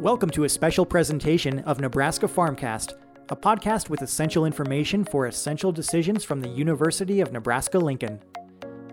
Welcome 0.00 0.30
to 0.30 0.44
a 0.44 0.48
special 0.48 0.86
presentation 0.86 1.58
of 1.60 1.80
Nebraska 1.80 2.28
Farmcast, 2.28 2.94
a 3.30 3.36
podcast 3.36 3.90
with 3.90 4.00
essential 4.00 4.44
information 4.44 5.04
for 5.04 5.26
essential 5.26 5.72
decisions 5.72 6.22
from 6.22 6.40
the 6.40 6.48
University 6.48 7.20
of 7.20 7.32
Nebraska 7.32 7.80
Lincoln. 7.80 8.20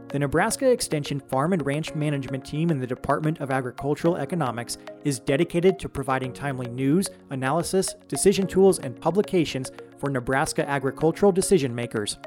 The 0.08 0.18
Nebraska 0.18 0.68
Extension 0.68 1.20
Farm 1.20 1.54
and 1.54 1.64
Ranch 1.64 1.94
Management 1.94 2.44
Team 2.44 2.72
in 2.72 2.80
the 2.80 2.88
Department 2.88 3.40
of 3.40 3.52
Agricultural 3.52 4.18
Economics 4.18 4.80
is 5.04 5.20
dedicated 5.20 5.78
to 5.78 5.88
providing 5.88 6.34
timely 6.34 6.72
news, 6.72 7.12
analysis, 7.30 7.94
decision 8.08 8.48
tools, 8.48 8.80
and 8.80 9.00
publications 9.00 9.72
for 10.00 10.10
Nebraska 10.10 10.68
agricultural 10.68 11.32
decision 11.32 11.76
makers. 11.76 12.18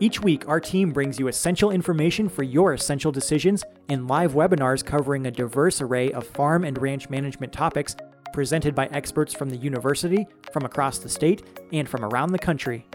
Each 0.00 0.20
week, 0.20 0.46
our 0.46 0.60
team 0.60 0.92
brings 0.92 1.18
you 1.18 1.26
essential 1.26 1.72
information 1.72 2.28
for 2.28 2.44
your 2.44 2.72
essential 2.72 3.10
decisions 3.10 3.64
and 3.88 4.06
live 4.06 4.32
webinars 4.32 4.84
covering 4.84 5.26
a 5.26 5.30
diverse 5.30 5.80
array 5.80 6.12
of 6.12 6.24
farm 6.24 6.62
and 6.62 6.80
ranch 6.80 7.10
management 7.10 7.52
topics 7.52 7.96
presented 8.32 8.76
by 8.76 8.86
experts 8.86 9.34
from 9.34 9.50
the 9.50 9.56
university, 9.56 10.24
from 10.52 10.64
across 10.64 10.98
the 10.98 11.08
state, 11.08 11.42
and 11.72 11.88
from 11.88 12.04
around 12.04 12.30
the 12.30 12.38
country. 12.38 12.86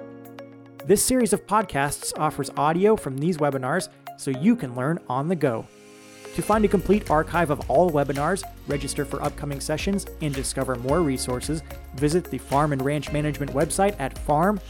This 0.86 1.04
series 1.04 1.34
of 1.34 1.46
podcasts 1.46 2.18
offers 2.18 2.50
audio 2.56 2.96
from 2.96 3.18
these 3.18 3.38
webinars 3.38 3.90
so 4.18 4.32
you 4.32 4.56
can 4.56 4.74
learn 4.74 4.98
on 5.10 5.28
the 5.28 5.36
go. 5.36 5.68
To 6.36 6.42
find 6.42 6.64
a 6.66 6.70
complete 6.70 7.12
archive 7.12 7.50
of 7.52 7.70
all 7.70 7.92
webinars, 7.92 8.44
register 8.68 9.04
for 9.06 9.22
upcoming 9.22 9.60
sessions, 9.60 10.08
and 10.22 10.34
discover 10.34 10.76
more 10.76 11.02
resources, 11.02 11.62
visit 11.96 12.24
the 12.32 12.38
Farm 12.38 12.72
and 12.72 12.82
Ranch 12.82 13.12
Management 13.12 13.52
website 13.52 13.96
at 14.00 14.18
farm.unl.edu. 14.20 14.64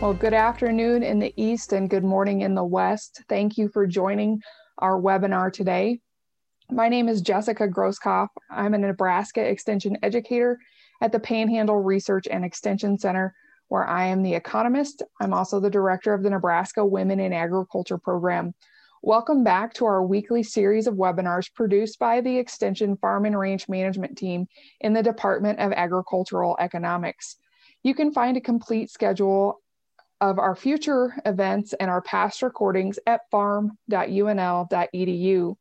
Well, 0.00 0.14
good 0.14 0.32
afternoon 0.32 1.02
in 1.02 1.18
the 1.18 1.34
East 1.36 1.72
and 1.72 1.90
good 1.90 2.04
morning 2.04 2.42
in 2.42 2.54
the 2.54 2.62
West. 2.62 3.24
Thank 3.28 3.58
you 3.58 3.68
for 3.68 3.84
joining 3.84 4.40
our 4.78 4.92
webinar 4.92 5.52
today. 5.52 5.98
My 6.70 6.88
name 6.88 7.08
is 7.08 7.20
Jessica 7.20 7.66
Groskopf. 7.66 8.28
I'm 8.48 8.74
a 8.74 8.78
Nebraska 8.78 9.40
Extension 9.44 9.98
educator 10.04 10.60
at 11.00 11.10
the 11.10 11.18
Panhandle 11.18 11.82
Research 11.82 12.28
and 12.30 12.44
Extension 12.44 12.96
Center, 12.96 13.34
where 13.66 13.88
I 13.88 14.06
am 14.06 14.22
the 14.22 14.36
economist. 14.36 15.02
I'm 15.20 15.34
also 15.34 15.58
the 15.58 15.68
director 15.68 16.14
of 16.14 16.22
the 16.22 16.30
Nebraska 16.30 16.86
Women 16.86 17.18
in 17.18 17.32
Agriculture 17.32 17.98
program. 17.98 18.54
Welcome 19.02 19.42
back 19.42 19.74
to 19.74 19.84
our 19.84 20.06
weekly 20.06 20.44
series 20.44 20.86
of 20.86 20.94
webinars 20.94 21.52
produced 21.52 21.98
by 21.98 22.20
the 22.20 22.38
Extension 22.38 22.96
Farm 22.98 23.24
and 23.24 23.36
Ranch 23.36 23.68
Management 23.68 24.16
Team 24.16 24.46
in 24.80 24.92
the 24.92 25.02
Department 25.02 25.58
of 25.58 25.72
Agricultural 25.72 26.56
Economics. 26.60 27.34
You 27.82 27.96
can 27.96 28.12
find 28.12 28.36
a 28.36 28.40
complete 28.40 28.90
schedule 28.90 29.60
of 30.20 30.38
our 30.38 30.54
future 30.54 31.14
events 31.24 31.72
and 31.74 31.90
our 31.90 32.02
past 32.02 32.42
recordings 32.42 32.98
at 33.06 33.22
farm.unl.edu. 33.30 35.56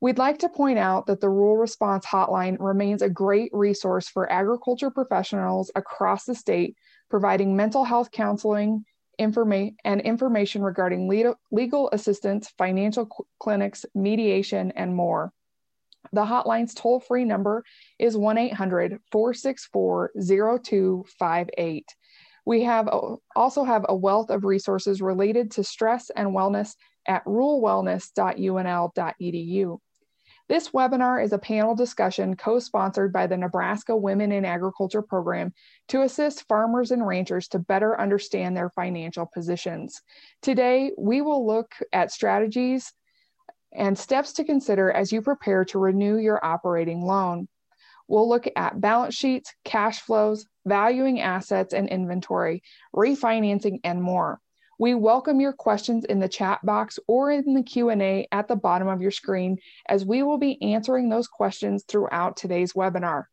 We'd 0.00 0.18
like 0.18 0.40
to 0.40 0.48
point 0.48 0.78
out 0.78 1.06
that 1.06 1.20
the 1.20 1.30
Rural 1.30 1.56
Response 1.56 2.04
Hotline 2.04 2.56
remains 2.60 3.02
a 3.02 3.08
great 3.08 3.50
resource 3.54 4.08
for 4.08 4.30
agriculture 4.30 4.90
professionals 4.90 5.70
across 5.74 6.24
the 6.24 6.34
state, 6.34 6.76
providing 7.08 7.56
mental 7.56 7.84
health 7.84 8.10
counseling 8.10 8.84
informa- 9.18 9.74
and 9.84 10.00
information 10.00 10.62
regarding 10.62 11.08
legal, 11.08 11.36
legal 11.50 11.88
assistance, 11.92 12.52
financial 12.58 13.04
cl- 13.04 13.26
clinics, 13.38 13.86
mediation, 13.94 14.72
and 14.72 14.94
more. 14.94 15.32
The 16.12 16.24
hotline's 16.24 16.74
toll 16.74 17.00
free 17.00 17.24
number 17.24 17.64
is 17.98 18.16
1 18.16 18.36
800 18.36 19.00
464 19.10 20.12
0258. 20.16 21.94
We 22.44 22.64
have 22.64 22.90
also 23.34 23.64
have 23.64 23.86
a 23.88 23.96
wealth 23.96 24.28
of 24.30 24.44
resources 24.44 25.00
related 25.00 25.52
to 25.52 25.64
stress 25.64 26.10
and 26.10 26.28
wellness 26.28 26.74
at 27.06 27.24
ruralwellness.unl.edu. 27.24 29.78
This 30.46 30.68
webinar 30.70 31.24
is 31.24 31.32
a 31.32 31.38
panel 31.38 31.74
discussion 31.74 32.36
co-sponsored 32.36 33.14
by 33.14 33.26
the 33.26 33.38
Nebraska 33.38 33.96
Women 33.96 34.30
in 34.30 34.44
Agriculture 34.44 35.00
program 35.00 35.54
to 35.88 36.02
assist 36.02 36.46
farmers 36.46 36.90
and 36.90 37.06
ranchers 37.06 37.48
to 37.48 37.58
better 37.58 37.98
understand 37.98 38.54
their 38.54 38.68
financial 38.68 39.24
positions. 39.24 40.02
Today, 40.42 40.92
we 40.98 41.22
will 41.22 41.46
look 41.46 41.72
at 41.94 42.12
strategies 42.12 42.92
and 43.72 43.98
steps 43.98 44.34
to 44.34 44.44
consider 44.44 44.90
as 44.90 45.12
you 45.12 45.22
prepare 45.22 45.64
to 45.64 45.78
renew 45.78 46.18
your 46.18 46.44
operating 46.44 47.06
loan. 47.06 47.48
We'll 48.08 48.28
look 48.28 48.46
at 48.56 48.80
balance 48.80 49.14
sheets, 49.14 49.52
cash 49.64 50.00
flows, 50.00 50.46
valuing 50.66 51.20
assets 51.20 51.72
and 51.74 51.88
inventory, 51.88 52.62
refinancing, 52.94 53.80
and 53.84 54.02
more. 54.02 54.40
We 54.78 54.94
welcome 54.94 55.40
your 55.40 55.52
questions 55.52 56.04
in 56.04 56.18
the 56.18 56.28
chat 56.28 56.64
box 56.64 56.98
or 57.06 57.30
in 57.30 57.54
the 57.54 57.62
Q&A 57.62 58.26
at 58.32 58.48
the 58.48 58.56
bottom 58.56 58.88
of 58.88 59.00
your 59.00 59.12
screen 59.12 59.58
as 59.88 60.04
we 60.04 60.22
will 60.22 60.38
be 60.38 60.60
answering 60.62 61.08
those 61.08 61.28
questions 61.28 61.84
throughout 61.86 62.36
today's 62.36 62.72
webinar. 62.72 63.24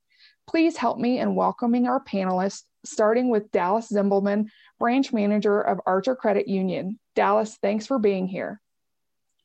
Please 0.47 0.77
help 0.77 0.99
me 0.99 1.19
in 1.19 1.35
welcoming 1.35 1.87
our 1.87 2.03
panelists, 2.03 2.63
starting 2.85 3.29
with 3.29 3.51
Dallas 3.51 3.91
Zimbelman, 3.91 4.47
Branch 4.79 5.11
Manager 5.11 5.61
of 5.61 5.81
Archer 5.85 6.15
Credit 6.15 6.47
Union. 6.47 6.99
Dallas, 7.15 7.57
thanks 7.61 7.87
for 7.87 7.97
being 7.97 8.27
here. 8.27 8.61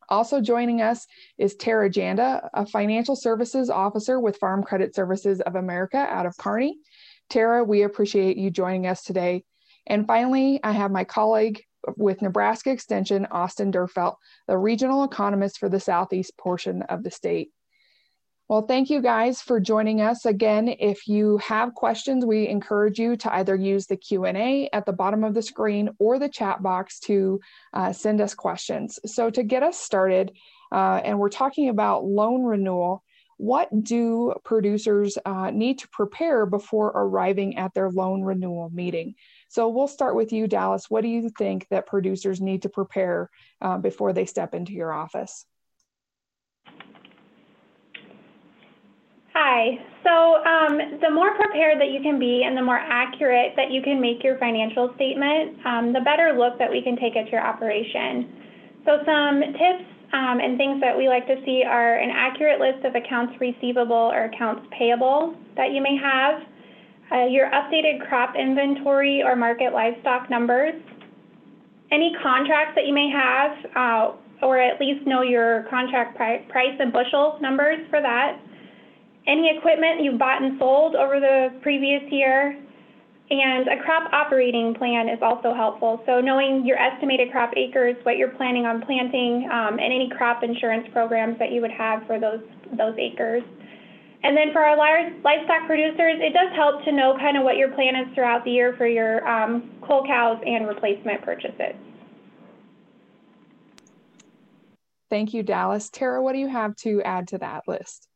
Also 0.09 0.41
joining 0.41 0.83
us 0.83 1.07
is 1.39 1.57
Tara 1.57 1.91
Janda, 1.91 2.49
a 2.55 2.67
Financial 2.67 3.17
Services 3.17 3.71
Officer 3.71 4.21
with 4.21 4.39
Farm 4.39 4.63
Credit 4.63 4.95
Services 4.95 5.41
of 5.41 5.55
America 5.55 5.99
out 5.99 6.27
of 6.27 6.37
Kearney. 6.37 6.79
Tara, 7.29 7.65
we 7.65 7.83
appreciate 7.83 8.37
you 8.37 8.51
joining 8.51 8.87
us 8.87 9.03
today. 9.03 9.45
And 9.87 10.07
finally, 10.07 10.61
I 10.63 10.73
have 10.73 10.91
my 10.91 11.05
colleague 11.05 11.63
with 11.97 12.23
Nebraska 12.23 12.71
Extension, 12.71 13.27
Austin 13.31 13.73
Duerfeldt, 13.73 14.17
the 14.49 14.59
regional 14.59 15.05
economist 15.05 15.59
for 15.59 15.69
the 15.69 15.81
southeast 15.81 16.37
portion 16.37 16.83
of 16.83 17.03
the 17.03 17.11
state. 17.11 17.51
Well, 18.49 18.63
thank 18.63 18.91
you 18.91 19.03
guys 19.03 19.43
for 19.43 19.59
joining 19.59 20.01
us. 20.01 20.25
Again, 20.25 20.69
if 20.79 21.09
you 21.09 21.39
have 21.39 21.75
questions, 21.75 22.25
we 22.25 22.47
encourage 22.47 22.97
you 22.97 23.17
to 23.17 23.35
either 23.35 23.57
use 23.57 23.87
the 23.87 23.97
Q&A 23.97 24.69
at 24.73 24.87
the 24.87 24.93
bottom 24.93 25.25
of 25.25 25.35
the 25.35 25.43
screen 25.43 25.91
or 25.99 26.21
the 26.21 26.29
chat 26.29 26.63
box 26.63 27.01
to 27.01 27.41
uh, 27.73 27.93
send 27.93 28.21
us 28.21 28.35
questions. 28.35 29.01
So 29.05 29.31
to 29.31 29.43
get 29.43 29.65
us 29.65 29.77
started, 29.77 30.31
uh, 30.71 31.01
and 31.05 31.19
we're 31.19 31.29
talking 31.29 31.71
about 31.71 32.05
loan 32.05 32.45
renewal, 32.45 33.03
what 33.37 33.69
do 33.83 34.33
producers 34.45 35.19
uh, 35.27 35.51
need 35.51 35.81
to 35.81 35.89
prepare 35.89 36.47
before 36.47 36.93
arriving 36.95 37.57
at 37.57 37.75
their 37.75 37.91
loan 37.91 38.23
renewal 38.23 38.71
meeting? 38.73 39.17
So 39.49 39.69
we'll 39.69 39.89
start 39.89 40.15
with 40.15 40.33
you, 40.33 40.47
Dallas. 40.47 40.89
What 40.89 41.01
do 41.01 41.09
you 41.09 41.31
think 41.37 41.67
that 41.71 41.87
producers 41.87 42.41
need 42.41 42.63
to 42.63 42.69
prepare 42.69 43.29
uh, 43.61 43.79
before 43.79 44.13
they 44.13 44.25
step 44.25 44.55
into 44.55 44.73
your 44.73 44.93
office? 44.93 45.47
Hi. 49.37 49.77
So 50.01 50.41
um, 50.49 50.97
the 51.05 51.11
more 51.11 51.37
prepared 51.37 51.79
that 51.79 51.91
you 51.93 52.01
can 52.01 52.19
be 52.19 52.45
and 52.47 52.57
the 52.57 52.63
more 52.63 52.79
accurate 52.81 53.53
that 53.57 53.71
you 53.71 53.83
can 53.83 54.01
make 54.01 54.25
your 54.25 54.39
financial 54.39 54.95
statement, 54.97 55.61
um, 55.67 55.93
the 55.93 56.01
better 56.01 56.33
look 56.33 56.59
that 56.59 56.71
we 56.71 56.81
can 56.81 56.97
take 56.97 57.17
at 57.21 57.29
your 57.29 57.45
operation. 57.45 58.33
So 58.87 58.97
some 59.05 59.45
tips 59.61 59.85
um, 60.17 60.41
and 60.41 60.57
things 60.57 60.81
that 60.81 60.97
we 60.97 61.09
like 61.13 61.27
to 61.27 61.37
see 61.45 61.65
are 61.69 61.99
an 61.99 62.09
accurate 62.09 62.65
list 62.65 62.87
of 62.87 62.95
accounts 62.95 63.37
receivable 63.39 64.09
or 64.09 64.25
accounts 64.25 64.65
payable 64.73 65.37
that 65.55 65.73
you 65.77 65.83
may 65.83 66.01
have, 66.01 66.41
uh, 67.13 67.27
your 67.29 67.51
updated 67.53 68.09
crop 68.09 68.37
inventory 68.41 69.23
or 69.23 69.37
market 69.37 69.75
livestock 69.75 70.31
numbers, 70.31 70.81
any 71.93 72.17
contracts 72.23 72.73
that 72.75 72.87
you 72.87 72.95
may 72.95 73.13
have, 73.13 73.53
uh, 73.77 74.17
or 74.41 74.57
at 74.57 74.81
least 74.81 75.07
know 75.07 75.21
your 75.21 75.67
contract 75.69 76.17
pri 76.17 76.39
price 76.49 76.77
and 76.81 76.91
bushel 76.91 77.37
numbers 77.43 77.85
for 77.91 78.01
that, 78.01 78.41
any 79.27 79.51
equipment 79.57 80.03
you've 80.03 80.19
bought 80.19 80.43
and 80.43 80.59
sold 80.59 80.95
over 80.95 81.21
the 81.21 81.53
previous 81.63 82.03
year, 82.11 82.59
and 83.29 83.67
a 83.67 83.83
crop 83.83 84.13
operating 84.13 84.75
plan 84.75 85.09
is 85.09 85.19
also 85.21 85.53
helpful. 85.53 86.01
So 86.07 86.21
knowing 86.21 86.65
your 86.65 86.79
estimated 86.79 87.33
crop 87.33 87.53
acres, 87.57 87.97
what 88.05 88.17
you're 88.17 88.31
planning 88.31 88.67
on 88.67 88.83
planting, 88.83 89.49
um, 89.51 89.79
and 89.81 89.93
any 89.93 90.09
crop 90.17 90.45
insurance 90.45 90.87
programs 90.93 91.39
that 91.41 91.51
you 91.51 91.61
would 91.61 91.73
have 91.73 92.07
for 92.07 92.21
those, 92.21 92.41
those 92.79 92.95
acres. 92.99 93.43
And 94.23 94.37
then 94.37 94.53
for 94.53 94.61
our 94.61 94.77
livestock 94.77 95.67
producers, 95.67 96.19
it 96.19 96.33
does 96.33 96.55
help 96.55 96.85
to 96.85 96.93
know 96.93 97.17
kind 97.19 97.37
of 97.37 97.43
what 97.43 97.57
your 97.57 97.71
plan 97.73 97.97
is 97.97 98.15
throughout 98.15 98.45
the 98.45 98.51
year 98.51 98.75
for 98.77 98.87
your 98.87 99.27
um, 99.27 99.71
cull 99.87 100.07
cows 100.07 100.41
and 100.47 100.67
replacement 100.67 101.23
purchases. 101.23 101.75
Thank 105.11 105.35
you, 105.35 105.43
Dallas. 105.43 105.91
Tara, 105.91 106.23
what 106.23 106.33
do 106.33 106.39
you 106.39 106.49
have 106.49 106.75
to 106.77 107.03
add 107.03 107.29
to 107.29 107.39
that 107.39 107.63
list? 107.69 108.09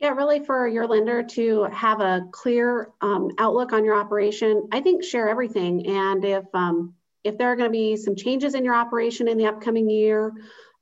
Yeah, 0.00 0.10
really 0.10 0.42
for 0.42 0.66
your 0.66 0.86
lender 0.86 1.22
to 1.22 1.64
have 1.64 2.00
a 2.00 2.22
clear 2.32 2.88
um, 3.02 3.32
outlook 3.38 3.74
on 3.74 3.84
your 3.84 3.94
operation, 3.94 4.68
I 4.72 4.80
think 4.80 5.04
share 5.04 5.28
everything. 5.28 5.86
And 5.88 6.24
if 6.24 6.44
um, 6.54 6.94
if 7.22 7.36
there 7.36 7.52
are 7.52 7.56
going 7.56 7.68
to 7.68 7.72
be 7.72 7.96
some 7.96 8.16
changes 8.16 8.54
in 8.54 8.64
your 8.64 8.74
operation 8.74 9.28
in 9.28 9.36
the 9.36 9.44
upcoming 9.44 9.90
year, 9.90 10.32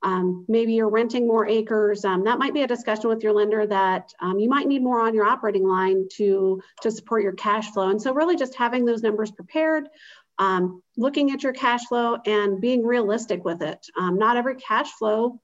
um, 0.03 0.45
maybe 0.47 0.73
you're 0.73 0.89
renting 0.89 1.27
more 1.27 1.45
acres, 1.45 2.05
um, 2.05 2.23
that 2.23 2.39
might 2.39 2.53
be 2.53 2.61
a 2.61 2.67
discussion 2.67 3.09
with 3.09 3.21
your 3.21 3.33
lender 3.33 3.67
that 3.67 4.13
um, 4.21 4.39
you 4.39 4.47
might 4.47 4.67
need 4.67 4.81
more 4.81 5.01
on 5.01 5.13
your 5.13 5.25
operating 5.25 5.67
line 5.67 6.07
to, 6.13 6.61
to 6.81 6.89
support 6.89 7.21
your 7.21 7.33
cash 7.33 7.69
flow. 7.71 7.89
And 7.89 8.01
so 8.01 8.13
really 8.13 8.37
just 8.37 8.55
having 8.55 8.85
those 8.85 9.03
numbers 9.03 9.31
prepared 9.31 9.89
um, 10.37 10.81
looking 10.95 11.31
at 11.31 11.43
your 11.43 11.51
cash 11.51 11.85
flow 11.87 12.17
and 12.25 12.61
being 12.61 12.85
realistic 12.85 13.43
with 13.43 13.61
it. 13.61 13.85
Um, 13.99 14.17
not 14.17 14.37
every 14.37 14.55
cash 14.55 14.89
flow, 14.93 15.41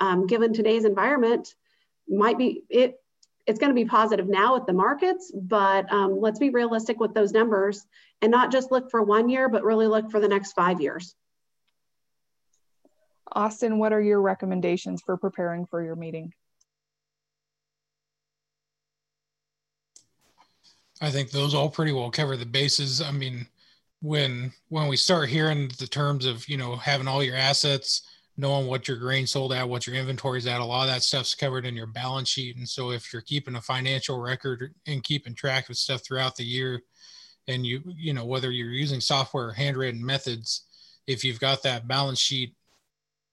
um, 0.00 0.26
given 0.26 0.54
today's 0.54 0.86
environment, 0.86 1.54
might 2.08 2.38
be 2.38 2.62
it. 2.70 2.96
It's 3.46 3.58
going 3.58 3.70
to 3.70 3.74
be 3.74 3.84
positive 3.84 4.28
now 4.28 4.54
with 4.54 4.66
the 4.66 4.72
markets, 4.72 5.32
but 5.34 5.90
um, 5.92 6.20
let's 6.20 6.38
be 6.38 6.50
realistic 6.50 7.00
with 7.00 7.14
those 7.14 7.32
numbers 7.32 7.86
and 8.22 8.30
not 8.30 8.52
just 8.52 8.70
look 8.70 8.90
for 8.90 9.02
one 9.02 9.28
year, 9.28 9.48
but 9.48 9.64
really 9.64 9.86
look 9.86 10.10
for 10.10 10.20
the 10.20 10.28
next 10.28 10.52
five 10.52 10.80
years. 10.80 11.14
Austin, 13.32 13.78
what 13.78 13.92
are 13.92 14.00
your 14.00 14.20
recommendations 14.20 15.02
for 15.02 15.16
preparing 15.16 15.66
for 15.66 15.82
your 15.82 15.96
meeting? 15.96 16.32
I 21.00 21.10
think 21.10 21.30
those 21.30 21.54
all 21.54 21.70
pretty 21.70 21.92
well 21.92 22.10
cover 22.10 22.36
the 22.36 22.44
bases. 22.44 23.00
I 23.00 23.10
mean, 23.10 23.46
when 24.02 24.52
when 24.68 24.88
we 24.88 24.96
start 24.96 25.28
hearing 25.28 25.70
the 25.78 25.86
terms 25.86 26.26
of 26.26 26.46
you 26.48 26.56
know 26.56 26.76
having 26.76 27.08
all 27.08 27.22
your 27.22 27.36
assets, 27.36 28.02
knowing 28.40 28.66
what 28.66 28.88
your 28.88 28.96
grain 28.96 29.26
sold 29.26 29.52
at, 29.52 29.68
what 29.68 29.86
your 29.86 29.94
inventory's 29.94 30.46
at, 30.46 30.60
a 30.60 30.64
lot 30.64 30.88
of 30.88 30.94
that 30.94 31.02
stuff's 31.02 31.34
covered 31.34 31.66
in 31.66 31.76
your 31.76 31.86
balance 31.86 32.28
sheet. 32.28 32.56
And 32.56 32.66
so 32.66 32.90
if 32.90 33.12
you're 33.12 33.20
keeping 33.20 33.54
a 33.54 33.60
financial 33.60 34.18
record 34.18 34.74
and 34.86 35.02
keeping 35.04 35.34
track 35.34 35.68
of 35.68 35.76
stuff 35.76 36.02
throughout 36.02 36.36
the 36.36 36.44
year, 36.44 36.80
and 37.48 37.66
you 37.66 37.82
you 37.86 38.14
know 38.14 38.24
whether 38.24 38.50
you're 38.50 38.70
using 38.70 39.00
software 39.00 39.48
or 39.48 39.52
handwritten 39.52 40.04
methods, 40.04 40.66
if 41.06 41.22
you've 41.22 41.40
got 41.40 41.62
that 41.62 41.86
balance 41.86 42.18
sheet 42.18 42.54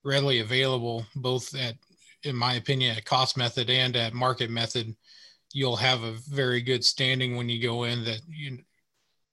readily 0.03 0.39
available, 0.39 1.05
both 1.15 1.55
at 1.55 1.75
in 2.23 2.35
my 2.35 2.55
opinion 2.55 2.97
at 2.97 3.05
cost 3.05 3.37
method 3.37 3.69
and 3.69 3.95
at 3.95 4.13
market 4.13 4.49
method, 4.49 4.93
you'll 5.53 5.77
have 5.77 6.03
a 6.03 6.17
very 6.29 6.61
good 6.61 6.83
standing 6.83 7.37
when 7.37 7.47
you 7.47 7.61
go 7.61 7.85
in 7.85 8.03
that 8.03 8.19
you 8.27 8.57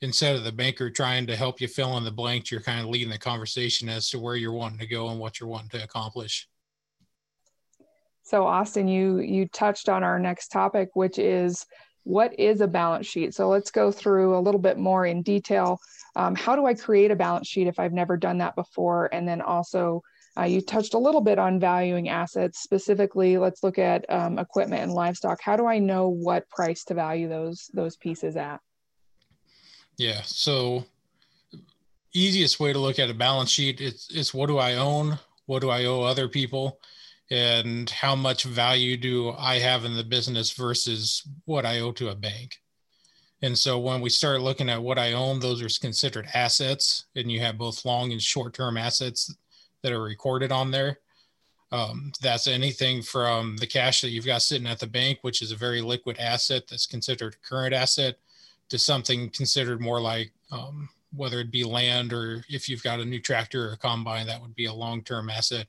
instead 0.05 0.37
of 0.37 0.45
the 0.45 0.53
banker 0.53 0.91
trying 0.91 1.27
to 1.27 1.35
help 1.35 1.61
you 1.61 1.67
fill 1.67 1.97
in 1.97 2.05
the 2.05 2.11
blanks, 2.11 2.53
you're 2.53 2.61
kind 2.61 2.81
of 2.81 2.87
leading 2.87 3.09
the 3.09 3.19
conversation 3.19 3.89
as 3.89 4.11
to 4.11 4.19
where 4.19 4.37
you're 4.37 4.53
wanting 4.53 4.79
to 4.79 4.87
go 4.87 5.09
and 5.09 5.19
what 5.19 5.41
you're 5.41 5.49
wanting 5.49 5.71
to 5.71 5.83
accomplish. 5.83 6.47
So 8.23 8.47
Austin, 8.47 8.89
you 8.89 9.19
you 9.19 9.49
touched 9.49 9.89
on 9.89 10.03
our 10.03 10.19
next 10.19 10.49
topic, 10.49 10.91
which 10.95 11.19
is 11.19 11.67
what 12.05 12.39
is 12.39 12.61
a 12.61 12.67
balance 12.67 13.06
sheet. 13.06 13.35
So 13.35 13.49
let's 13.49 13.71
go 13.71 13.91
through 13.91 14.37
a 14.37 14.41
little 14.41 14.61
bit 14.61 14.79
more 14.79 15.06
in 15.06 15.23
detail. 15.23 15.79
Um, 16.17 16.35
how 16.35 16.55
do 16.55 16.67
I 16.67 16.75
create 16.75 17.11
a 17.11 17.17
balance 17.17 17.49
sheet 17.49 17.67
if 17.67 17.79
I've 17.79 17.93
never 17.93 18.17
done 18.17 18.39
that 18.39 18.55
before? 18.55 19.09
And 19.12 19.27
then 19.27 19.41
also, 19.41 20.03
uh, 20.39 20.45
you 20.45 20.61
touched 20.61 20.95
a 20.95 20.99
little 20.99 21.21
bit 21.21 21.39
on 21.39 21.61
valuing 21.61 22.09
assets. 22.09 22.62
Specifically, 22.62 23.39
let's 23.39 23.62
look 23.62 23.79
at 23.79 24.05
um, 24.11 24.39
equipment 24.39 24.83
and 24.83 24.93
livestock. 24.93 25.41
How 25.41 25.56
do 25.56 25.67
I 25.67 25.79
know 25.79 26.09
what 26.09 26.49
price 26.51 26.85
to 26.85 26.95
value 26.95 27.29
those 27.29 27.71
those 27.73 27.97
pieces 27.97 28.37
at? 28.37 28.61
Yeah. 29.96 30.23
So 30.25 30.85
easiest 32.12 32.61
way 32.61 32.73
to 32.73 32.79
look 32.79 32.99
at 32.99 33.11
a 33.11 33.14
balance 33.14 33.50
sheet 33.50 33.81
is, 33.81 34.08
is 34.12 34.35
what 34.35 34.46
do 34.46 34.58
I 34.58 34.75
own? 34.75 35.19
What 35.46 35.61
do 35.61 35.70
I 35.70 35.85
owe 35.85 36.02
other 36.02 36.29
people? 36.29 36.81
And 37.31 37.88
how 37.91 38.14
much 38.14 38.44
value 38.44 38.96
do 38.96 39.35
I 39.38 39.58
have 39.58 39.85
in 39.85 39.96
the 39.96 40.05
business 40.05 40.52
versus 40.52 41.23
what 41.44 41.67
I 41.67 41.81
owe 41.81 41.93
to 41.93 42.11
a 42.11 42.14
bank? 42.14 42.61
And 43.43 43.58
so 43.58 43.79
when 43.79 44.00
we 44.00 44.11
start 44.11 44.41
looking 44.41 44.70
at 44.70 44.82
what 44.82 44.99
I 44.99 45.12
own, 45.12 45.41
those 45.41 45.61
are 45.61 45.81
considered 45.81 46.29
assets, 46.32 47.06
and 47.14 47.31
you 47.31 47.41
have 47.41 47.58
both 47.58 47.85
long 47.85 48.12
and 48.12 48.23
short 48.23 48.55
term 48.55 48.76
assets 48.76 49.35
that 49.82 49.93
are 49.93 50.02
recorded 50.02 50.50
on 50.50 50.70
there. 50.70 50.99
Um, 51.73 52.12
that's 52.23 52.46
anything 52.46 53.02
from 53.02 53.56
the 53.56 53.67
cash 53.67 54.00
that 54.00 54.11
you've 54.11 54.25
got 54.25 54.43
sitting 54.43 54.67
at 54.67 54.79
the 54.79 54.87
bank, 54.87 55.19
which 55.23 55.43
is 55.43 55.50
a 55.50 55.56
very 55.56 55.82
liquid 55.82 56.19
asset 56.19 56.69
that's 56.69 56.87
considered 56.87 57.35
a 57.35 57.46
current 57.46 57.75
asset, 57.75 58.17
to 58.71 58.79
something 58.79 59.31
considered 59.31 59.81
more 59.81 60.01
like 60.01 60.33
um, 60.51 60.89
whether 61.15 61.41
it 61.41 61.51
be 61.51 61.65
land 61.65 62.13
or 62.13 62.45
if 62.49 62.69
you've 62.69 62.83
got 62.83 63.01
a 63.01 63.05
new 63.05 63.21
tractor 63.21 63.69
or 63.69 63.73
a 63.73 63.79
combine, 63.79 64.27
that 64.27 64.41
would 64.41 64.55
be 64.55 64.67
a 64.67 64.73
long-term 64.73 65.31
asset. 65.31 65.67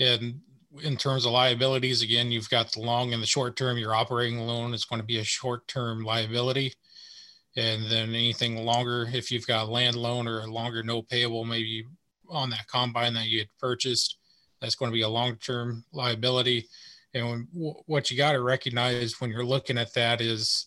And 0.00 0.40
in 0.82 0.96
terms 0.96 1.24
of 1.24 1.32
liabilities, 1.32 2.02
again, 2.02 2.30
you've 2.30 2.50
got 2.50 2.72
the 2.72 2.80
long 2.80 3.12
and 3.12 3.22
the 3.22 3.26
short 3.26 3.56
term. 3.56 3.78
Your 3.78 3.94
operating 3.94 4.38
loan 4.38 4.74
is 4.74 4.84
going 4.84 5.00
to 5.00 5.06
be 5.06 5.18
a 5.18 5.24
short-term 5.24 6.04
liability. 6.04 6.74
And 7.56 7.90
then 7.90 8.10
anything 8.10 8.64
longer, 8.64 9.08
if 9.12 9.30
you've 9.30 9.46
got 9.46 9.66
a 9.66 9.70
land 9.70 9.96
loan 9.96 10.28
or 10.28 10.40
a 10.40 10.46
longer 10.46 10.82
note 10.82 11.08
payable, 11.08 11.44
maybe 11.44 11.86
on 12.28 12.50
that 12.50 12.66
combine 12.66 13.14
that 13.14 13.26
you 13.26 13.38
had 13.40 13.48
purchased, 13.58 14.18
that's 14.60 14.74
going 14.74 14.90
to 14.90 14.94
be 14.94 15.02
a 15.02 15.08
long-term 15.08 15.84
liability. 15.92 16.68
And 17.14 17.26
when, 17.28 17.48
what 17.86 18.10
you 18.10 18.16
got 18.16 18.32
to 18.32 18.42
recognize 18.42 19.20
when 19.20 19.30
you're 19.30 19.44
looking 19.44 19.78
at 19.78 19.94
that 19.94 20.20
is 20.20 20.66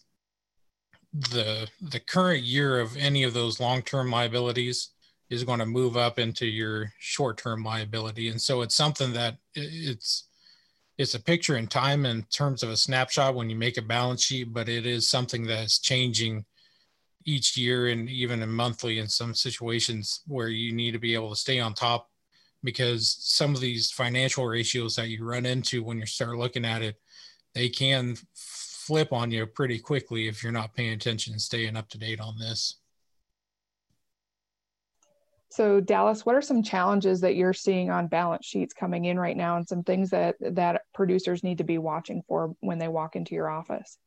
the 1.14 1.68
the 1.82 2.00
current 2.00 2.44
year 2.44 2.80
of 2.80 2.96
any 2.96 3.24
of 3.24 3.34
those 3.34 3.60
long-term 3.60 4.10
liabilities 4.10 4.90
is 5.30 5.44
going 5.44 5.60
to 5.60 5.66
move 5.66 5.96
up 5.98 6.20
into 6.20 6.46
your 6.46 6.92
short-term 7.00 7.64
liability. 7.64 8.28
And 8.28 8.42
so 8.42 8.62
it's 8.62 8.76
something 8.76 9.14
that 9.14 9.38
it's 9.56 10.28
it's 10.98 11.16
a 11.16 11.20
picture 11.20 11.58
in 11.58 11.68
time 11.68 12.06
in 12.06 12.24
terms 12.24 12.64
of 12.64 12.70
a 12.70 12.78
snapshot 12.78 13.34
when 13.34 13.50
you 13.50 13.56
make 13.56 13.78
a 13.78 13.82
balance 13.82 14.24
sheet 14.24 14.54
but 14.54 14.70
it 14.70 14.86
is 14.86 15.10
something 15.10 15.46
that's 15.46 15.80
changing 15.80 16.46
each 17.26 17.58
year 17.58 17.88
and 17.88 18.10
even 18.10 18.42
in 18.42 18.50
monthly 18.50 19.00
in 19.00 19.08
some 19.08 19.34
situations 19.34 20.22
where 20.28 20.50
you 20.50 20.74
need 20.74 20.92
to 20.92 21.00
be 21.00 21.14
able 21.14 21.30
to 21.30 21.36
stay 21.36 21.60
on 21.60 21.74
top 21.74 22.10
because 22.64 23.16
some 23.20 23.56
of 23.56 23.62
these 23.62 23.90
financial 23.90 24.46
ratios 24.46 24.96
that 24.96 25.10
you 25.10 25.24
run 25.24 25.46
into 25.46 25.84
when 25.84 25.98
you 25.98 26.06
start 26.06 26.38
looking 26.38 26.66
at 26.66 26.82
it 26.82 26.98
they 27.56 27.68
can 27.68 28.16
flip 28.92 29.14
on 29.14 29.32
you 29.32 29.46
pretty 29.46 29.80
quickly 29.80 30.28
if 30.28 30.44
you're 30.44 30.52
not 30.52 30.76
paying 30.76 30.92
attention 30.92 31.32
and 31.32 31.42
staying 31.42 31.78
up 31.78 31.88
to 31.88 31.98
date 31.98 32.20
on 32.20 32.38
this. 32.38 32.76
So 35.48 35.80
Dallas, 35.80 36.26
what 36.26 36.36
are 36.36 36.42
some 36.42 36.62
challenges 36.62 37.22
that 37.22 37.38
you're 37.38 37.54
seeing 37.54 37.90
on 37.90 38.08
balance 38.08 38.46
sheets 38.46 38.74
coming 38.74 39.06
in 39.06 39.18
right 39.18 39.38
now 39.38 39.56
and 39.56 39.66
some 39.66 39.82
things 39.82 40.10
that 40.10 40.36
that 40.42 40.82
producers 40.94 41.42
need 41.42 41.60
to 41.60 41.64
be 41.64 41.78
watching 41.78 42.22
for 42.28 42.54
when 42.60 42.80
they 42.80 42.90
walk 42.90 43.16
into 43.16 43.34
your 43.34 43.50
office? 43.50 43.98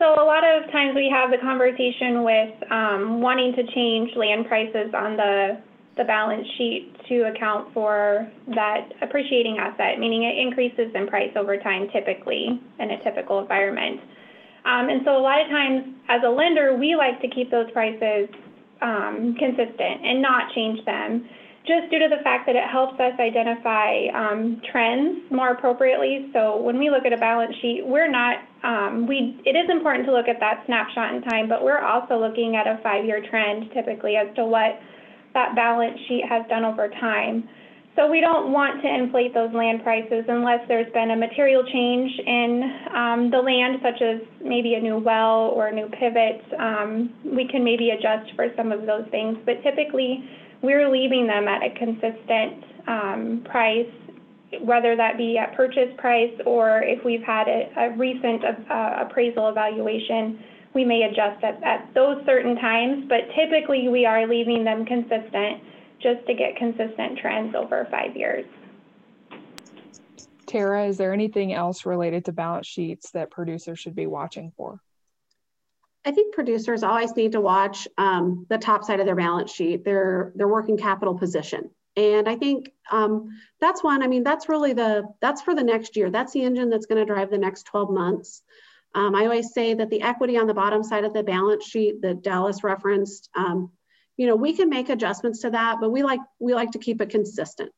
So 0.00 0.14
a 0.20 0.26
lot 0.26 0.42
of 0.42 0.68
times 0.72 0.96
we 0.96 1.08
have 1.08 1.30
the 1.30 1.38
conversation 1.38 2.24
with 2.24 2.72
um, 2.72 3.20
wanting 3.20 3.54
to 3.54 3.62
change 3.74 4.10
land 4.16 4.46
prices 4.48 4.92
on 4.92 5.16
the 5.16 5.60
the 5.98 6.04
balance 6.04 6.46
sheet 6.56 6.94
to 7.08 7.28
account 7.28 7.74
for 7.74 8.30
that 8.54 8.88
appreciating 9.02 9.58
asset, 9.58 9.98
meaning 9.98 10.22
it 10.24 10.38
increases 10.38 10.94
in 10.94 11.06
price 11.06 11.32
over 11.36 11.58
time 11.58 11.88
typically 11.92 12.60
in 12.78 12.90
a 12.90 13.04
typical 13.04 13.40
environment. 13.40 14.00
Um, 14.64 14.88
and 14.88 15.02
so 15.04 15.16
a 15.16 15.22
lot 15.22 15.40
of 15.40 15.48
times 15.48 15.94
as 16.08 16.20
a 16.24 16.30
lender, 16.30 16.76
we 16.76 16.96
like 16.96 17.20
to 17.20 17.28
keep 17.28 17.50
those 17.50 17.70
prices 17.72 18.28
um, 18.80 19.34
consistent 19.38 20.04
and 20.04 20.22
not 20.22 20.54
change 20.54 20.84
them 20.84 21.28
just 21.66 21.90
due 21.90 21.98
to 21.98 22.08
the 22.08 22.22
fact 22.24 22.46
that 22.46 22.56
it 22.56 22.64
helps 22.64 22.98
us 22.98 23.12
identify 23.20 24.08
um, 24.14 24.62
trends 24.72 25.20
more 25.30 25.50
appropriately. 25.50 26.30
So 26.32 26.56
when 26.56 26.78
we 26.78 26.88
look 26.88 27.04
at 27.04 27.12
a 27.12 27.18
balance 27.18 27.54
sheet, 27.60 27.82
we're 27.84 28.10
not, 28.10 28.36
um, 28.64 29.06
we, 29.06 29.36
it 29.44 29.52
is 29.52 29.68
important 29.68 30.06
to 30.06 30.12
look 30.12 30.28
at 30.28 30.40
that 30.40 30.64
snapshot 30.64 31.14
in 31.14 31.22
time, 31.22 31.46
but 31.48 31.62
we're 31.62 31.84
also 31.84 32.16
looking 32.16 32.56
at 32.56 32.66
a 32.66 32.80
five-year 32.82 33.26
trend 33.28 33.70
typically 33.74 34.16
as 34.16 34.34
to 34.36 34.46
what 34.46 34.80
that 35.34 35.54
balance 35.54 35.98
sheet 36.08 36.24
has 36.28 36.46
done 36.48 36.64
over 36.64 36.88
time. 36.88 37.48
So 37.98 38.08
we 38.08 38.20
don't 38.20 38.52
want 38.52 38.80
to 38.82 38.88
inflate 38.88 39.34
those 39.34 39.52
land 39.52 39.82
prices 39.82 40.24
unless 40.28 40.60
there's 40.68 40.90
been 40.92 41.10
a 41.10 41.16
material 41.16 41.64
change 41.64 42.12
in 42.24 42.62
um, 42.94 43.28
the 43.28 43.38
land, 43.38 43.80
such 43.82 44.00
as 44.00 44.20
maybe 44.40 44.74
a 44.74 44.80
new 44.80 44.98
well 44.98 45.50
or 45.50 45.66
a 45.66 45.74
new 45.74 45.88
pivot. 45.88 46.40
Um, 46.60 47.12
we 47.24 47.48
can 47.48 47.64
maybe 47.64 47.90
adjust 47.90 48.30
for 48.36 48.46
some 48.56 48.70
of 48.70 48.86
those 48.86 49.02
things, 49.10 49.36
but 49.44 49.60
typically 49.64 50.22
we're 50.62 50.88
leaving 50.88 51.26
them 51.26 51.48
at 51.48 51.62
a 51.64 51.70
consistent 51.74 52.62
um, 52.86 53.44
price, 53.50 53.90
whether 54.62 54.94
that 54.94 55.18
be 55.18 55.36
at 55.36 55.56
purchase 55.56 55.90
price 55.98 56.32
or 56.46 56.82
if 56.84 57.04
we've 57.04 57.24
had 57.26 57.48
a, 57.48 57.66
a 57.78 57.96
recent 57.96 58.44
uh, 58.44 59.04
appraisal 59.06 59.48
evaluation 59.48 60.38
we 60.78 60.84
may 60.84 61.02
adjust 61.02 61.42
at, 61.42 61.60
at 61.64 61.92
those 61.92 62.24
certain 62.24 62.54
times, 62.54 63.04
but 63.08 63.22
typically 63.34 63.88
we 63.88 64.06
are 64.06 64.28
leaving 64.28 64.62
them 64.62 64.84
consistent 64.84 65.60
just 66.00 66.24
to 66.28 66.34
get 66.34 66.54
consistent 66.54 67.18
trends 67.18 67.52
over 67.56 67.88
five 67.90 68.16
years. 68.16 68.46
Tara, 70.46 70.86
is 70.86 70.96
there 70.96 71.12
anything 71.12 71.52
else 71.52 71.84
related 71.84 72.26
to 72.26 72.32
balance 72.32 72.68
sheets 72.68 73.10
that 73.10 73.28
producers 73.28 73.80
should 73.80 73.96
be 73.96 74.06
watching 74.06 74.52
for? 74.56 74.80
I 76.04 76.12
think 76.12 76.32
producers 76.32 76.84
always 76.84 77.16
need 77.16 77.32
to 77.32 77.40
watch 77.40 77.88
um, 77.98 78.46
the 78.48 78.56
top 78.56 78.84
side 78.84 79.00
of 79.00 79.06
their 79.06 79.16
balance 79.16 79.50
sheet, 79.50 79.84
their 79.84 80.32
their 80.36 80.46
working 80.46 80.78
capital 80.78 81.18
position, 81.18 81.70
and 81.96 82.28
I 82.28 82.36
think 82.36 82.70
um, 82.92 83.36
that's 83.60 83.82
one. 83.82 84.04
I 84.04 84.06
mean, 84.06 84.22
that's 84.22 84.48
really 84.48 84.74
the 84.74 85.08
that's 85.20 85.42
for 85.42 85.56
the 85.56 85.64
next 85.64 85.96
year. 85.96 86.08
That's 86.08 86.32
the 86.32 86.44
engine 86.44 86.70
that's 86.70 86.86
going 86.86 87.04
to 87.04 87.12
drive 87.12 87.30
the 87.30 87.36
next 87.36 87.64
12 87.64 87.90
months. 87.90 88.42
Um, 88.94 89.14
I 89.14 89.24
always 89.24 89.52
say 89.52 89.74
that 89.74 89.90
the 89.90 90.02
equity 90.02 90.38
on 90.38 90.46
the 90.46 90.54
bottom 90.54 90.82
side 90.82 91.04
of 91.04 91.12
the 91.12 91.22
balance 91.22 91.66
sheet 91.66 92.02
that 92.02 92.22
Dallas 92.22 92.64
referenced, 92.64 93.28
um, 93.36 93.70
you 94.16 94.26
know, 94.26 94.36
we 94.36 94.54
can 94.54 94.68
make 94.68 94.88
adjustments 94.88 95.40
to 95.40 95.50
that, 95.50 95.78
but 95.80 95.90
we 95.90 96.02
like 96.02 96.20
we 96.38 96.54
like 96.54 96.72
to 96.72 96.78
keep 96.78 97.00
it 97.00 97.10
consistent. 97.10 97.72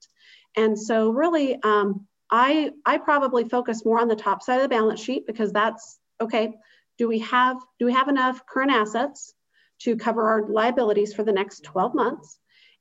And 0.56 0.78
so 0.78 1.10
really, 1.10 1.60
um, 1.62 2.06
I 2.30 2.70
I 2.86 2.98
probably 2.98 3.48
focus 3.48 3.84
more 3.84 4.00
on 4.00 4.08
the 4.08 4.16
top 4.16 4.42
side 4.42 4.56
of 4.56 4.62
the 4.62 4.68
balance 4.68 5.00
sheet 5.00 5.26
because 5.26 5.52
that's 5.52 5.98
okay. 6.20 6.54
do 6.98 7.08
we 7.08 7.20
have 7.20 7.56
do 7.78 7.86
we 7.86 7.92
have 7.92 8.08
enough 8.08 8.46
current 8.46 8.70
assets 8.70 9.34
to 9.80 9.96
cover 9.96 10.28
our 10.28 10.48
liabilities 10.48 11.14
for 11.14 11.24
the 11.24 11.32
next 11.32 11.64
12 11.64 11.94
months? 11.94 12.38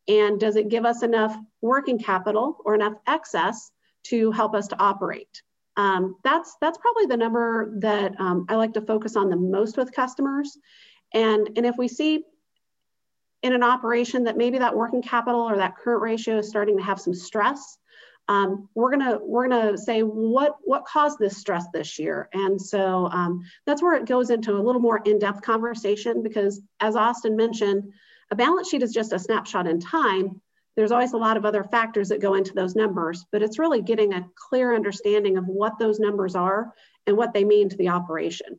And 0.07 0.39
does 0.39 0.55
it 0.55 0.69
give 0.69 0.85
us 0.85 1.03
enough 1.03 1.35
working 1.61 1.99
capital 1.99 2.57
or 2.65 2.75
enough 2.75 2.93
excess 3.07 3.71
to 4.05 4.31
help 4.31 4.55
us 4.55 4.67
to 4.69 4.79
operate? 4.79 5.41
Um, 5.79 6.17
that's 6.25 6.57
that's 6.59 6.77
probably 6.77 7.05
the 7.05 7.15
number 7.15 7.71
that 7.79 8.19
um, 8.19 8.45
I 8.49 8.55
like 8.55 8.73
to 8.73 8.81
focus 8.81 9.15
on 9.15 9.29
the 9.29 9.37
most 9.37 9.77
with 9.77 9.93
customers. 9.93 10.57
And, 11.13 11.51
and 11.55 11.65
if 11.65 11.77
we 11.77 11.87
see 11.87 12.25
in 13.43 13.53
an 13.53 13.63
operation 13.63 14.25
that 14.25 14.35
maybe 14.35 14.57
that 14.57 14.75
working 14.75 15.01
capital 15.01 15.39
or 15.39 15.55
that 15.55 15.77
current 15.77 16.01
ratio 16.01 16.39
is 16.39 16.49
starting 16.49 16.77
to 16.77 16.83
have 16.83 16.99
some 16.99 17.13
stress, 17.13 17.77
um, 18.27 18.67
we're 18.75 18.91
gonna 18.91 19.19
we're 19.21 19.47
gonna 19.47 19.77
say 19.77 20.01
what 20.01 20.57
what 20.65 20.83
caused 20.83 21.17
this 21.17 21.37
stress 21.37 21.65
this 21.73 21.97
year, 21.97 22.27
and 22.33 22.61
so 22.61 23.07
um, 23.07 23.41
that's 23.65 23.81
where 23.81 23.95
it 23.95 24.05
goes 24.05 24.31
into 24.31 24.57
a 24.57 24.61
little 24.61 24.81
more 24.81 25.01
in-depth 25.05 25.41
conversation 25.41 26.21
because, 26.21 26.61
as 26.81 26.97
Austin 26.97 27.37
mentioned, 27.37 27.93
a 28.31 28.35
balance 28.35 28.69
sheet 28.69 28.83
is 28.83 28.91
just 28.91 29.13
a 29.13 29.17
snapshot 29.17 29.65
in 29.65 29.79
time, 29.79 30.41
there's 30.79 30.93
always 30.93 31.11
a 31.11 31.17
lot 31.17 31.35
of 31.35 31.43
other 31.43 31.65
factors 31.65 32.07
that 32.07 32.21
go 32.21 32.35
into 32.35 32.53
those 32.53 32.73
numbers, 32.73 33.25
but 33.33 33.41
it's 33.41 33.59
really 33.59 33.81
getting 33.81 34.13
a 34.13 34.25
clear 34.35 34.73
understanding 34.73 35.37
of 35.37 35.45
what 35.45 35.77
those 35.77 35.99
numbers 35.99 36.35
are 36.35 36.73
and 37.05 37.17
what 37.17 37.33
they 37.33 37.43
mean 37.43 37.67
to 37.67 37.75
the 37.75 37.89
operation. 37.89 38.57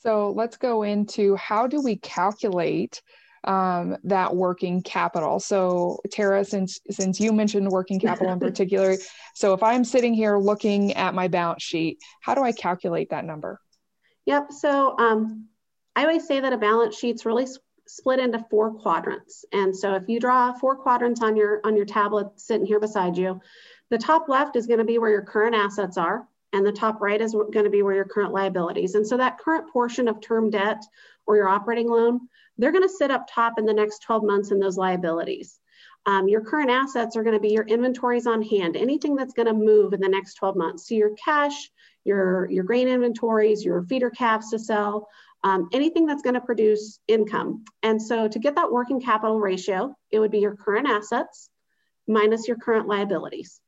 So 0.00 0.32
let's 0.34 0.56
go 0.56 0.84
into 0.84 1.36
how 1.36 1.66
do 1.66 1.82
we 1.82 1.96
calculate 1.96 3.02
um, 3.44 3.98
that 4.04 4.34
working 4.34 4.80
capital. 4.80 5.38
So 5.38 6.00
Tara, 6.10 6.46
since 6.46 6.80
since 6.90 7.20
you 7.20 7.30
mentioned 7.30 7.68
working 7.68 8.00
capital 8.00 8.32
in 8.32 8.40
particular, 8.50 8.96
so 9.34 9.52
if 9.52 9.62
I'm 9.62 9.84
sitting 9.84 10.14
here 10.14 10.38
looking 10.38 10.94
at 10.94 11.12
my 11.12 11.28
balance 11.28 11.62
sheet, 11.62 11.98
how 12.22 12.34
do 12.34 12.42
I 12.42 12.52
calculate 12.52 13.10
that 13.10 13.26
number? 13.26 13.60
Yep. 14.24 14.50
So 14.52 14.96
um, 14.98 15.48
I 15.94 16.06
always 16.06 16.26
say 16.26 16.40
that 16.40 16.54
a 16.54 16.58
balance 16.58 16.96
sheet's 16.96 17.26
really 17.26 17.46
split 17.86 18.18
into 18.18 18.44
four 18.50 18.72
quadrants. 18.72 19.44
And 19.52 19.76
so 19.76 19.94
if 19.94 20.08
you 20.08 20.20
draw 20.20 20.52
four 20.52 20.76
quadrants 20.76 21.22
on 21.22 21.36
your, 21.36 21.60
on 21.64 21.76
your 21.76 21.86
tablet 21.86 22.28
sitting 22.36 22.66
here 22.66 22.80
beside 22.80 23.16
you, 23.16 23.40
the 23.90 23.98
top 23.98 24.28
left 24.28 24.56
is 24.56 24.66
gonna 24.66 24.84
be 24.84 24.98
where 24.98 25.10
your 25.10 25.22
current 25.22 25.54
assets 25.54 25.96
are, 25.96 26.26
and 26.52 26.64
the 26.64 26.72
top 26.72 27.00
right 27.00 27.20
is 27.20 27.36
gonna 27.52 27.70
be 27.70 27.82
where 27.82 27.94
your 27.94 28.04
current 28.04 28.32
liabilities. 28.32 28.94
And 28.94 29.06
so 29.06 29.16
that 29.16 29.38
current 29.38 29.72
portion 29.72 30.08
of 30.08 30.20
term 30.20 30.50
debt 30.50 30.82
or 31.26 31.36
your 31.36 31.48
operating 31.48 31.88
loan, 31.88 32.20
they're 32.58 32.72
gonna 32.72 32.88
sit 32.88 33.10
up 33.10 33.28
top 33.30 33.58
in 33.58 33.66
the 33.66 33.74
next 33.74 34.00
12 34.00 34.24
months 34.24 34.50
in 34.50 34.58
those 34.58 34.76
liabilities. 34.76 35.60
Um, 36.06 36.28
your 36.28 36.40
current 36.40 36.70
assets 36.70 37.16
are 37.16 37.24
going 37.24 37.34
to 37.34 37.40
be 37.40 37.50
your 37.50 37.66
inventories 37.66 38.28
on 38.28 38.40
hand, 38.40 38.76
anything 38.76 39.16
that's 39.16 39.34
going 39.34 39.48
to 39.48 39.52
move 39.52 39.92
in 39.92 40.00
the 40.00 40.08
next 40.08 40.34
12 40.34 40.54
months. 40.56 40.88
So 40.88 40.94
your 40.94 41.10
cash, 41.16 41.68
your, 42.04 42.48
your 42.48 42.62
grain 42.62 42.86
inventories, 42.86 43.64
your 43.64 43.82
feeder 43.82 44.10
calves 44.10 44.50
to 44.50 44.58
sell, 44.60 45.08
um, 45.46 45.68
anything 45.72 46.06
that's 46.06 46.22
going 46.22 46.34
to 46.34 46.40
produce 46.40 46.98
income. 47.06 47.64
And 47.84 48.02
so 48.02 48.26
to 48.26 48.38
get 48.40 48.56
that 48.56 48.72
working 48.72 49.00
capital 49.00 49.38
ratio, 49.38 49.94
it 50.10 50.18
would 50.18 50.32
be 50.32 50.40
your 50.40 50.56
current 50.56 50.88
assets 50.88 51.50
minus 52.08 52.48
your 52.48 52.56
current 52.56 52.88
liabilities. 52.88 53.60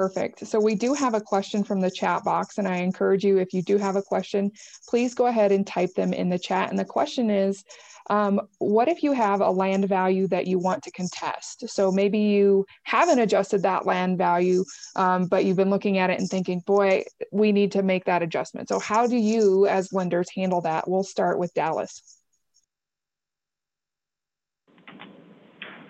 Perfect. 0.00 0.46
So 0.46 0.58
we 0.58 0.76
do 0.76 0.94
have 0.94 1.12
a 1.12 1.20
question 1.20 1.62
from 1.62 1.82
the 1.82 1.90
chat 1.90 2.24
box, 2.24 2.56
and 2.56 2.66
I 2.66 2.76
encourage 2.76 3.22
you, 3.22 3.36
if 3.36 3.52
you 3.52 3.60
do 3.60 3.76
have 3.76 3.96
a 3.96 4.02
question, 4.02 4.50
please 4.88 5.14
go 5.14 5.26
ahead 5.26 5.52
and 5.52 5.66
type 5.66 5.92
them 5.94 6.14
in 6.14 6.30
the 6.30 6.38
chat. 6.38 6.70
And 6.70 6.78
the 6.78 6.86
question 6.86 7.28
is, 7.28 7.62
um, 8.08 8.40
what 8.60 8.88
if 8.88 9.02
you 9.02 9.12
have 9.12 9.42
a 9.42 9.50
land 9.50 9.86
value 9.90 10.26
that 10.28 10.46
you 10.46 10.58
want 10.58 10.82
to 10.84 10.90
contest? 10.92 11.68
So 11.68 11.92
maybe 11.92 12.18
you 12.18 12.64
haven't 12.84 13.18
adjusted 13.18 13.62
that 13.64 13.84
land 13.84 14.16
value, 14.16 14.64
um, 14.96 15.26
but 15.26 15.44
you've 15.44 15.58
been 15.58 15.68
looking 15.68 15.98
at 15.98 16.08
it 16.08 16.18
and 16.18 16.30
thinking, 16.30 16.62
boy, 16.66 17.04
we 17.30 17.52
need 17.52 17.72
to 17.72 17.82
make 17.82 18.06
that 18.06 18.22
adjustment. 18.22 18.70
So 18.70 18.78
how 18.78 19.06
do 19.06 19.18
you 19.18 19.66
as 19.66 19.92
lenders 19.92 20.30
handle 20.34 20.62
that? 20.62 20.88
We'll 20.88 21.04
start 21.04 21.38
with 21.38 21.52
Dallas. 21.52 22.00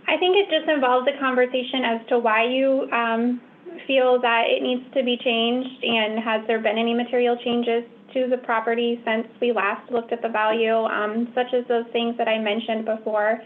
I 0.09 0.17
think 0.17 0.37
it 0.37 0.50
just 0.50 0.69
involves 0.69 1.07
a 1.07 1.17
conversation 1.21 1.85
as 1.85 2.00
to 2.09 2.19
why 2.19 2.43
you 2.47 2.90
um, 2.90 3.40
feel 3.87 4.21
that 4.21 4.45
it 4.49 4.63
needs 4.63 4.83
to 4.95 5.03
be 5.03 5.17
changed 5.17 5.85
and 5.85 6.19
has 6.23 6.47
there 6.47 6.61
been 6.61 6.79
any 6.79 6.95
material 6.95 7.37
changes 7.45 7.85
to 8.15 8.27
the 8.29 8.39
property 8.39 9.01
since 9.05 9.27
we 9.41 9.53
last 9.53 9.91
looked 9.91 10.13
at 10.13 10.23
the 10.23 10.29
value, 10.29 10.75
um, 10.75 11.29
such 11.35 11.55
as 11.55 11.67
those 11.69 11.85
things 11.93 12.17
that 12.19 12.29
I 12.29 12.39
mentioned 12.39 12.85
before. 12.85 13.41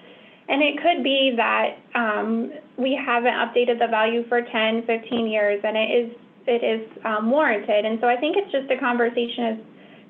And 0.48 0.62
it 0.62 0.76
could 0.82 1.02
be 1.02 1.32
that 1.36 1.76
um, 1.94 2.52
we 2.76 2.94
haven't 2.94 3.32
updated 3.32 3.78
the 3.78 3.88
value 3.88 4.28
for 4.28 4.42
10, 4.42 4.84
15 4.86 5.26
years, 5.26 5.60
and 5.64 5.76
it 5.76 5.90
is 5.90 6.16
it 6.46 6.60
is 6.60 6.86
um, 7.06 7.30
warranted. 7.30 7.86
And 7.86 7.98
so 8.00 8.06
I 8.06 8.16
think 8.16 8.36
it's 8.36 8.52
just 8.52 8.70
a 8.70 8.78
conversation 8.78 9.44
as 9.44 9.58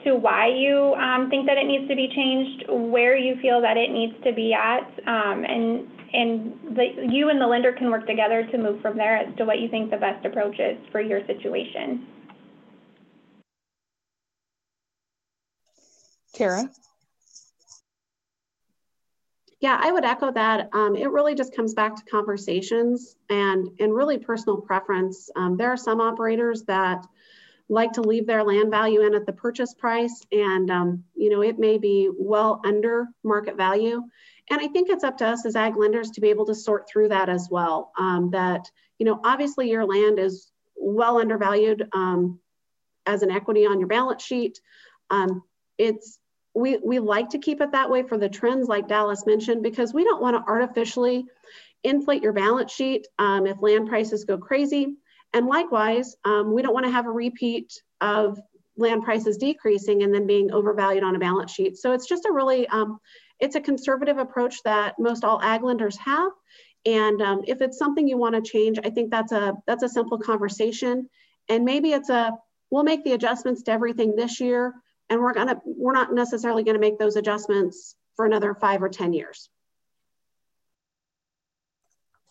to 0.04 0.16
why 0.16 0.48
you 0.48 0.94
um, 0.98 1.30
think 1.30 1.46
that 1.46 1.56
it 1.56 1.66
needs 1.66 1.88
to 1.88 1.94
be 1.94 2.10
changed, 2.10 2.64
where 2.68 3.16
you 3.16 3.36
feel 3.40 3.60
that 3.62 3.76
it 3.76 3.90
needs 3.90 4.14
to 4.24 4.32
be 4.32 4.52
at, 4.52 4.82
um, 5.06 5.44
and 5.46 5.86
and 6.14 6.76
the, 6.76 7.08
you 7.10 7.28
and 7.28 7.40
the 7.40 7.46
lender 7.46 7.72
can 7.72 7.90
work 7.90 8.06
together 8.06 8.46
to 8.46 8.58
move 8.58 8.80
from 8.80 8.96
there 8.96 9.16
as 9.16 9.36
to 9.36 9.44
what 9.44 9.58
you 9.60 9.68
think 9.68 9.90
the 9.90 9.96
best 9.96 10.24
approach 10.24 10.58
is 10.58 10.78
for 10.92 11.00
your 11.00 11.26
situation. 11.26 12.06
Tara? 16.34 16.70
Yeah, 19.60 19.80
I 19.80 19.90
would 19.90 20.04
echo 20.04 20.30
that. 20.32 20.68
Um, 20.72 20.94
it 20.94 21.10
really 21.10 21.34
just 21.34 21.56
comes 21.56 21.74
back 21.74 21.96
to 21.96 22.04
conversations 22.04 23.16
and, 23.30 23.68
and 23.80 23.94
really 23.94 24.18
personal 24.18 24.60
preference. 24.60 25.30
Um, 25.36 25.56
there 25.56 25.72
are 25.72 25.76
some 25.76 26.00
operators 26.00 26.64
that 26.64 27.06
like 27.68 27.92
to 27.92 28.02
leave 28.02 28.26
their 28.26 28.44
land 28.44 28.70
value 28.70 29.00
in 29.02 29.14
at 29.14 29.26
the 29.26 29.32
purchase 29.32 29.74
price 29.74 30.22
and 30.30 30.70
um, 30.70 31.02
you 31.16 31.30
know 31.30 31.42
it 31.42 31.58
may 31.58 31.78
be 31.78 32.10
well 32.16 32.60
under 32.64 33.06
market 33.22 33.56
value 33.56 34.02
and 34.50 34.60
i 34.60 34.68
think 34.68 34.88
it's 34.88 35.04
up 35.04 35.18
to 35.18 35.26
us 35.26 35.46
as 35.46 35.56
ag 35.56 35.76
lenders 35.76 36.10
to 36.10 36.20
be 36.20 36.30
able 36.30 36.46
to 36.46 36.54
sort 36.54 36.88
through 36.88 37.08
that 37.08 37.28
as 37.28 37.48
well 37.50 37.92
um, 37.98 38.30
that 38.30 38.70
you 38.98 39.06
know 39.06 39.20
obviously 39.24 39.70
your 39.70 39.84
land 39.84 40.18
is 40.18 40.50
well 40.76 41.18
undervalued 41.18 41.88
um, 41.92 42.38
as 43.06 43.22
an 43.22 43.30
equity 43.30 43.66
on 43.66 43.78
your 43.78 43.88
balance 43.88 44.22
sheet 44.22 44.60
um, 45.10 45.42
it's 45.78 46.18
we, 46.54 46.78
we 46.78 46.98
like 47.00 47.30
to 47.30 47.38
keep 47.38 47.60
it 47.60 47.72
that 47.72 47.90
way 47.90 48.02
for 48.02 48.16
the 48.16 48.28
trends 48.28 48.68
like 48.68 48.88
Dallas 48.88 49.26
mentioned, 49.26 49.62
because 49.62 49.92
we 49.92 50.04
don't 50.04 50.22
want 50.22 50.36
to 50.36 50.50
artificially 50.50 51.26
inflate 51.82 52.22
your 52.22 52.32
balance 52.32 52.72
sheet 52.72 53.06
um, 53.18 53.46
if 53.46 53.60
land 53.60 53.88
prices 53.88 54.24
go 54.24 54.38
crazy. 54.38 54.94
And 55.32 55.46
likewise, 55.46 56.16
um, 56.24 56.54
we 56.54 56.62
don't 56.62 56.72
want 56.72 56.86
to 56.86 56.92
have 56.92 57.06
a 57.06 57.10
repeat 57.10 57.82
of 58.00 58.38
land 58.76 59.02
prices 59.02 59.36
decreasing 59.36 60.02
and 60.02 60.14
then 60.14 60.26
being 60.26 60.52
overvalued 60.52 61.02
on 61.02 61.16
a 61.16 61.18
balance 61.18 61.52
sheet. 61.52 61.76
So 61.76 61.92
it's 61.92 62.06
just 62.06 62.24
a 62.24 62.32
really, 62.32 62.66
um, 62.68 62.98
it's 63.40 63.56
a 63.56 63.60
conservative 63.60 64.18
approach 64.18 64.62
that 64.64 64.94
most 64.98 65.24
all 65.24 65.40
ag 65.42 65.62
lenders 65.62 65.96
have. 65.98 66.30
And 66.86 67.22
um, 67.22 67.42
if 67.46 67.60
it's 67.62 67.78
something 67.78 68.06
you 68.06 68.18
want 68.18 68.34
to 68.34 68.42
change, 68.42 68.78
I 68.84 68.90
think 68.90 69.10
that's 69.10 69.32
a 69.32 69.54
that's 69.66 69.82
a 69.82 69.88
simple 69.88 70.18
conversation. 70.18 71.08
And 71.48 71.64
maybe 71.64 71.92
it's 71.92 72.10
a 72.10 72.32
we'll 72.70 72.84
make 72.84 73.04
the 73.04 73.12
adjustments 73.12 73.62
to 73.62 73.72
everything 73.72 74.16
this 74.16 74.40
year 74.40 74.74
and 75.10 75.20
we're 75.20 75.34
gonna 75.34 75.60
we're 75.64 75.92
not 75.92 76.12
necessarily 76.12 76.64
going 76.64 76.74
to 76.74 76.80
make 76.80 76.98
those 76.98 77.16
adjustments 77.16 77.94
for 78.16 78.26
another 78.26 78.54
five 78.54 78.82
or 78.82 78.88
ten 78.88 79.12
years 79.12 79.48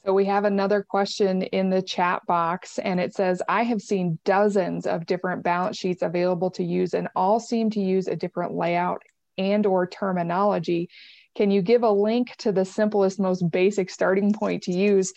so 0.06 0.14
we 0.14 0.26
have 0.26 0.44
another 0.44 0.84
question 0.84 1.44
in 1.44 1.70
the 1.70 1.82
chat 1.82 2.22
box 2.28 2.80
and 2.80 3.00
it 3.00 3.14
says 3.14 3.42
i 3.48 3.64
have 3.64 3.82
seen 3.82 4.18
dozens 4.26 4.86
of 4.86 5.06
different 5.06 5.44
balance 5.44 5.78
sheets 5.78 6.02
available 6.02 6.52
to 6.52 6.64
use 6.64 6.94
and 6.94 7.08
all 7.16 7.40
seem 7.40 7.70
to 7.70 7.80
use 7.80 8.08
a 8.08 8.16
different 8.16 8.54
layout 8.54 9.02
and 9.38 9.66
or 9.66 9.88
terminology 9.88 10.90
can 11.36 11.50
you 11.50 11.64
give 11.64 11.82
a 11.82 11.90
link 11.90 12.36
to 12.38 12.52
the 12.52 12.66
simplest 12.66 13.20
most 13.20 13.50
basic 13.50 13.90
starting 13.90 14.34
point 14.34 14.64
to 14.64 14.72
use 14.72 15.14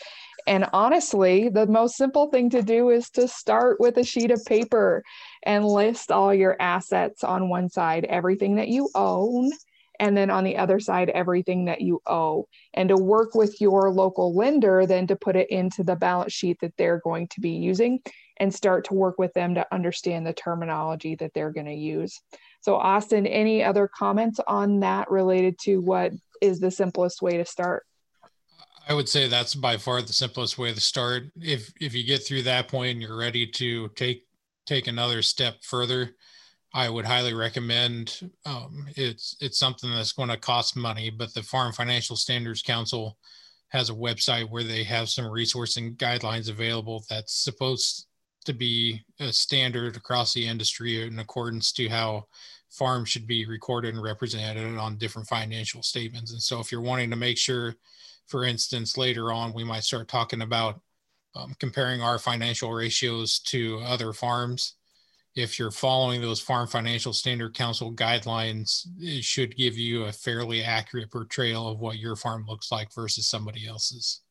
and 0.47 0.67
honestly, 0.73 1.49
the 1.49 1.67
most 1.67 1.97
simple 1.97 2.29
thing 2.29 2.51
to 2.51 2.63
do 2.63 2.91
is 2.91 3.11
to 3.11 3.27
start 3.27 3.81
with 3.81 3.97
a 3.97 4.05
sheet 4.05 4.31
of 4.31 4.45
paper 4.45 5.03
and 5.43 5.65
list 5.65 6.13
all 6.13 6.33
your 6.33 6.57
assets 6.61 7.25
on 7.25 7.49
one 7.49 7.69
side, 7.69 8.05
everything 8.05 8.55
that 8.57 8.69
you 8.69 8.89
own, 8.95 9.51
and 9.99 10.17
then 10.17 10.31
on 10.31 10.45
the 10.45 10.57
other 10.57 10.79
side, 10.79 11.09
everything 11.11 11.65
that 11.65 11.81
you 11.81 12.01
owe. 12.07 12.47
And 12.75 12.91
to 12.91 12.97
work 12.97 13.35
with 13.35 13.61
your 13.61 13.91
local 13.91 14.37
lender, 14.37 14.87
then 14.87 15.09
to 15.09 15.17
put 15.17 15.35
it 15.35 15.51
into 15.51 15.83
the 15.83 15.97
balance 15.97 16.33
sheet 16.33 16.59
that 16.61 16.75
they're 16.79 17.01
going 17.01 17.27
to 17.29 17.41
be 17.41 17.51
using 17.51 17.99
and 18.39 18.55
start 18.55 18.85
to 18.85 18.95
work 18.95 19.19
with 19.19 19.33
them 19.33 19.55
to 19.55 19.75
understand 19.75 20.27
the 20.27 20.33
terminology 20.33 21.17
that 21.17 21.33
they're 21.35 21.53
going 21.53 21.67
to 21.67 21.75
use. 21.75 22.21
So, 22.67 22.75
Austin, 22.75 23.29
any 23.29 23.63
other 23.63 23.87
comments 23.87 24.41
on 24.49 24.81
that 24.81 25.09
related 25.09 25.57
to 25.61 25.77
what 25.77 26.11
is 26.41 26.59
the 26.59 26.73
simplest 26.73 27.23
way 27.23 27.37
to 27.37 27.45
start? 27.45 27.87
I 28.89 28.93
would 28.93 29.09
say 29.09 29.29
that's 29.29 29.55
by 29.55 29.77
far 29.77 30.03
the 30.03 30.13
simplest 30.13 30.59
way 30.59 30.75
to 30.75 30.81
start. 30.81 31.27
If 31.41 31.73
if 31.81 31.95
you 31.95 32.03
get 32.03 32.27
through 32.27 32.43
that 32.43 32.67
point 32.67 32.91
and 32.91 33.01
you're 33.01 33.17
ready 33.17 33.47
to 33.47 33.87
take 33.91 34.25
take 34.67 34.89
another 34.89 35.23
step 35.23 35.63
further, 35.63 36.17
I 36.75 36.91
would 36.91 37.05
highly 37.05 37.35
recommend. 37.35 38.33
Um, 38.45 38.89
it's 38.97 39.37
it's 39.41 39.61
something 39.61 39.89
that's 39.89 40.13
going 40.13 40.31
to 40.31 40.37
cost 40.37 40.77
money, 40.77 41.09
but 41.09 41.35
the 41.35 41.45
Farm 41.45 41.73
Financial 41.73 42.17
Standards 42.17 42.63
Council 42.63 43.17
has 43.69 43.91
a 43.91 43.95
website 43.95 44.51
where 44.51 44.65
they 44.65 44.83
have 44.83 45.09
some 45.09 45.31
resource 45.31 45.77
and 45.77 45.97
guidelines 45.97 46.51
available 46.51 47.05
that's 47.09 47.45
supposed 47.45 48.09
to 48.45 48.53
be 48.53 49.05
a 49.21 49.33
standard 49.33 49.97
across 49.97 50.35
the 50.35 50.49
industry 50.49 51.07
in 51.07 51.21
accordance 51.21 51.71
to 51.73 51.89
how 51.89 52.25
farms 52.77 53.09
should 53.09 53.27
be 53.27 53.47
recorded 53.47 53.95
and 53.95 54.03
represented 54.03 54.77
on 54.77 54.99
different 54.99 55.27
financial 55.29 55.83
statements. 55.83 56.33
And 56.33 56.43
so 56.43 56.61
if 56.61 56.71
you're 56.71 56.81
wanting 56.81 57.11
to 57.11 57.17
make 57.17 57.39
sure, 57.39 57.75
for 58.27 58.45
instance, 58.45 58.99
later 58.99 59.33
on, 59.33 59.55
we 59.55 59.65
might 59.65 59.85
start 59.85 60.09
talking 60.09 60.43
about 60.43 60.81
um, 61.35 61.55
comparing 61.59 62.03
our 62.03 62.19
financial 62.19 62.73
ratios 62.73 63.39
to 63.41 63.81
other 63.85 64.13
farms. 64.13 64.75
If 65.35 65.59
you're 65.59 65.71
following 65.71 66.23
those 66.23 66.41
Farm 66.41 66.67
Financial 66.67 67.13
Standard 67.13 67.55
Council 67.55 67.93
guidelines, 67.93 68.87
it 68.99 69.23
should 69.23 69.57
give 69.57 69.77
you 69.77 70.05
a 70.05 70.13
fairly 70.13 70.63
accurate 70.63 71.11
portrayal 71.11 71.69
of 71.69 71.79
what 71.79 71.99
your 71.99 72.17
farm 72.17 72.47
looks 72.49 72.73
like 72.73 72.93
versus 72.95 73.27
somebody 73.27 73.67
else's. 73.67 74.23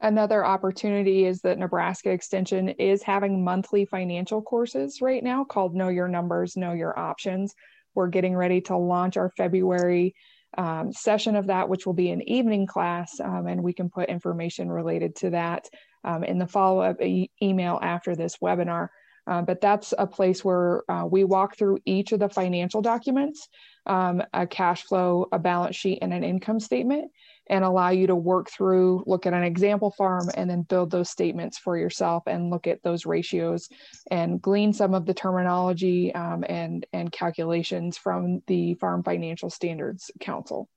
Another 0.00 0.44
opportunity 0.44 1.24
is 1.24 1.40
that 1.40 1.58
Nebraska 1.58 2.10
Extension 2.10 2.68
is 2.68 3.02
having 3.02 3.42
monthly 3.42 3.84
financial 3.84 4.40
courses 4.40 5.00
right 5.00 5.22
now 5.22 5.44
called 5.44 5.74
Know 5.74 5.88
Your 5.88 6.06
Numbers, 6.06 6.56
Know 6.56 6.72
Your 6.72 6.96
Options. 6.96 7.54
We're 7.94 8.08
getting 8.08 8.36
ready 8.36 8.60
to 8.62 8.76
launch 8.76 9.16
our 9.16 9.30
February 9.36 10.14
um, 10.56 10.92
session 10.92 11.34
of 11.34 11.48
that, 11.48 11.68
which 11.68 11.84
will 11.84 11.94
be 11.94 12.10
an 12.10 12.22
evening 12.28 12.66
class, 12.66 13.18
um, 13.18 13.48
and 13.48 13.62
we 13.62 13.72
can 13.72 13.90
put 13.90 14.08
information 14.08 14.70
related 14.70 15.16
to 15.16 15.30
that 15.30 15.68
um, 16.04 16.22
in 16.22 16.38
the 16.38 16.46
follow 16.46 16.80
up 16.80 17.02
e- 17.02 17.30
email 17.42 17.78
after 17.82 18.14
this 18.14 18.36
webinar. 18.36 18.88
Uh, 19.26 19.42
but 19.42 19.60
that's 19.60 19.92
a 19.98 20.06
place 20.06 20.42
where 20.42 20.90
uh, 20.90 21.04
we 21.04 21.22
walk 21.22 21.58
through 21.58 21.78
each 21.84 22.12
of 22.12 22.20
the 22.20 22.30
financial 22.30 22.80
documents 22.80 23.48
um, 23.84 24.22
a 24.32 24.46
cash 24.46 24.84
flow, 24.84 25.26
a 25.32 25.38
balance 25.38 25.74
sheet, 25.74 25.98
and 26.02 26.12
an 26.12 26.22
income 26.22 26.60
statement 26.60 27.10
and 27.50 27.64
allow 27.64 27.90
you 27.90 28.06
to 28.06 28.16
work 28.16 28.50
through, 28.50 29.02
look 29.06 29.26
at 29.26 29.34
an 29.34 29.42
example 29.42 29.90
farm, 29.90 30.28
and 30.34 30.48
then 30.48 30.62
build 30.62 30.90
those 30.90 31.10
statements 31.10 31.58
for 31.58 31.76
yourself 31.76 32.24
and 32.26 32.50
look 32.50 32.66
at 32.66 32.82
those 32.82 33.06
ratios 33.06 33.68
and 34.10 34.40
glean 34.42 34.72
some 34.72 34.94
of 34.94 35.06
the 35.06 35.14
terminology 35.14 36.14
um, 36.14 36.44
and, 36.48 36.86
and 36.92 37.12
calculations 37.12 37.96
from 37.96 38.42
the 38.46 38.74
Farm 38.74 39.02
Financial 39.02 39.50
Standards 39.50 40.10
Council. 40.20 40.68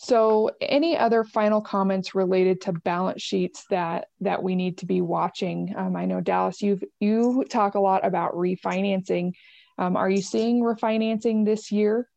So 0.00 0.52
any 0.60 0.96
other 0.96 1.24
final 1.24 1.60
comments 1.60 2.14
related 2.14 2.60
to 2.62 2.72
balance 2.72 3.20
sheets 3.20 3.64
that 3.70 4.06
that 4.20 4.44
we 4.44 4.54
need 4.54 4.78
to 4.78 4.86
be 4.86 5.00
watching? 5.00 5.74
Um, 5.76 5.96
I 5.96 6.04
know 6.04 6.20
Dallas, 6.20 6.62
you've 6.62 6.84
you 7.00 7.44
talk 7.50 7.74
a 7.74 7.80
lot 7.80 8.06
about 8.06 8.34
refinancing. 8.34 9.32
Um, 9.76 9.96
are 9.96 10.08
you 10.08 10.22
seeing 10.22 10.62
refinancing 10.62 11.44
this 11.44 11.72
year? 11.72 12.08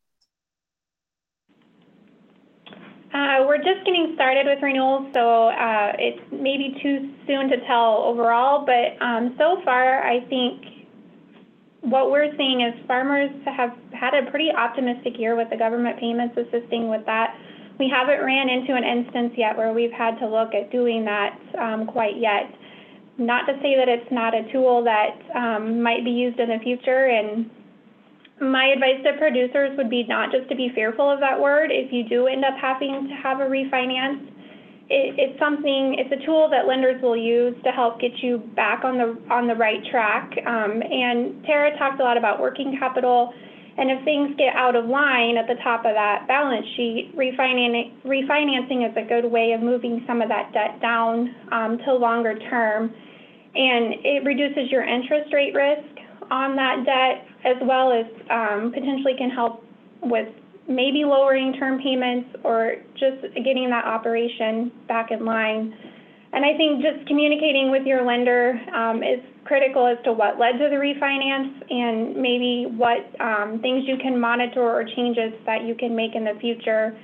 Uh, 3.13 3.43
we're 3.45 3.57
just 3.57 3.83
getting 3.85 4.13
started 4.15 4.45
with 4.45 4.63
renewals, 4.63 5.05
so 5.13 5.49
uh, 5.49 5.91
it's 5.99 6.21
maybe 6.31 6.79
too 6.81 7.11
soon 7.27 7.49
to 7.49 7.57
tell 7.67 8.03
overall, 8.07 8.65
but 8.65 8.95
um, 9.03 9.35
so 9.37 9.61
far, 9.65 10.01
I 10.01 10.21
think 10.29 10.63
what 11.81 12.09
we're 12.09 12.31
seeing 12.37 12.61
is 12.61 12.73
farmers 12.87 13.29
have 13.45 13.75
had 13.91 14.13
a 14.13 14.31
pretty 14.31 14.49
optimistic 14.49 15.19
year 15.19 15.35
with 15.35 15.49
the 15.49 15.57
government 15.57 15.99
payments 15.99 16.37
assisting 16.37 16.89
with 16.89 17.05
that. 17.05 17.35
We 17.79 17.89
haven't 17.89 18.23
ran 18.23 18.47
into 18.47 18.75
an 18.75 18.85
instance 18.85 19.33
yet 19.35 19.57
where 19.57 19.73
we've 19.73 19.91
had 19.91 20.17
to 20.19 20.27
look 20.27 20.53
at 20.53 20.71
doing 20.71 21.03
that 21.05 21.37
um, 21.59 21.87
quite 21.87 22.17
yet. 22.17 22.53
Not 23.17 23.45
to 23.47 23.53
say 23.61 23.75
that 23.75 23.89
it's 23.89 24.09
not 24.11 24.33
a 24.33 24.49
tool 24.53 24.85
that 24.85 25.19
um, 25.35 25.81
might 25.81 26.05
be 26.05 26.11
used 26.11 26.39
in 26.39 26.47
the 26.47 26.59
future, 26.63 27.07
and 27.07 27.49
my 28.41 28.73
advice 28.73 29.03
to 29.05 29.13
producers 29.19 29.77
would 29.77 29.89
be 29.89 30.03
not 30.09 30.31
just 30.31 30.49
to 30.49 30.55
be 30.55 30.71
fearful 30.73 31.09
of 31.09 31.19
that 31.19 31.39
word. 31.39 31.69
If 31.71 31.93
you 31.93 32.03
do 32.07 32.27
end 32.27 32.43
up 32.43 32.55
having 32.59 33.07
to 33.07 33.15
have 33.21 33.39
a 33.39 33.45
refinance, 33.45 34.27
it, 34.89 35.15
it's 35.17 35.39
something. 35.39 35.95
It's 35.97 36.11
a 36.11 36.25
tool 36.25 36.49
that 36.49 36.67
lenders 36.67 37.01
will 37.01 37.15
use 37.15 37.55
to 37.63 37.71
help 37.71 38.01
get 38.01 38.11
you 38.21 38.39
back 38.55 38.83
on 38.83 38.97
the 38.97 39.15
on 39.31 39.47
the 39.47 39.55
right 39.55 39.79
track. 39.89 40.33
Um, 40.45 40.81
and 40.81 41.43
Tara 41.45 41.77
talked 41.77 42.01
a 42.01 42.03
lot 42.03 42.17
about 42.17 42.41
working 42.41 42.75
capital. 42.77 43.31
And 43.77 43.89
if 43.89 44.03
things 44.03 44.35
get 44.37 44.53
out 44.53 44.75
of 44.75 44.85
line 44.85 45.37
at 45.37 45.47
the 45.47 45.55
top 45.63 45.85
of 45.85 45.93
that 45.95 46.27
balance 46.27 46.65
sheet, 46.75 47.13
refinancing, 47.15 48.03
refinancing 48.03 48.89
is 48.89 48.95
a 48.97 49.07
good 49.07 49.31
way 49.31 49.53
of 49.53 49.61
moving 49.61 50.03
some 50.05 50.21
of 50.21 50.27
that 50.27 50.51
debt 50.51 50.81
down 50.81 51.33
um, 51.53 51.77
to 51.85 51.93
longer 51.93 52.37
term. 52.49 52.93
And 53.55 53.95
it 54.03 54.25
reduces 54.25 54.69
your 54.69 54.83
interest 54.83 55.33
rate 55.33 55.53
risk 55.55 55.87
on 56.29 56.55
that 56.57 56.83
debt 56.85 57.30
as 57.45 57.57
well 57.61 57.91
as 57.91 58.05
um, 58.29 58.71
potentially 58.73 59.15
can 59.17 59.29
help 59.29 59.63
with 60.01 60.27
maybe 60.67 61.03
lowering 61.03 61.53
term 61.53 61.81
payments 61.81 62.29
or 62.43 62.75
just 62.93 63.21
getting 63.35 63.69
that 63.69 63.85
operation 63.85 64.71
back 64.87 65.11
in 65.11 65.25
line. 65.25 65.73
And 66.33 66.45
I 66.45 66.55
think 66.55 66.81
just 66.81 67.05
communicating 67.07 67.71
with 67.71 67.85
your 67.85 68.05
lender 68.05 68.59
um, 68.73 69.03
is 69.03 69.19
critical 69.43 69.85
as 69.85 69.97
to 70.05 70.13
what 70.13 70.39
led 70.39 70.53
to 70.53 70.69
the 70.69 70.79
refinance 70.79 71.51
and 71.69 72.15
maybe 72.15 72.67
what 72.77 73.03
um, 73.19 73.59
things 73.61 73.83
you 73.85 73.97
can 73.97 74.19
monitor 74.19 74.61
or 74.61 74.85
changes 74.95 75.33
that 75.45 75.63
you 75.65 75.75
can 75.75 75.95
make 75.95 76.15
in 76.15 76.23
the 76.23 76.37
future 76.39 76.97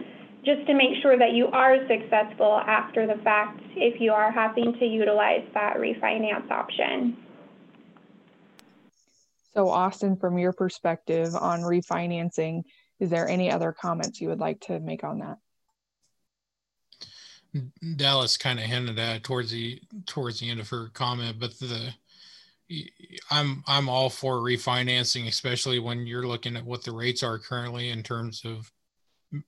just 0.46 0.66
to 0.68 0.74
make 0.74 1.02
sure 1.02 1.18
that 1.18 1.34
you 1.34 1.48
are 1.48 1.76
successful 1.90 2.62
after 2.66 3.06
the 3.06 3.22
fact 3.22 3.60
if 3.76 4.00
you 4.00 4.14
are 4.14 4.32
having 4.32 4.74
to 4.80 4.86
utilize 4.86 5.44
that 5.54 5.76
refinance 5.76 6.50
option. 6.50 7.18
So, 9.58 9.70
Austin, 9.70 10.18
from 10.18 10.38
your 10.38 10.54
perspective 10.54 11.34
on 11.34 11.62
refinancing, 11.62 12.62
is 13.00 13.10
there 13.10 13.28
any 13.28 13.50
other 13.52 13.72
comments 13.72 14.22
you 14.22 14.30
would 14.30 14.40
like 14.40 14.60
to 14.62 14.80
make 14.80 15.04
on 15.04 15.18
that? 15.18 15.40
Dallas 17.96 18.38
kind 18.38 18.60
of 18.60 18.66
hinted 18.66 19.00
at 19.00 19.24
towards 19.24 19.50
the 19.50 19.82
towards 20.06 20.40
the 20.40 20.52
end 20.52 20.60
of 20.60 20.70
her 20.70 20.90
comment, 20.94 21.38
but 21.40 21.58
the 21.58 21.92
I'm 23.32 23.64
I'm 23.66 23.90
all 23.90 24.12
for 24.12 24.36
refinancing, 24.36 25.26
especially 25.28 25.80
when 25.80 26.06
you're 26.06 26.28
looking 26.28 26.56
at 26.56 26.64
what 26.64 26.84
the 26.84 26.92
rates 26.92 27.24
are 27.24 27.40
currently 27.40 27.90
in 27.90 28.04
terms 28.04 28.44
of 28.46 28.72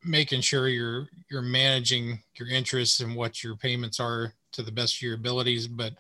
making 0.04 0.42
sure 0.42 0.68
you're 0.70 1.08
you're 1.30 1.44
managing 1.44 2.24
your 2.34 2.48
interests 2.48 3.00
and 3.00 3.16
what 3.16 3.44
your 3.44 3.56
payments 3.56 4.00
are 4.00 4.34
to 4.54 4.64
the 4.64 4.72
best 4.72 4.96
of 4.96 5.02
your 5.04 5.14
abilities. 5.14 5.68
But 5.68 5.94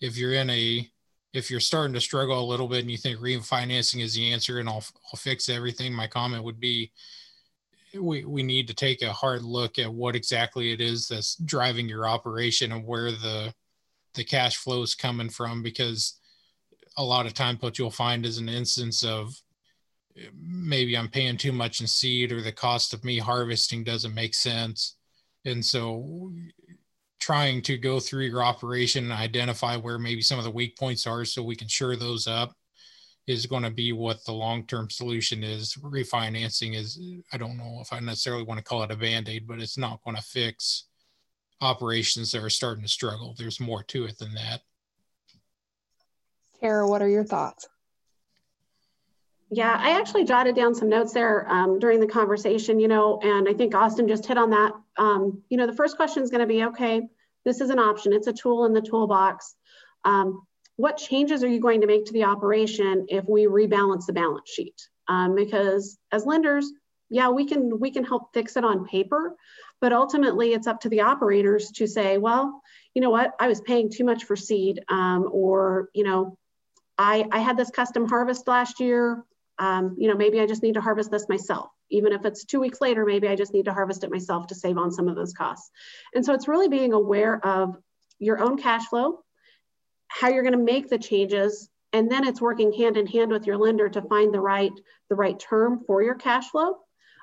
if 0.00 0.16
you're 0.16 0.34
in 0.34 0.48
a 0.48 0.88
if 1.32 1.50
you're 1.50 1.60
starting 1.60 1.94
to 1.94 2.00
struggle 2.00 2.40
a 2.40 2.44
little 2.44 2.68
bit 2.68 2.80
and 2.80 2.90
you 2.90 2.96
think 2.96 3.18
refinancing 3.18 4.02
is 4.02 4.14
the 4.14 4.32
answer 4.32 4.58
and 4.58 4.68
I'll, 4.68 4.84
I'll 5.12 5.18
fix 5.18 5.48
everything, 5.48 5.92
my 5.92 6.06
comment 6.06 6.44
would 6.44 6.60
be 6.60 6.90
we, 7.98 8.24
we 8.24 8.42
need 8.42 8.68
to 8.68 8.74
take 8.74 9.02
a 9.02 9.12
hard 9.12 9.42
look 9.42 9.78
at 9.78 9.92
what 9.92 10.14
exactly 10.14 10.72
it 10.72 10.80
is 10.80 11.08
that's 11.08 11.36
driving 11.36 11.88
your 11.88 12.06
operation 12.06 12.72
and 12.72 12.86
where 12.86 13.10
the 13.10 13.54
the 14.14 14.24
cash 14.24 14.56
flow 14.56 14.82
is 14.82 14.94
coming 14.94 15.28
from 15.28 15.62
because 15.62 16.18
a 16.96 17.04
lot 17.04 17.26
of 17.26 17.34
times 17.34 17.62
what 17.62 17.78
you'll 17.78 17.90
find 17.90 18.26
is 18.26 18.38
an 18.38 18.48
instance 18.48 19.04
of 19.04 19.40
maybe 20.34 20.96
I'm 20.96 21.08
paying 21.08 21.36
too 21.36 21.52
much 21.52 21.80
in 21.80 21.86
seed 21.86 22.32
or 22.32 22.42
the 22.42 22.52
cost 22.52 22.92
of 22.92 23.04
me 23.04 23.18
harvesting 23.18 23.84
doesn't 23.84 24.14
make 24.14 24.34
sense. 24.34 24.96
And 25.44 25.64
so 25.64 26.32
trying 27.20 27.62
to 27.62 27.76
go 27.76 28.00
through 28.00 28.24
your 28.24 28.42
operation 28.42 29.04
and 29.04 29.12
identify 29.12 29.76
where 29.76 29.98
maybe 29.98 30.22
some 30.22 30.38
of 30.38 30.44
the 30.44 30.50
weak 30.50 30.76
points 30.78 31.06
are 31.06 31.24
so 31.24 31.42
we 31.42 31.56
can 31.56 31.68
shore 31.68 31.96
those 31.96 32.26
up 32.26 32.54
is 33.26 33.44
going 33.44 33.62
to 33.62 33.70
be 33.70 33.92
what 33.92 34.24
the 34.24 34.32
long-term 34.32 34.88
solution 34.88 35.44
is. 35.44 35.74
Refinancing 35.74 36.74
is 36.74 37.00
i 37.32 37.36
don't 37.36 37.58
know 37.58 37.78
if 37.80 37.92
i 37.92 38.00
necessarily 38.00 38.44
want 38.44 38.58
to 38.58 38.64
call 38.64 38.82
it 38.82 38.90
a 38.90 38.96
band-aid 38.96 39.46
but 39.46 39.60
it's 39.60 39.76
not 39.76 40.02
going 40.04 40.16
to 40.16 40.22
fix 40.22 40.84
operations 41.60 42.32
that 42.32 42.42
are 42.42 42.50
starting 42.50 42.84
to 42.84 42.88
struggle. 42.88 43.34
There's 43.36 43.60
more 43.60 43.82
to 43.84 44.04
it 44.04 44.18
than 44.18 44.32
that. 44.34 44.60
Tara, 46.60 46.88
what 46.88 47.02
are 47.02 47.08
your 47.08 47.24
thoughts 47.24 47.66
yeah, 49.50 49.76
I 49.78 49.98
actually 49.98 50.24
jotted 50.24 50.54
down 50.54 50.74
some 50.74 50.88
notes 50.88 51.12
there 51.12 51.50
um, 51.50 51.78
during 51.78 52.00
the 52.00 52.06
conversation, 52.06 52.78
you 52.78 52.88
know, 52.88 53.18
and 53.22 53.48
I 53.48 53.54
think 53.54 53.74
Austin 53.74 54.06
just 54.06 54.26
hit 54.26 54.36
on 54.36 54.50
that. 54.50 54.72
Um, 54.98 55.42
you 55.48 55.56
know, 55.56 55.66
the 55.66 55.74
first 55.74 55.96
question 55.96 56.22
is 56.22 56.30
going 56.30 56.40
to 56.40 56.46
be 56.46 56.64
okay, 56.64 57.02
this 57.44 57.60
is 57.60 57.70
an 57.70 57.78
option, 57.78 58.12
it's 58.12 58.26
a 58.26 58.32
tool 58.32 58.66
in 58.66 58.74
the 58.74 58.82
toolbox. 58.82 59.54
Um, 60.04 60.42
what 60.76 60.98
changes 60.98 61.42
are 61.42 61.48
you 61.48 61.60
going 61.60 61.80
to 61.80 61.86
make 61.86 62.04
to 62.06 62.12
the 62.12 62.24
operation 62.24 63.06
if 63.08 63.24
we 63.26 63.46
rebalance 63.46 64.06
the 64.06 64.12
balance 64.12 64.50
sheet? 64.50 64.80
Um, 65.08 65.34
because 65.34 65.98
as 66.12 66.26
lenders, 66.26 66.70
yeah, 67.08 67.30
we 67.30 67.46
can 67.46 67.80
we 67.80 67.90
can 67.90 68.04
help 68.04 68.34
fix 68.34 68.56
it 68.58 68.64
on 68.64 68.86
paper, 68.86 69.34
but 69.80 69.94
ultimately 69.94 70.52
it's 70.52 70.66
up 70.66 70.80
to 70.82 70.90
the 70.90 71.00
operators 71.00 71.70
to 71.76 71.86
say, 71.86 72.18
well, 72.18 72.60
you 72.92 73.00
know 73.00 73.08
what, 73.10 73.32
I 73.40 73.48
was 73.48 73.62
paying 73.62 73.90
too 73.90 74.04
much 74.04 74.24
for 74.24 74.36
seed, 74.36 74.80
um, 74.90 75.26
or 75.32 75.88
you 75.94 76.04
know, 76.04 76.36
I, 76.98 77.26
I 77.32 77.38
had 77.38 77.56
this 77.56 77.70
custom 77.70 78.06
harvest 78.06 78.46
last 78.46 78.78
year 78.78 79.24
um, 79.58 79.96
you 79.98 80.08
know, 80.08 80.16
maybe 80.16 80.40
I 80.40 80.46
just 80.46 80.62
need 80.62 80.74
to 80.74 80.80
harvest 80.80 81.10
this 81.10 81.28
myself. 81.28 81.68
Even 81.90 82.12
if 82.12 82.24
it's 82.24 82.44
two 82.44 82.60
weeks 82.60 82.80
later, 82.80 83.04
maybe 83.04 83.28
I 83.28 83.36
just 83.36 83.52
need 83.52 83.64
to 83.64 83.72
harvest 83.72 84.04
it 84.04 84.10
myself 84.10 84.46
to 84.48 84.54
save 84.54 84.78
on 84.78 84.90
some 84.92 85.08
of 85.08 85.16
those 85.16 85.32
costs. 85.32 85.70
And 86.14 86.24
so 86.24 86.32
it's 86.34 86.48
really 86.48 86.68
being 86.68 86.92
aware 86.92 87.44
of 87.44 87.76
your 88.18 88.40
own 88.40 88.58
cash 88.58 88.86
flow, 88.86 89.20
how 90.08 90.28
you're 90.28 90.42
going 90.42 90.52
to 90.52 90.58
make 90.58 90.88
the 90.88 90.98
changes, 90.98 91.68
and 91.92 92.10
then 92.10 92.26
it's 92.26 92.40
working 92.40 92.72
hand 92.72 92.96
in 92.96 93.06
hand 93.06 93.30
with 93.30 93.46
your 93.46 93.56
lender 93.56 93.88
to 93.88 94.02
find 94.02 94.32
the 94.32 94.40
right 94.40 94.72
the 95.08 95.16
right 95.16 95.38
term 95.38 95.82
for 95.86 96.02
your 96.02 96.14
cash 96.14 96.50
flow, 96.50 96.76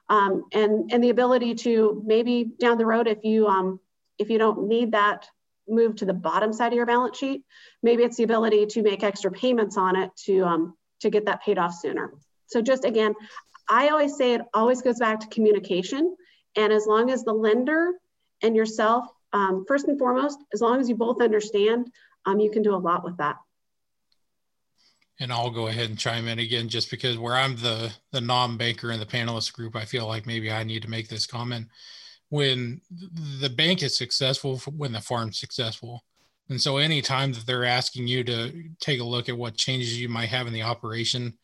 um, 0.09 0.45
and 0.51 0.91
and 0.91 1.03
the 1.03 1.09
ability 1.09 1.55
to 1.55 2.01
maybe 2.05 2.51
down 2.59 2.77
the 2.77 2.85
road 2.85 3.07
if 3.07 3.19
you 3.23 3.47
um, 3.47 3.79
if 4.17 4.29
you 4.29 4.37
don't 4.37 4.67
need 4.67 4.93
that 4.93 5.27
move 5.67 5.95
to 5.97 6.05
the 6.05 6.13
bottom 6.13 6.53
side 6.53 6.71
of 6.71 6.77
your 6.77 6.85
balance 6.85 7.17
sheet. 7.17 7.43
Maybe 7.81 8.03
it's 8.03 8.17
the 8.17 8.23
ability 8.23 8.67
to 8.67 8.83
make 8.83 9.03
extra 9.03 9.31
payments 9.31 9.77
on 9.77 9.95
it 9.95 10.11
to, 10.25 10.43
um, 10.43 10.77
to 11.01 11.09
get 11.09 11.25
that 11.25 11.43
paid 11.43 11.57
off 11.57 11.73
sooner. 11.73 12.13
So 12.47 12.61
just 12.61 12.85
again, 12.85 13.13
I 13.67 13.89
always 13.89 14.15
say 14.15 14.33
it 14.33 14.41
always 14.53 14.81
goes 14.81 14.99
back 14.99 15.21
to 15.21 15.27
communication. 15.27 16.15
And 16.55 16.71
as 16.71 16.85
long 16.85 17.09
as 17.09 17.23
the 17.23 17.33
lender 17.33 17.93
and 18.41 18.55
yourself, 18.55 19.05
um, 19.33 19.65
first 19.67 19.87
and 19.87 19.99
foremost, 19.99 20.39
as 20.53 20.61
long 20.61 20.79
as 20.79 20.87
you 20.87 20.95
both 20.95 21.21
understand, 21.21 21.89
um, 22.25 22.39
you 22.39 22.49
can 22.49 22.61
do 22.61 22.73
a 22.73 22.77
lot 22.77 23.03
with 23.03 23.17
that. 23.17 23.35
And 25.19 25.31
I'll 25.31 25.49
go 25.49 25.67
ahead 25.67 25.89
and 25.89 25.97
chime 25.97 26.27
in 26.27 26.39
again, 26.39 26.67
just 26.67 26.91
because 26.91 27.17
where 27.17 27.35
I'm 27.35 27.55
the 27.55 27.91
the 28.11 28.21
non-banker 28.21 28.91
in 28.91 28.99
the 28.99 29.05
panelist 29.05 29.53
group, 29.53 29.75
I 29.75 29.85
feel 29.85 30.07
like 30.07 30.25
maybe 30.25 30.51
I 30.51 30.63
need 30.63 30.81
to 30.83 30.89
make 30.89 31.07
this 31.07 31.25
comment. 31.25 31.67
When 32.29 32.81
the 33.39 33.49
bank 33.49 33.81
is 33.81 33.97
successful, 33.97 34.57
when 34.75 34.91
the 34.91 34.99
farm's 34.99 35.39
successful, 35.39 36.03
and 36.49 36.61
so 36.61 36.77
anytime 36.77 37.31
that 37.33 37.45
they're 37.45 37.65
asking 37.65 38.07
you 38.07 38.23
to 38.25 38.69
take 38.79 38.99
a 38.99 39.05
look 39.05 39.29
at 39.29 39.37
what 39.37 39.55
changes 39.55 39.99
you 39.99 40.09
might 40.09 40.29
have 40.29 40.47
in 40.47 40.53
the 40.53 40.63
operation, 40.63 41.37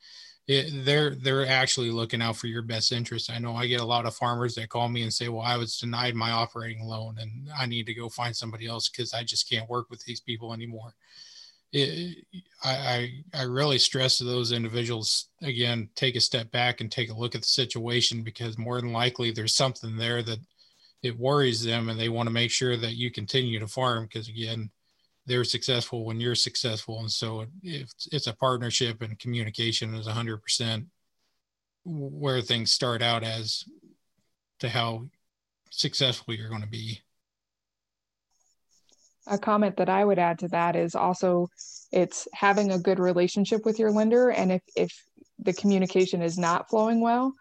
it, 0.47 0.85
they're 0.85 1.15
they're 1.15 1.47
actually 1.47 1.91
looking 1.91 2.21
out 2.21 2.35
for 2.35 2.47
your 2.47 2.63
best 2.63 2.91
interest. 2.91 3.29
I 3.29 3.39
know 3.39 3.55
I 3.55 3.67
get 3.67 3.79
a 3.79 3.85
lot 3.85 4.05
of 4.05 4.15
farmers 4.15 4.55
that 4.55 4.69
call 4.69 4.89
me 4.89 5.03
and 5.03 5.13
say, 5.13 5.29
"Well, 5.29 5.45
I 5.45 5.57
was 5.57 5.77
denied 5.77 6.15
my 6.15 6.31
operating 6.31 6.83
loan, 6.83 7.17
and 7.19 7.49
I 7.57 7.65
need 7.67 7.85
to 7.87 7.93
go 7.93 8.09
find 8.09 8.35
somebody 8.35 8.67
else 8.67 8.89
because 8.89 9.13
I 9.13 9.23
just 9.23 9.49
can't 9.49 9.69
work 9.69 9.89
with 9.89 10.03
these 10.03 10.19
people 10.19 10.53
anymore." 10.53 10.95
It, 11.73 12.25
I, 12.63 13.23
I 13.33 13.43
really 13.43 13.77
stress 13.77 14.17
to 14.17 14.25
those 14.25 14.51
individuals 14.51 15.29
again 15.41 15.89
take 15.95 16.17
a 16.17 16.19
step 16.19 16.51
back 16.51 16.81
and 16.81 16.91
take 16.91 17.09
a 17.09 17.17
look 17.17 17.33
at 17.33 17.41
the 17.41 17.47
situation 17.47 18.23
because 18.23 18.57
more 18.57 18.81
than 18.81 18.91
likely 18.91 19.31
there's 19.31 19.55
something 19.55 19.95
there 19.95 20.21
that 20.21 20.39
it 21.01 21.17
worries 21.17 21.63
them 21.63 21.87
and 21.87 21.97
they 21.97 22.09
want 22.09 22.27
to 22.27 22.33
make 22.33 22.51
sure 22.51 22.75
that 22.75 22.95
you 22.95 23.09
continue 23.09 23.57
to 23.57 23.67
farm 23.67 24.03
because 24.03 24.27
again 24.27 24.69
they're 25.25 25.43
successful 25.43 26.05
when 26.05 26.19
you're 26.19 26.35
successful. 26.35 26.99
And 26.99 27.11
so 27.11 27.45
it's, 27.63 28.07
it's 28.11 28.27
a 28.27 28.35
partnership 28.35 29.01
and 29.01 29.19
communication 29.19 29.93
is 29.95 30.07
100% 30.07 30.85
where 31.83 32.41
things 32.41 32.71
start 32.71 33.01
out 33.01 33.23
as 33.23 33.63
to 34.59 34.69
how 34.69 35.07
successful 35.71 36.33
you're 36.33 36.49
going 36.49 36.61
to 36.61 36.67
be. 36.67 37.01
A 39.27 39.37
comment 39.37 39.77
that 39.77 39.89
i 39.89 40.03
would 40.03 40.17
add 40.17 40.39
to 40.39 40.47
that 40.47 40.75
is 40.75 40.95
also 40.95 41.47
it's 41.91 42.27
having 42.33 42.71
a 42.71 42.79
good 42.79 42.99
relationship 42.99 43.65
with 43.65 43.77
your 43.77 43.91
lender. 43.91 44.29
And 44.29 44.51
if 44.51 44.61
if 44.75 45.05
the 45.37 45.53
communication 45.53 46.21
is 46.21 46.37
not 46.37 46.69
flowing 46.69 47.01
well 47.01 47.33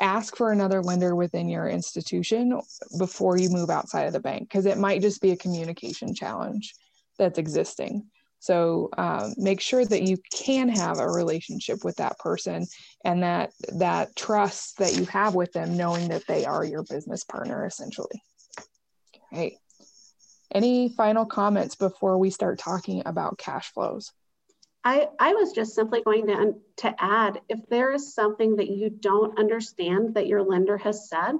ask 0.00 0.36
for 0.36 0.52
another 0.52 0.82
lender 0.82 1.14
within 1.14 1.48
your 1.48 1.68
institution 1.68 2.60
before 2.98 3.36
you 3.36 3.50
move 3.50 3.70
outside 3.70 4.06
of 4.06 4.12
the 4.12 4.20
bank 4.20 4.48
because 4.48 4.66
it 4.66 4.78
might 4.78 5.02
just 5.02 5.20
be 5.20 5.30
a 5.30 5.36
communication 5.36 6.14
challenge 6.14 6.74
that's 7.18 7.38
existing. 7.38 8.06
So 8.40 8.88
um, 8.96 9.34
make 9.36 9.60
sure 9.60 9.84
that 9.84 10.02
you 10.02 10.16
can 10.32 10.68
have 10.70 10.98
a 10.98 11.10
relationship 11.10 11.84
with 11.84 11.96
that 11.96 12.18
person 12.18 12.66
and 13.04 13.22
that 13.22 13.52
that 13.74 14.16
trust 14.16 14.78
that 14.78 14.96
you 14.96 15.04
have 15.06 15.34
with 15.34 15.52
them, 15.52 15.76
knowing 15.76 16.08
that 16.08 16.26
they 16.26 16.46
are 16.46 16.64
your 16.64 16.82
business 16.82 17.22
partner 17.22 17.66
essentially. 17.66 18.22
Okay. 19.32 19.58
Any 20.52 20.88
final 20.88 21.26
comments 21.26 21.76
before 21.76 22.18
we 22.18 22.30
start 22.30 22.58
talking 22.58 23.02
about 23.04 23.38
cash 23.38 23.70
flows? 23.72 24.10
I, 24.82 25.08
I 25.18 25.34
was 25.34 25.52
just 25.52 25.74
simply 25.74 26.02
going 26.02 26.26
to, 26.28 26.54
to 26.78 26.94
add 26.98 27.40
if 27.48 27.58
there 27.68 27.92
is 27.92 28.14
something 28.14 28.56
that 28.56 28.70
you 28.70 28.88
don't 28.88 29.38
understand 29.38 30.14
that 30.14 30.26
your 30.26 30.42
lender 30.42 30.78
has 30.78 31.08
said, 31.08 31.34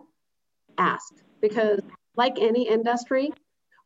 ask. 0.76 1.14
Because, 1.40 1.80
like 2.16 2.38
any 2.38 2.68
industry, 2.68 3.32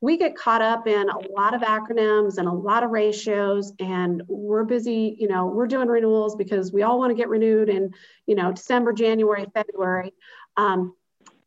we 0.04 0.18
get 0.18 0.36
caught 0.36 0.60
up 0.60 0.86
in 0.86 1.08
a 1.08 1.18
lot 1.32 1.54
of 1.54 1.62
acronyms 1.62 2.36
and 2.36 2.46
a 2.46 2.52
lot 2.52 2.82
of 2.82 2.90
ratios 2.90 3.72
and 3.80 4.22
we're 4.28 4.64
busy 4.64 5.16
you 5.18 5.28
know 5.28 5.46
we're 5.46 5.66
doing 5.66 5.88
renewals 5.88 6.36
because 6.36 6.70
we 6.70 6.82
all 6.82 6.98
want 6.98 7.10
to 7.10 7.14
get 7.14 7.30
renewed 7.30 7.70
in 7.70 7.90
you 8.26 8.34
know 8.34 8.52
december 8.52 8.92
january 8.92 9.46
february 9.54 10.12
um, 10.58 10.94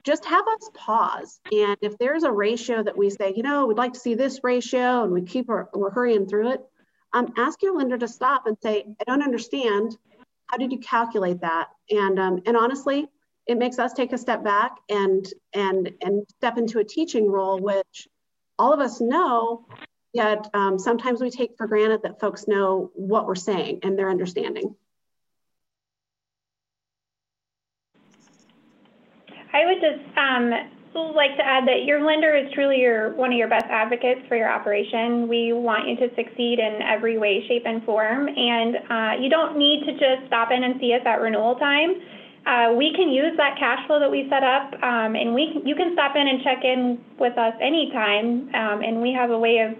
just 0.03 0.25
have 0.25 0.43
us 0.47 0.71
pause 0.73 1.39
and 1.51 1.77
if 1.81 1.99
there's 1.99 2.23
a 2.23 2.31
ratio 2.31 2.81
that 2.81 2.97
we 2.97 3.11
say 3.11 3.31
you 3.35 3.43
know 3.43 3.67
we'd 3.67 3.77
like 3.77 3.93
to 3.93 3.99
see 3.99 4.15
this 4.15 4.39
ratio 4.43 5.03
and 5.03 5.11
we 5.13 5.21
keep 5.21 5.51
our, 5.51 5.69
we're 5.75 5.91
hurrying 5.91 6.25
through 6.27 6.51
it 6.51 6.61
um, 7.13 7.33
ask 7.37 7.61
your 7.61 7.77
lender 7.77 7.97
to 7.97 8.07
stop 8.07 8.47
and 8.47 8.57
say, 8.61 8.85
I 8.99 9.03
don't 9.05 9.23
understand. 9.23 9.97
How 10.47 10.57
did 10.57 10.71
you 10.71 10.79
calculate 10.79 11.41
that? 11.41 11.67
And, 11.89 12.19
um, 12.19 12.41
and 12.45 12.55
honestly, 12.55 13.07
it 13.47 13.57
makes 13.57 13.79
us 13.79 13.93
take 13.93 14.13
a 14.13 14.17
step 14.17 14.43
back 14.43 14.77
and, 14.89 15.25
and, 15.53 15.91
and 16.01 16.25
step 16.37 16.57
into 16.57 16.79
a 16.79 16.83
teaching 16.83 17.31
role, 17.31 17.59
which 17.59 18.07
all 18.59 18.73
of 18.73 18.79
us 18.79 18.99
know, 18.99 19.65
yet 20.13 20.49
um, 20.53 20.77
sometimes 20.79 21.21
we 21.21 21.29
take 21.29 21.51
for 21.57 21.67
granted 21.67 22.01
that 22.03 22.19
folks 22.19 22.47
know 22.47 22.91
what 22.93 23.25
we're 23.25 23.35
saying 23.35 23.79
and 23.83 23.97
their 23.97 24.09
understanding. 24.09 24.75
I 29.53 29.65
would 29.65 29.81
just 29.81 30.07
like 31.15 31.35
to 31.37 31.45
add 31.45 31.67
that 31.67 31.85
your 31.85 32.05
lender 32.05 32.35
is 32.35 32.51
truly 32.53 32.79
your 32.79 33.13
one 33.15 33.31
of 33.31 33.37
your 33.37 33.47
best 33.47 33.65
advocates 33.69 34.21
for 34.27 34.35
your 34.35 34.49
operation. 34.49 35.27
We 35.27 35.53
want 35.53 35.87
you 35.87 35.95
to 35.97 36.13
succeed 36.15 36.59
in 36.59 36.81
every 36.81 37.17
way, 37.17 37.45
shape, 37.47 37.63
and 37.65 37.83
form. 37.83 38.27
And 38.27 38.75
uh, 38.89 39.21
you 39.21 39.29
don't 39.29 39.57
need 39.57 39.85
to 39.85 39.93
just 39.93 40.27
stop 40.27 40.49
in 40.51 40.63
and 40.63 40.79
see 40.79 40.93
us 40.93 41.01
at 41.05 41.21
renewal 41.21 41.55
time. 41.55 42.01
Uh, 42.45 42.73
we 42.73 42.93
can 42.95 43.09
use 43.09 43.35
that 43.37 43.57
cash 43.59 43.85
flow 43.87 43.99
that 43.99 44.09
we 44.09 44.25
set 44.29 44.41
up, 44.41 44.71
um, 44.81 45.15
and 45.15 45.35
we 45.35 45.51
can, 45.51 45.67
you 45.67 45.75
can 45.75 45.91
stop 45.93 46.15
in 46.15 46.27
and 46.27 46.41
check 46.43 46.63
in 46.63 46.97
with 47.19 47.37
us 47.37 47.53
anytime. 47.59 48.47
Um, 48.55 48.81
and 48.81 49.01
we 49.01 49.11
have 49.11 49.31
a 49.31 49.37
way 49.37 49.59
of 49.59 49.75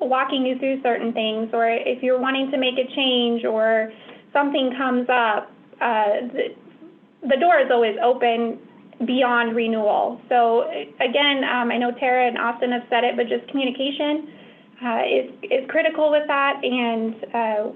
walking 0.00 0.44
you 0.44 0.58
through 0.58 0.82
certain 0.82 1.12
things, 1.12 1.50
or 1.52 1.70
if 1.70 2.02
you're 2.02 2.18
wanting 2.18 2.50
to 2.50 2.58
make 2.58 2.74
a 2.74 2.86
change 2.96 3.44
or 3.44 3.92
something 4.32 4.74
comes 4.76 5.08
up, 5.08 5.52
uh, 5.80 6.26
the, 6.34 6.54
the 7.28 7.36
door 7.38 7.60
is 7.60 7.70
always 7.70 7.96
open 8.02 8.58
beyond 9.06 9.56
renewal. 9.56 10.20
So 10.28 10.68
again, 11.00 11.44
um, 11.44 11.70
I 11.70 11.78
know 11.78 11.90
Tara 11.92 12.28
and 12.28 12.38
Austin 12.38 12.72
have 12.72 12.84
said 12.88 13.04
it, 13.04 13.16
but 13.16 13.28
just 13.28 13.48
communication 13.48 14.28
uh, 14.84 15.02
is, 15.04 15.30
is 15.42 15.70
critical 15.70 16.10
with 16.10 16.26
that. 16.26 16.60
And 16.62 17.14
uh, 17.34 17.72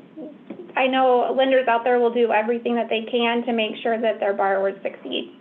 I 0.76 0.87
know 0.87 1.35
lenders 1.37 1.66
out 1.68 1.85
there 1.85 1.98
will 1.98 2.12
do 2.12 2.33
everything 2.33 2.74
that 2.76 2.88
they 2.88 3.07
can 3.11 3.44
to 3.46 3.52
make 3.52 3.76
sure 3.83 4.00
that 4.00 4.20
their 4.20 4.35
borrowers 4.35 4.81
succeed. 4.83 5.35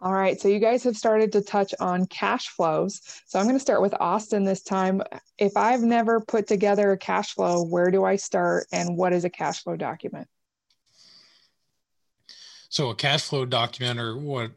All 0.00 0.12
right, 0.12 0.38
so 0.38 0.48
you 0.48 0.58
guys 0.58 0.84
have 0.84 0.98
started 0.98 1.32
to 1.32 1.40
touch 1.40 1.72
on 1.80 2.04
cash 2.06 2.48
flows. 2.48 3.00
So 3.26 3.38
I'm 3.38 3.46
going 3.46 3.56
to 3.56 3.60
start 3.60 3.80
with 3.80 3.94
Austin 3.98 4.44
this 4.44 4.62
time. 4.62 5.00
If 5.38 5.56
I've 5.56 5.80
never 5.80 6.20
put 6.20 6.46
together 6.46 6.92
a 6.92 6.98
cash 6.98 7.32
flow, 7.32 7.64
where 7.64 7.90
do 7.90 8.04
I 8.04 8.16
start 8.16 8.66
and 8.70 8.98
what 8.98 9.14
is 9.14 9.24
a 9.24 9.30
cash 9.30 9.62
flow 9.62 9.76
document? 9.76 10.28
So 12.74 12.90
a 12.90 12.94
cash 12.96 13.22
flow 13.22 13.46
document 13.46 14.00
or 14.00 14.18
what 14.18 14.50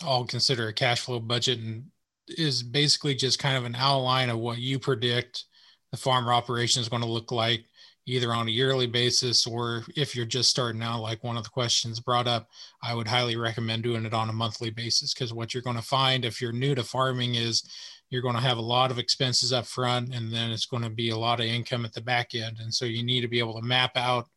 I'll 0.00 0.24
consider 0.24 0.68
a 0.68 0.72
cash 0.72 1.00
flow 1.00 1.18
budget 1.18 1.58
and 1.58 1.86
is 2.28 2.62
basically 2.62 3.16
just 3.16 3.40
kind 3.40 3.56
of 3.56 3.64
an 3.64 3.74
outline 3.74 4.30
of 4.30 4.38
what 4.38 4.58
you 4.58 4.78
predict 4.78 5.46
the 5.90 5.96
farmer 5.96 6.32
operation 6.32 6.80
is 6.80 6.88
going 6.88 7.02
to 7.02 7.08
look 7.08 7.32
like 7.32 7.64
either 8.06 8.32
on 8.32 8.46
a 8.46 8.52
yearly 8.52 8.86
basis 8.86 9.44
or 9.44 9.82
if 9.96 10.14
you're 10.14 10.24
just 10.24 10.50
starting 10.50 10.82
out 10.82 11.02
like 11.02 11.24
one 11.24 11.36
of 11.36 11.42
the 11.42 11.50
questions 11.50 11.98
brought 11.98 12.28
up 12.28 12.48
i 12.82 12.94
would 12.94 13.08
highly 13.08 13.36
recommend 13.36 13.82
doing 13.82 14.04
it 14.04 14.14
on 14.14 14.28
a 14.28 14.32
monthly 14.32 14.70
basis 14.70 15.12
because 15.12 15.32
what 15.32 15.52
you're 15.52 15.62
going 15.62 15.76
to 15.76 15.82
find 15.82 16.24
if 16.24 16.40
you're 16.40 16.52
new 16.52 16.74
to 16.74 16.82
farming 16.82 17.34
is 17.34 17.68
you're 18.10 18.22
going 18.22 18.36
to 18.36 18.40
have 18.40 18.58
a 18.58 18.62
lot 18.62 18.90
of 18.90 18.98
expenses 18.98 19.52
up 19.52 19.66
front 19.66 20.14
and 20.14 20.32
then 20.32 20.50
it's 20.50 20.66
going 20.66 20.82
to 20.82 20.90
be 20.90 21.10
a 21.10 21.16
lot 21.16 21.40
of 21.40 21.46
income 21.46 21.84
at 21.84 21.92
the 21.92 22.00
back 22.00 22.34
end. 22.34 22.58
And 22.60 22.72
so 22.72 22.84
you 22.84 23.02
need 23.02 23.22
to 23.22 23.28
be 23.28 23.38
able 23.38 23.60
to 23.60 23.66
map 23.66 23.96
out 23.96 24.28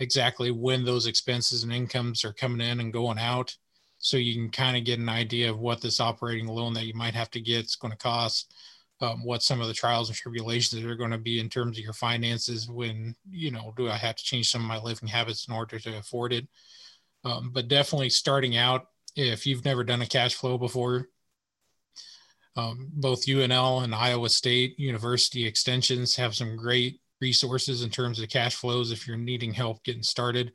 exactly 0.00 0.50
when 0.50 0.84
those 0.84 1.06
expenses 1.06 1.62
and 1.62 1.72
incomes 1.72 2.24
are 2.24 2.32
coming 2.32 2.66
in 2.66 2.80
and 2.80 2.92
going 2.92 3.18
out. 3.18 3.56
So 3.98 4.16
you 4.16 4.34
can 4.34 4.50
kind 4.50 4.76
of 4.76 4.84
get 4.84 4.98
an 4.98 5.10
idea 5.10 5.50
of 5.50 5.58
what 5.58 5.80
this 5.80 6.00
operating 6.00 6.48
loan 6.48 6.72
that 6.74 6.86
you 6.86 6.94
might 6.94 7.14
have 7.14 7.30
to 7.32 7.40
get 7.40 7.66
is 7.66 7.76
going 7.76 7.92
to 7.92 7.98
cost 7.98 8.52
um, 9.02 9.24
what 9.24 9.42
some 9.42 9.60
of 9.60 9.68
the 9.68 9.74
trials 9.74 10.08
and 10.08 10.16
tribulations 10.16 10.84
are 10.84 10.94
going 10.94 11.10
to 11.10 11.18
be 11.18 11.40
in 11.40 11.48
terms 11.48 11.78
of 11.78 11.84
your 11.84 11.92
finances 11.92 12.68
when 12.68 13.14
you 13.30 13.50
know 13.50 13.72
do 13.76 13.88
i 13.88 13.96
have 13.96 14.16
to 14.16 14.24
change 14.24 14.50
some 14.50 14.60
of 14.60 14.66
my 14.66 14.78
living 14.78 15.08
habits 15.08 15.48
in 15.48 15.54
order 15.54 15.78
to 15.78 15.98
afford 15.98 16.32
it? 16.32 16.46
Um, 17.24 17.50
but 17.52 17.68
definitely 17.68 18.10
starting 18.10 18.56
out 18.56 18.88
if 19.16 19.46
you've 19.46 19.64
never 19.64 19.84
done 19.84 20.02
a 20.02 20.06
cash 20.06 20.34
flow 20.34 20.58
before 20.58 21.08
um, 22.56 22.88
both 22.92 23.26
unl 23.26 23.84
and 23.84 23.94
iowa 23.94 24.28
state 24.28 24.78
university 24.78 25.46
extensions 25.46 26.16
have 26.16 26.34
some 26.34 26.56
great 26.56 27.00
resources 27.20 27.82
in 27.82 27.90
terms 27.90 28.20
of 28.20 28.28
cash 28.28 28.54
flows 28.54 28.92
if 28.92 29.06
you're 29.06 29.16
needing 29.16 29.52
help 29.52 29.82
getting 29.84 30.02
started. 30.02 30.52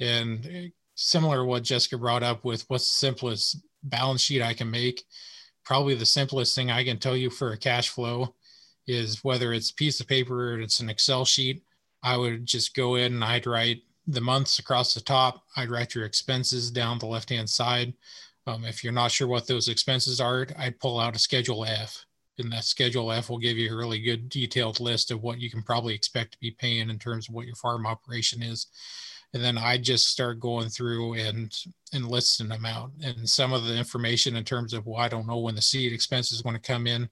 And 0.00 0.72
similar 0.94 1.38
to 1.38 1.44
what 1.44 1.62
Jessica 1.62 1.98
brought 1.98 2.22
up 2.22 2.44
with 2.44 2.64
what's 2.68 2.88
the 2.88 2.94
simplest 2.94 3.58
balance 3.82 4.22
sheet 4.22 4.42
I 4.42 4.54
can 4.54 4.70
make, 4.70 5.02
probably 5.64 5.94
the 5.94 6.06
simplest 6.06 6.54
thing 6.54 6.70
I 6.70 6.84
can 6.84 6.98
tell 6.98 7.16
you 7.16 7.30
for 7.30 7.52
a 7.52 7.58
cash 7.58 7.88
flow 7.88 8.34
is 8.86 9.24
whether 9.24 9.52
it's 9.52 9.70
a 9.70 9.74
piece 9.74 10.00
of 10.00 10.06
paper 10.06 10.54
or 10.54 10.60
it's 10.60 10.80
an 10.80 10.90
Excel 10.90 11.24
sheet, 11.24 11.62
I 12.02 12.16
would 12.16 12.44
just 12.44 12.74
go 12.74 12.96
in 12.96 13.14
and 13.14 13.24
I'd 13.24 13.46
write 13.46 13.82
the 14.06 14.20
months 14.20 14.58
across 14.58 14.92
the 14.92 15.00
top. 15.00 15.42
I'd 15.56 15.70
write 15.70 15.94
your 15.94 16.04
expenses 16.04 16.70
down 16.70 16.98
the 16.98 17.06
left 17.06 17.30
hand 17.30 17.48
side. 17.48 17.94
Um, 18.46 18.64
if 18.64 18.84
you're 18.84 18.92
not 18.92 19.10
sure 19.10 19.26
what 19.26 19.46
those 19.46 19.68
expenses 19.68 20.20
are, 20.20 20.46
I'd 20.58 20.78
pull 20.78 21.00
out 21.00 21.16
a 21.16 21.18
Schedule 21.18 21.64
F. 21.64 22.04
And 22.38 22.52
that 22.52 22.64
Schedule 22.64 23.12
F 23.12 23.30
will 23.30 23.38
give 23.38 23.56
you 23.56 23.72
a 23.72 23.76
really 23.76 24.00
good 24.00 24.28
detailed 24.28 24.80
list 24.80 25.10
of 25.10 25.22
what 25.22 25.40
you 25.40 25.50
can 25.50 25.62
probably 25.62 25.94
expect 25.94 26.32
to 26.32 26.38
be 26.40 26.50
paying 26.50 26.90
in 26.90 26.98
terms 26.98 27.28
of 27.28 27.34
what 27.34 27.46
your 27.46 27.54
farm 27.56 27.86
operation 27.86 28.42
is. 28.42 28.66
And 29.32 29.42
then 29.42 29.58
I 29.58 29.78
just 29.78 30.08
start 30.08 30.38
going 30.40 30.68
through 30.68 31.14
and 31.14 31.52
and 31.92 32.08
listing 32.08 32.48
them 32.48 32.64
out. 32.64 32.90
And 33.02 33.28
some 33.28 33.52
of 33.52 33.64
the 33.64 33.76
information 33.76 34.36
in 34.36 34.44
terms 34.44 34.72
of, 34.72 34.86
well, 34.86 35.00
I 35.00 35.08
don't 35.08 35.26
know 35.26 35.38
when 35.38 35.54
the 35.54 35.62
seed 35.62 35.92
expense 35.92 36.32
is 36.32 36.42
going 36.42 36.56
to 36.56 36.62
come 36.62 36.86
in. 36.86 37.08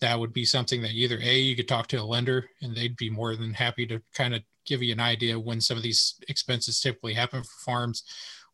That 0.00 0.18
would 0.18 0.32
be 0.32 0.44
something 0.44 0.82
that 0.82 0.92
either 0.92 1.18
A, 1.22 1.38
you 1.38 1.56
could 1.56 1.66
talk 1.66 1.88
to 1.88 1.96
a 1.96 2.04
lender 2.04 2.48
and 2.62 2.74
they'd 2.74 2.96
be 2.96 3.10
more 3.10 3.34
than 3.34 3.52
happy 3.52 3.86
to 3.86 4.00
kind 4.14 4.34
of 4.34 4.42
give 4.64 4.82
you 4.82 4.92
an 4.92 5.00
idea 5.00 5.40
when 5.40 5.60
some 5.60 5.76
of 5.76 5.82
these 5.82 6.14
expenses 6.28 6.80
typically 6.80 7.14
happen 7.14 7.42
for 7.42 7.64
farms 7.64 8.04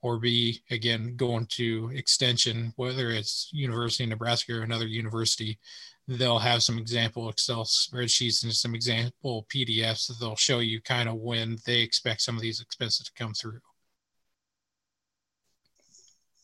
or 0.04 0.18
B, 0.18 0.62
again, 0.70 1.16
going 1.16 1.46
to 1.46 1.90
extension, 1.94 2.74
whether 2.76 3.08
it's 3.08 3.48
University 3.54 4.04
of 4.04 4.10
Nebraska 4.10 4.52
or 4.52 4.60
another 4.60 4.86
university, 4.86 5.58
they'll 6.06 6.38
have 6.38 6.62
some 6.62 6.76
example 6.76 7.30
Excel 7.30 7.64
spreadsheets 7.64 8.44
and 8.44 8.52
some 8.52 8.74
example 8.74 9.46
PDFs 9.48 10.08
that 10.08 10.20
they'll 10.20 10.36
show 10.36 10.58
you 10.58 10.82
kind 10.82 11.08
of 11.08 11.14
when 11.14 11.56
they 11.64 11.80
expect 11.80 12.20
some 12.20 12.36
of 12.36 12.42
these 12.42 12.60
expenses 12.60 13.06
to 13.06 13.12
come 13.14 13.32
through. 13.32 13.60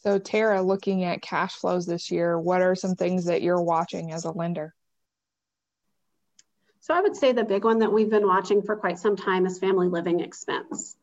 So, 0.04 0.18
Tara, 0.18 0.62
looking 0.62 1.04
at 1.04 1.20
cash 1.20 1.52
flows 1.52 1.84
this 1.84 2.10
year, 2.10 2.40
what 2.40 2.62
are 2.62 2.74
some 2.74 2.94
things 2.94 3.26
that 3.26 3.42
you're 3.42 3.60
watching 3.60 4.12
as 4.12 4.24
a 4.24 4.30
lender? 4.30 4.74
So, 6.80 6.94
I 6.94 7.02
would 7.02 7.14
say 7.14 7.32
the 7.32 7.44
big 7.44 7.66
one 7.66 7.80
that 7.80 7.92
we've 7.92 8.08
been 8.08 8.26
watching 8.26 8.62
for 8.62 8.74
quite 8.76 8.98
some 8.98 9.16
time 9.16 9.44
is 9.44 9.58
family 9.58 9.88
living 9.88 10.20
expense. 10.20 10.96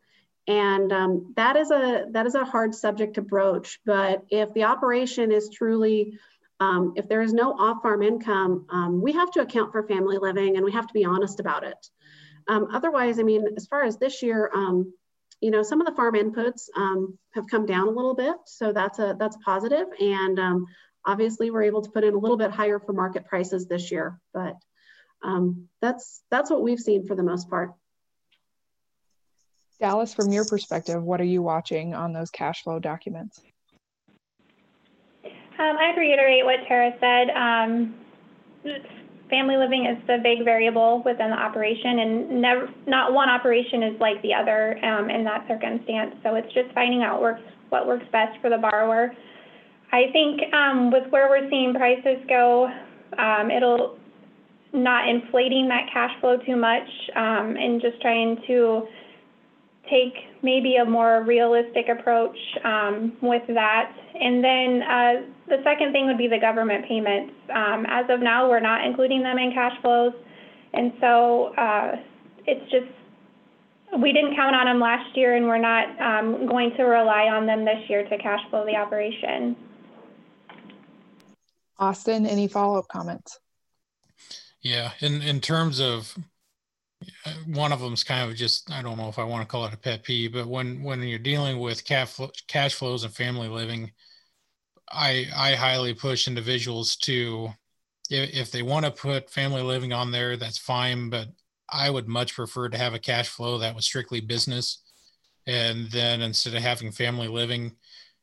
And 0.48 0.94
um, 0.94 1.34
that 1.36 1.58
is 1.58 1.72
a 1.72 2.06
that 2.12 2.26
is 2.26 2.36
a 2.36 2.46
hard 2.46 2.74
subject 2.74 3.16
to 3.16 3.22
broach. 3.22 3.80
But 3.86 4.24
if 4.30 4.54
the 4.54 4.64
operation 4.64 5.32
is 5.32 5.50
truly, 5.50 6.18
um, 6.62 6.94
if 6.96 7.10
there 7.10 7.22
is 7.22 7.34
no 7.34 7.52
off-farm 7.52 8.02
income, 8.02 8.66
um, 8.70 9.02
we 9.02 9.12
have 9.12 9.30
to 9.32 9.42
account 9.42 9.74
for 9.74 9.84
family 9.84 10.18
living, 10.18 10.56
and 10.56 10.64
we 10.64 10.72
have 10.72 10.88
to 10.88 10.94
be 10.94 11.04
honest 11.04 11.42
about 11.42 11.66
it. 11.66 11.90
Um, 12.48 12.70
otherwise, 12.74 13.20
I 13.20 13.24
mean, 13.24 13.44
as 13.58 13.68
far 13.68 13.84
as 13.84 13.98
this 13.98 14.24
year, 14.24 14.50
um, 14.56 14.94
you 15.42 15.52
know, 15.52 15.64
some 15.64 15.82
of 15.82 15.88
the 15.88 15.94
farm 15.94 16.16
inputs 16.16 16.70
um, 16.78 17.20
have 17.34 17.46
come 17.48 17.66
down 17.66 17.90
a 17.90 17.92
little 17.92 18.16
bit, 18.16 18.38
so 18.46 18.72
that's 18.72 19.00
a 19.00 19.18
that's 19.20 19.38
positive. 19.44 19.88
And 20.00 20.40
obviously, 21.06 21.52
we're 21.52 21.64
able 21.64 21.82
to 21.82 21.92
put 21.92 22.06
in 22.06 22.14
a 22.14 22.18
little 22.18 22.38
bit 22.38 22.52
higher 22.52 22.80
for 22.80 22.94
market 22.94 23.26
prices 23.26 23.68
this 23.68 23.92
year, 23.92 24.18
but 24.34 24.56
that's 25.82 26.24
that's 26.32 26.50
what 26.50 26.64
we've 26.64 26.80
seen 26.80 27.06
for 27.06 27.16
the 27.16 27.24
most 27.24 27.50
part. 27.50 27.74
Dallas, 29.80 30.14
from 30.14 30.32
your 30.32 30.46
perspective, 30.46 31.04
what 31.04 31.22
are 31.22 31.26
you 31.26 31.42
watching 31.42 31.94
on 31.94 32.14
those 32.14 32.30
cash 32.32 32.64
flow 32.64 32.80
documents? 32.80 33.42
Um, 35.24 35.76
I'd 35.78 35.96
reiterate 35.98 36.46
what 36.46 36.60
Tara 36.68 36.94
said. 37.00 37.30
Um, 37.32 37.96
family 39.30 39.58
living 39.58 39.86
is 39.86 39.98
the 40.08 40.18
big 40.24 40.44
variable 40.46 41.04
within 41.06 41.30
the 41.30 41.38
operation, 41.38 42.00
and 42.00 42.42
never, 42.42 42.70
not 42.86 43.14
one 43.14 43.30
operation 43.30 43.84
is 43.84 44.00
like 44.00 44.22
the 44.22 44.34
other 44.34 44.84
um, 44.84 45.10
in 45.10 45.24
that 45.24 45.48
circumstance. 45.48 46.16
So 46.24 46.36
it's 46.36 46.52
just 46.54 46.74
finding 46.74 47.04
out 47.04 47.22
works, 47.22 47.42
what 47.70 47.88
works 47.88 48.06
best 48.12 48.40
for 48.42 48.50
the 48.50 48.58
borrower. 48.58 49.14
I 49.92 50.12
think 50.12 50.54
um, 50.54 50.92
with 50.92 51.10
where 51.12 51.30
we're 51.30 51.50
seeing 51.50 51.74
prices 51.74 52.18
go, 52.28 52.70
um, 53.18 53.52
it'll 53.52 53.98
not 54.74 55.08
inflating 55.08 55.68
that 55.70 55.88
cash 55.92 56.12
flow 56.20 56.38
too 56.38 56.56
much 56.56 56.88
um, 57.16 57.56
and 57.58 57.82
just 57.82 58.02
trying 58.02 58.38
to 58.48 58.88
take 59.90 60.14
maybe 60.42 60.76
a 60.76 60.86
more 60.86 61.24
realistic 61.24 61.88
approach 61.90 62.38
um, 62.64 63.14
with 63.22 63.44
that. 63.48 63.96
And 64.20 64.44
then 64.44 64.82
uh, 64.82 65.14
the 65.48 65.64
second 65.64 65.92
thing 65.92 66.06
would 66.08 66.18
be 66.18 66.28
the 66.28 66.40
government 66.40 66.86
payments. 66.88 67.34
Um, 67.54 67.86
as 67.88 68.06
of 68.10 68.20
now, 68.20 68.50
we're 68.50 68.60
not 68.60 68.86
including 68.86 69.24
them 69.24 69.38
in 69.38 69.52
cash 69.54 69.80
flows. 69.82 70.14
And 70.74 70.94
so 71.00 71.54
uh, 71.56 71.96
it's 72.46 72.70
just, 72.72 72.88
we 74.00 74.12
didn't 74.12 74.36
count 74.36 74.56
on 74.56 74.66
them 74.66 74.80
last 74.80 75.16
year 75.16 75.36
and 75.36 75.48
we're 75.48 75.58
not 75.58 75.88
um, 76.02 76.46
going 76.48 76.72
to 76.78 76.84
rely 76.84 77.28
on 77.30 77.46
them 77.46 77.64
this 77.66 77.90
year 77.90 78.08
to 78.08 78.18
cash 78.18 78.42
flow 78.50 78.66
the 78.66 78.76
operation. 78.76 79.56
Austin, 81.80 82.26
any 82.26 82.48
follow-up 82.48 82.88
comments? 82.88 83.40
Yeah, 84.62 84.92
in, 85.00 85.22
in 85.22 85.40
terms 85.40 85.80
of 85.80 86.18
one 87.48 87.72
of 87.72 87.80
them 87.80 87.94
is 87.94 88.04
kind 88.04 88.30
of 88.30 88.36
just 88.36 88.72
I 88.72 88.82
don't 88.82 88.98
know 88.98 89.10
if 89.10 89.20
I 89.20 89.24
want 89.24 89.42
to 89.44 89.48
call 89.48 89.66
it 89.66 89.74
a 89.74 89.78
pet 89.78 90.04
peeve, 90.04 90.34
but 90.34 90.48
when 90.48 90.84
when 90.84 91.02
you're 91.04 91.20
dealing 91.20 91.60
with 91.60 91.86
cash 91.86 92.20
cash 92.48 92.76
flows 92.76 93.04
and 93.04 93.14
family 93.14 93.48
living, 93.48 93.92
I 94.90 95.28
I 95.36 95.56
highly 95.56 95.94
push 95.94 96.28
individuals 96.28 96.96
to 96.98 97.50
if, 98.10 98.34
if 98.34 98.52
they 98.52 98.62
want 98.64 98.86
to 98.86 98.92
put 98.92 99.30
family 99.30 99.62
living 99.62 99.94
on 99.94 100.12
there, 100.12 100.38
that's 100.38 100.58
fine, 100.58 101.10
but 101.10 101.30
I 101.70 101.90
would 101.90 102.08
much 102.08 102.34
prefer 102.36 102.70
to 102.70 102.78
have 102.78 102.94
a 102.94 103.00
cash 103.00 103.30
flow 103.30 103.58
that 103.60 103.76
was 103.76 103.86
strictly 103.86 104.22
business, 104.22 104.82
and 105.48 105.92
then 105.92 106.22
instead 106.22 106.56
of 106.56 106.62
having 106.64 106.92
family 106.92 107.28
living, 107.28 107.76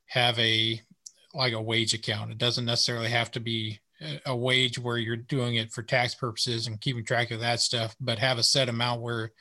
have 0.06 0.38
a 0.38 0.80
like 1.34 1.52
a 1.52 1.62
wage 1.62 1.94
account. 1.94 2.30
It 2.32 2.38
doesn't 2.38 2.64
necessarily 2.64 3.08
have 3.10 3.30
to 3.32 3.40
be 3.40 3.80
a 4.26 4.36
wage 4.36 4.78
where 4.78 4.98
you're 4.98 5.16
doing 5.16 5.56
it 5.56 5.72
for 5.72 5.82
tax 5.82 6.14
purposes 6.14 6.66
and 6.66 6.80
keeping 6.80 7.04
track 7.04 7.30
of 7.30 7.40
that 7.40 7.60
stuff, 7.60 7.96
but 8.00 8.18
have 8.18 8.38
a 8.38 8.42
set 8.42 8.68
amount 8.68 9.00
where, 9.00 9.32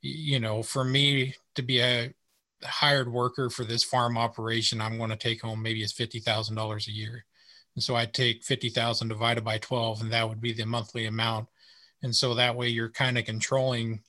you 0.00 0.40
know, 0.40 0.62
for 0.62 0.84
me 0.84 1.34
to 1.54 1.62
be 1.62 1.80
a 1.80 2.12
hired 2.62 3.10
worker 3.12 3.50
for 3.50 3.64
this 3.64 3.84
farm 3.84 4.18
operation, 4.18 4.80
I'm 4.80 4.98
going 4.98 5.10
to 5.10 5.16
take 5.16 5.42
home 5.42 5.62
maybe 5.62 5.82
it's 5.82 5.92
fifty 5.92 6.20
thousand 6.20 6.56
dollars 6.56 6.88
a 6.88 6.92
year, 6.92 7.24
and 7.74 7.82
so 7.82 7.96
I 7.96 8.06
take 8.06 8.44
fifty 8.44 8.68
thousand 8.68 9.08
divided 9.08 9.44
by 9.44 9.58
twelve, 9.58 10.00
and 10.00 10.12
that 10.12 10.28
would 10.28 10.40
be 10.40 10.52
the 10.52 10.66
monthly 10.66 11.06
amount, 11.06 11.48
and 12.02 12.14
so 12.14 12.34
that 12.34 12.56
way 12.56 12.68
you're 12.68 12.90
kind 12.90 13.18
of 13.18 13.24
controlling 13.24 14.00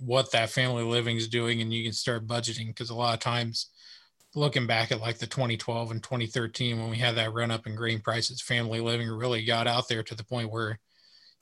what 0.00 0.30
that 0.32 0.50
family 0.50 0.82
living 0.82 1.16
is 1.16 1.28
doing, 1.28 1.60
and 1.60 1.72
you 1.72 1.82
can 1.82 1.92
start 1.92 2.26
budgeting 2.26 2.66
because 2.66 2.90
a 2.90 2.94
lot 2.94 3.14
of 3.14 3.20
times 3.20 3.66
looking 4.36 4.66
back 4.66 4.92
at 4.92 5.00
like 5.00 5.18
the 5.18 5.26
2012 5.26 5.90
and 5.90 6.02
2013 6.02 6.78
when 6.78 6.90
we 6.90 6.98
had 6.98 7.16
that 7.16 7.32
run 7.32 7.50
up 7.50 7.66
in 7.66 7.74
grain 7.74 8.00
prices, 8.00 8.40
family 8.40 8.80
living 8.80 9.08
really 9.08 9.44
got 9.44 9.66
out 9.66 9.88
there 9.88 10.02
to 10.02 10.14
the 10.14 10.24
point 10.24 10.52
where 10.52 10.78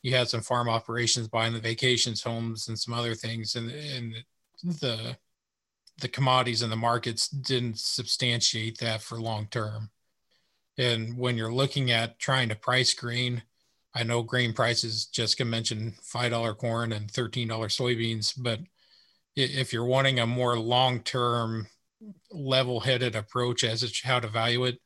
you 0.02 0.14
had 0.14 0.28
some 0.28 0.40
farm 0.40 0.68
operations 0.68 1.26
buying 1.26 1.52
the 1.52 1.59
vacations 1.59 2.22
homes 2.22 2.68
and 2.68 2.78
some 2.78 2.94
other 2.94 3.14
things, 3.14 3.57
and 3.57 3.70
and 3.70 4.14
the 4.62 5.16
the 5.98 6.09
commodities 6.09 6.62
and 6.62 6.70
the 6.70 6.76
markets 6.76 7.28
didn't 7.28 7.78
substantiate 7.78 8.78
that 8.78 9.02
for 9.02 9.20
long 9.20 9.48
term. 9.50 9.90
And 10.78 11.16
when 11.18 11.37
you're 11.37 11.52
looking 11.52 11.90
at 11.90 12.18
trying 12.18 12.48
to 12.48 12.57
price 12.57 12.94
grain, 12.94 13.42
I 13.94 14.02
know 14.02 14.22
grain 14.22 14.52
prices, 14.52 15.07
Jessica 15.07 15.44
mentioned 15.44 15.94
$5 16.02 16.59
corn 16.59 16.92
and 16.92 17.12
$13 17.12 17.46
soybeans, 17.46 18.35
but 18.37 18.59
if 19.37 19.72
you're 19.72 19.85
wanting 19.85 20.18
a 20.18 20.26
more 20.26 20.59
long 20.59 21.00
term 21.00 21.68
level-headed 22.35 23.16
approach 23.16 23.64
as 23.64 23.81
to 23.81 24.07
how 24.07 24.20
to 24.20 24.29
value 24.29 24.64
it, 24.64 24.81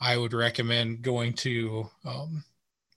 I 0.00 0.16
would 0.16 0.32
recommend 0.32 1.02
going 1.02 1.32
to 1.34 1.88
um, 2.04 2.44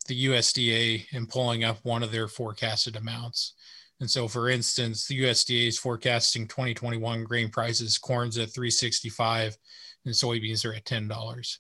the 0.07 0.25
USDA 0.25 1.05
and 1.13 1.29
pulling 1.29 1.63
up 1.63 1.79
one 1.83 2.03
of 2.03 2.11
their 2.11 2.27
forecasted 2.27 2.95
amounts. 2.95 3.53
And 3.99 4.09
so, 4.09 4.27
for 4.27 4.49
instance, 4.49 5.07
the 5.07 5.21
USDA 5.21 5.67
is 5.67 5.77
forecasting 5.77 6.47
2021 6.47 7.23
grain 7.23 7.49
prices, 7.49 7.97
corn's 7.97 8.37
at 8.37 8.53
365 8.53 9.57
and 10.05 10.13
soybeans 10.13 10.65
are 10.65 10.73
at 10.73 10.85
$10. 10.85 11.57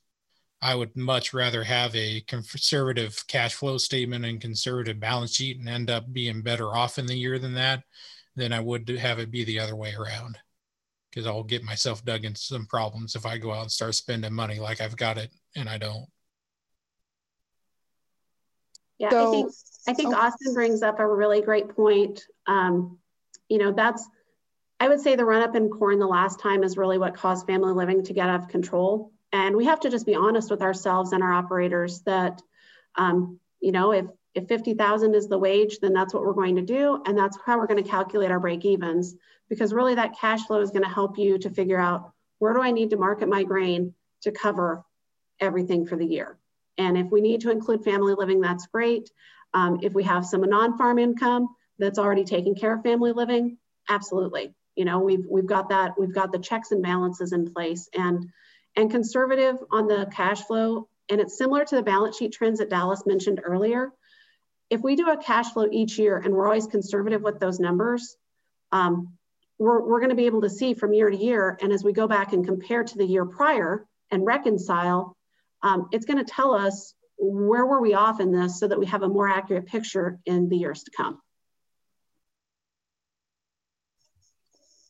I 0.61 0.75
would 0.75 0.95
much 0.95 1.33
rather 1.33 1.63
have 1.63 1.95
a 1.95 2.21
conservative 2.21 3.23
cash 3.27 3.53
flow 3.53 3.77
statement 3.77 4.25
and 4.25 4.41
conservative 4.41 4.99
balance 4.99 5.35
sheet 5.35 5.59
and 5.59 5.69
end 5.69 5.89
up 5.89 6.11
being 6.11 6.41
better 6.41 6.75
off 6.75 6.97
in 6.97 7.05
the 7.05 7.17
year 7.17 7.37
than 7.39 7.53
that 7.55 7.83
than 8.35 8.51
I 8.51 8.59
would 8.59 8.89
have 8.89 9.19
it 9.19 9.31
be 9.31 9.43
the 9.43 9.59
other 9.59 9.75
way 9.75 9.93
around 9.93 10.37
because 11.15 11.27
I'll 11.27 11.43
get 11.43 11.63
myself 11.63 12.03
dug 12.03 12.25
into 12.25 12.41
some 12.41 12.65
problems 12.65 13.15
if 13.15 13.25
I 13.25 13.37
go 13.37 13.53
out 13.53 13.61
and 13.61 13.71
start 13.71 13.95
spending 13.95 14.33
money 14.33 14.59
like 14.59 14.81
I've 14.81 14.97
got 14.97 15.17
it 15.17 15.31
and 15.55 15.69
I 15.69 15.77
don't. 15.77 16.07
Yeah, 18.97 19.09
so, 19.09 19.29
I 19.29 19.31
think 19.31 19.51
I 19.87 19.93
think 19.93 20.13
oh. 20.13 20.19
Austin 20.19 20.53
brings 20.53 20.81
up 20.81 20.99
a 20.99 21.07
really 21.07 21.41
great 21.41 21.69
point. 21.69 22.23
Um, 22.47 22.97
you 23.47 23.57
know, 23.57 23.71
that's 23.71 24.07
I 24.79 24.89
would 24.89 24.99
say 24.99 25.15
the 25.15 25.25
run 25.25 25.41
up 25.41 25.55
in 25.55 25.69
corn 25.69 25.99
the 25.99 26.07
last 26.07 26.39
time 26.39 26.63
is 26.63 26.77
really 26.77 26.97
what 26.97 27.15
caused 27.15 27.47
family 27.47 27.73
living 27.73 28.03
to 28.03 28.13
get 28.13 28.27
out 28.27 28.41
of 28.41 28.49
control. 28.49 29.11
And 29.31 29.55
we 29.55 29.65
have 29.65 29.79
to 29.81 29.89
just 29.89 30.05
be 30.05 30.15
honest 30.15 30.51
with 30.51 30.61
ourselves 30.61 31.13
and 31.13 31.23
our 31.23 31.31
operators 31.31 32.01
that, 32.01 32.41
um, 32.95 33.39
you 33.61 33.71
know, 33.71 33.91
if 33.91 34.05
if 34.33 34.49
50,000 34.49 35.15
is 35.15 35.29
the 35.29 35.39
wage, 35.39 35.79
then 35.79 35.93
that's 35.93 36.13
what 36.13 36.23
we're 36.23 36.33
going 36.33 36.57
to 36.57 36.61
do. 36.61 37.01
And 37.05 37.17
that's 37.17 37.37
how 37.45 37.57
we're 37.57 37.67
going 37.67 37.81
to 37.81 37.89
calculate 37.89 38.31
our 38.31 38.39
break 38.39 38.65
evens 38.65 39.15
because 39.49 39.73
really 39.73 39.95
that 39.95 40.17
cash 40.19 40.45
flow 40.45 40.61
is 40.61 40.71
going 40.71 40.83
to 40.83 40.89
help 40.89 41.17
you 41.17 41.37
to 41.39 41.49
figure 41.49 41.79
out 41.79 42.11
where 42.39 42.53
do 42.53 42.61
I 42.61 42.71
need 42.71 42.91
to 42.91 42.97
market 42.97 43.29
my 43.29 43.43
grain 43.43 43.93
to 44.21 44.31
cover 44.31 44.83
everything 45.39 45.85
for 45.85 45.95
the 45.95 46.05
year. 46.05 46.37
And 46.77 46.97
if 46.97 47.11
we 47.11 47.21
need 47.21 47.41
to 47.41 47.51
include 47.51 47.83
family 47.83 48.13
living, 48.13 48.41
that's 48.41 48.67
great. 48.67 49.09
Um, 49.53 49.79
if 49.81 49.93
we 49.93 50.03
have 50.03 50.25
some 50.25 50.41
non-farm 50.41 50.99
income 50.99 51.47
that's 51.79 51.99
already 51.99 52.23
taking 52.23 52.55
care 52.55 52.75
of 52.75 52.83
family 52.83 53.11
living, 53.11 53.57
absolutely. 53.89 54.53
You 54.75 54.83
know, 54.83 54.99
we've 54.99 55.25
we've 55.29 55.45
got 55.45 55.69
that, 55.69 55.97
we've 55.97 56.13
got 56.13 56.33
the 56.33 56.39
checks 56.39 56.71
and 56.71 56.83
balances 56.83 57.31
in 57.31 57.53
place. 57.53 57.87
And 57.93 58.29
and 58.75 58.91
conservative 58.91 59.57
on 59.71 59.87
the 59.87 60.09
cash 60.13 60.41
flow. 60.41 60.87
And 61.09 61.21
it's 61.21 61.37
similar 61.37 61.65
to 61.65 61.75
the 61.75 61.83
balance 61.83 62.17
sheet 62.17 62.33
trends 62.33 62.59
that 62.59 62.69
Dallas 62.69 63.03
mentioned 63.05 63.41
earlier. 63.43 63.91
If 64.69 64.81
we 64.81 64.95
do 64.95 65.09
a 65.09 65.17
cash 65.17 65.51
flow 65.53 65.67
each 65.71 65.97
year 65.99 66.17
and 66.17 66.33
we're 66.33 66.47
always 66.47 66.67
conservative 66.67 67.21
with 67.21 67.39
those 67.39 67.59
numbers, 67.59 68.17
um, 68.71 69.13
we're, 69.57 69.81
we're 69.87 69.99
going 69.99 70.09
to 70.09 70.15
be 70.15 70.25
able 70.25 70.41
to 70.41 70.49
see 70.49 70.73
from 70.73 70.93
year 70.93 71.09
to 71.09 71.17
year. 71.17 71.57
And 71.61 71.71
as 71.71 71.83
we 71.83 71.93
go 71.93 72.07
back 72.07 72.33
and 72.33 72.45
compare 72.45 72.83
to 72.83 72.97
the 72.97 73.05
year 73.05 73.25
prior 73.25 73.85
and 74.11 74.25
reconcile, 74.25 75.15
um, 75.63 75.87
it's 75.91 76.05
going 76.05 76.23
to 76.23 76.31
tell 76.31 76.53
us 76.53 76.93
where 77.17 77.65
were 77.65 77.81
we 77.81 77.93
off 77.93 78.19
in 78.19 78.31
this 78.31 78.59
so 78.59 78.67
that 78.67 78.79
we 78.79 78.85
have 78.87 79.03
a 79.03 79.07
more 79.07 79.27
accurate 79.27 79.65
picture 79.65 80.19
in 80.25 80.49
the 80.49 80.57
years 80.57 80.83
to 80.83 80.91
come. 80.95 81.19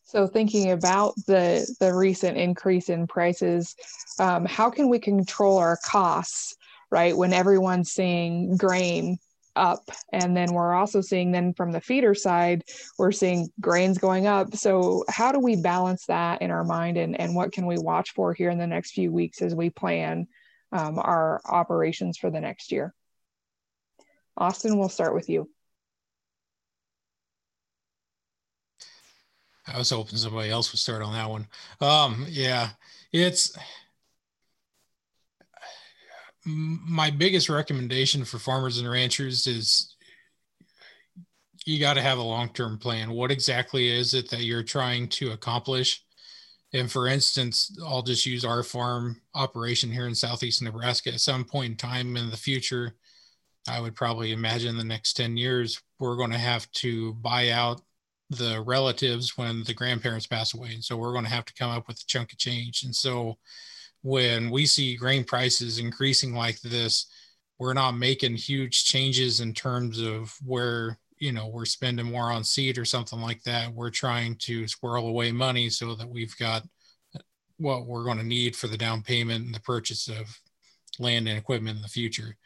So 0.04 0.26
thinking 0.26 0.70
about 0.70 1.14
the, 1.26 1.68
the 1.80 1.92
recent 1.92 2.36
increase 2.36 2.88
in 2.88 3.06
prices, 3.06 3.74
um, 4.20 4.44
how 4.44 4.70
can 4.70 4.88
we 4.88 4.98
control 4.98 5.58
our 5.58 5.78
costs, 5.84 6.56
right? 6.90 7.16
When 7.16 7.32
everyone's 7.32 7.90
seeing 7.90 8.56
grain 8.56 9.18
up. 9.56 9.90
And 10.12 10.36
then 10.36 10.52
we're 10.52 10.74
also 10.74 11.00
seeing 11.00 11.32
then 11.32 11.54
from 11.54 11.72
the 11.72 11.80
feeder 11.80 12.14
side 12.14 12.64
we're 12.98 13.12
seeing 13.12 13.48
grains 13.60 13.98
going 13.98 14.26
up. 14.26 14.54
So 14.54 15.04
how 15.08 15.32
do 15.32 15.40
we 15.40 15.56
balance 15.56 16.06
that 16.06 16.42
in 16.42 16.50
our 16.50 16.64
mind 16.64 16.96
and, 16.96 17.18
and 17.18 17.34
what 17.34 17.52
can 17.52 17.66
we 17.66 17.78
watch 17.78 18.12
for 18.12 18.34
here 18.34 18.50
in 18.50 18.58
the 18.58 18.66
next 18.66 18.92
few 18.92 19.12
weeks 19.12 19.42
as 19.42 19.54
we 19.54 19.70
plan 19.70 20.28
um, 20.72 20.98
our 20.98 21.40
operations 21.44 22.18
for 22.18 22.30
the 22.30 22.40
next 22.40 22.70
year? 22.70 22.94
Austin 24.36 24.78
we'll 24.78 24.88
start 24.88 25.14
with 25.14 25.28
you. 25.28 25.48
I 29.66 29.78
was 29.78 29.90
hoping 29.90 30.16
somebody 30.16 30.50
else 30.50 30.72
would 30.72 30.78
start 30.78 31.02
on 31.02 31.12
that 31.14 31.28
one. 31.28 31.48
Um, 31.80 32.26
yeah, 32.28 32.70
it's 33.12 33.56
my 36.46 37.10
biggest 37.10 37.48
recommendation 37.48 38.24
for 38.24 38.38
farmers 38.38 38.78
and 38.78 38.88
ranchers 38.88 39.46
is 39.46 39.94
you 41.64 41.80
got 41.80 41.94
to 41.94 42.02
have 42.02 42.18
a 42.18 42.22
long-term 42.22 42.78
plan. 42.78 43.10
What 43.10 43.32
exactly 43.32 43.88
is 43.88 44.14
it 44.14 44.30
that 44.30 44.44
you're 44.44 44.62
trying 44.62 45.08
to 45.08 45.32
accomplish? 45.32 46.04
And 46.72 46.90
for 46.90 47.08
instance, 47.08 47.76
I'll 47.84 48.02
just 48.02 48.26
use 48.26 48.44
our 48.44 48.62
farm 48.62 49.20
operation 49.34 49.90
here 49.90 50.06
in 50.06 50.14
southeast 50.14 50.62
Nebraska. 50.62 51.12
At 51.12 51.20
some 51.20 51.44
point 51.44 51.72
in 51.72 51.76
time 51.76 52.16
in 52.16 52.30
the 52.30 52.36
future, 52.36 52.94
I 53.68 53.80
would 53.80 53.96
probably 53.96 54.32
imagine 54.32 54.76
the 54.76 54.84
next 54.84 55.14
10 55.14 55.36
years, 55.36 55.82
we're 55.98 56.16
going 56.16 56.30
to 56.30 56.38
have 56.38 56.70
to 56.72 57.14
buy 57.14 57.50
out 57.50 57.82
the 58.30 58.62
relatives 58.64 59.36
when 59.36 59.64
the 59.64 59.74
grandparents 59.74 60.26
pass 60.26 60.54
away. 60.54 60.74
And 60.74 60.84
so 60.84 60.96
we're 60.96 61.12
going 61.12 61.24
to 61.24 61.30
have 61.30 61.44
to 61.46 61.54
come 61.54 61.70
up 61.70 61.88
with 61.88 61.98
a 61.98 62.06
chunk 62.06 62.32
of 62.32 62.38
change. 62.38 62.84
And 62.84 62.94
so 62.94 63.38
when 64.02 64.50
we 64.50 64.66
see 64.66 64.96
grain 64.96 65.24
prices 65.24 65.78
increasing 65.78 66.34
like 66.34 66.60
this, 66.60 67.06
we're 67.58 67.74
not 67.74 67.92
making 67.92 68.36
huge 68.36 68.84
changes 68.84 69.40
in 69.40 69.54
terms 69.54 70.00
of 70.00 70.34
where 70.44 70.98
you 71.18 71.32
know 71.32 71.48
we're 71.48 71.64
spending 71.64 72.06
more 72.06 72.30
on 72.30 72.44
seed 72.44 72.78
or 72.78 72.84
something 72.84 73.20
like 73.20 73.42
that. 73.44 73.72
We're 73.72 73.90
trying 73.90 74.36
to 74.40 74.68
squirrel 74.68 75.08
away 75.08 75.32
money 75.32 75.70
so 75.70 75.94
that 75.94 76.08
we've 76.08 76.36
got 76.36 76.62
what 77.58 77.86
we're 77.86 78.04
going 78.04 78.18
to 78.18 78.24
need 78.24 78.54
for 78.54 78.66
the 78.66 78.76
down 78.76 79.02
payment 79.02 79.46
and 79.46 79.54
the 79.54 79.60
purchase 79.60 80.08
of 80.08 80.38
land 80.98 81.26
and 81.26 81.38
equipment 81.38 81.76
in 81.76 81.82
the 81.82 81.88
future. 81.88 82.36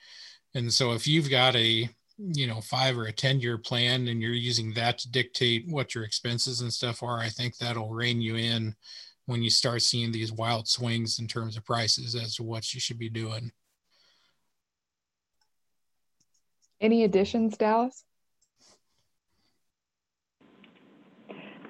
And 0.54 0.72
so 0.72 0.92
if 0.92 1.06
you've 1.06 1.30
got 1.30 1.56
a 1.56 1.88
you 2.22 2.46
know 2.46 2.60
five 2.60 2.98
or 2.98 3.06
a 3.06 3.12
10 3.12 3.40
year 3.40 3.56
plan 3.56 4.08
and 4.08 4.20
you're 4.20 4.32
using 4.32 4.74
that 4.74 4.98
to 4.98 5.10
dictate 5.10 5.64
what 5.68 5.94
your 5.94 6.04
expenses 6.04 6.60
and 6.60 6.70
stuff 6.70 7.02
are 7.02 7.18
i 7.18 7.30
think 7.30 7.56
that'll 7.56 7.88
rein 7.88 8.20
you 8.20 8.36
in 8.36 8.74
when 9.30 9.42
you 9.42 9.50
start 9.50 9.80
seeing 9.80 10.10
these 10.10 10.32
wild 10.32 10.66
swings 10.66 11.20
in 11.20 11.28
terms 11.28 11.56
of 11.56 11.64
prices 11.64 12.16
as 12.16 12.34
to 12.34 12.42
what 12.42 12.74
you 12.74 12.80
should 12.80 12.98
be 12.98 13.08
doing. 13.08 13.52
Any 16.80 17.04
additions 17.04 17.56
dallas? 17.56 18.04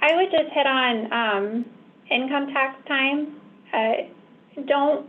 I 0.03 0.16
would 0.16 0.31
just 0.31 0.51
hit 0.53 0.66
on 0.66 1.12
um, 1.12 1.64
income 2.11 2.46
tax 2.55 2.79
time. 2.88 3.37
Uh, 3.75 3.92
don't 4.66 5.07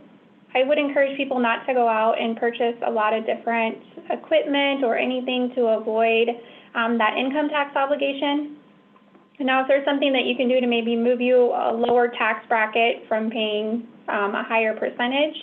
I 0.54 0.64
would 0.64 0.76
encourage 0.76 1.16
people 1.16 1.38
not 1.38 1.66
to 1.66 1.72
go 1.72 1.88
out 1.88 2.20
and 2.20 2.36
purchase 2.36 2.76
a 2.84 2.90
lot 2.90 3.14
of 3.14 3.24
different 3.24 3.78
equipment 4.10 4.84
or 4.84 4.98
anything 4.98 5.50
to 5.54 5.68
avoid 5.68 6.28
um, 6.74 6.98
that 6.98 7.16
income 7.16 7.48
tax 7.48 7.74
obligation. 7.74 8.58
Now, 9.40 9.62
if 9.62 9.68
there's 9.68 9.84
something 9.84 10.12
that 10.12 10.24
you 10.24 10.36
can 10.36 10.48
do 10.48 10.60
to 10.60 10.66
maybe 10.66 10.94
move 10.94 11.20
you 11.20 11.52
a 11.52 11.72
lower 11.74 12.08
tax 12.08 12.46
bracket 12.48 13.08
from 13.08 13.30
paying 13.30 13.88
um, 14.08 14.34
a 14.34 14.44
higher 14.44 14.74
percentage, 14.76 15.34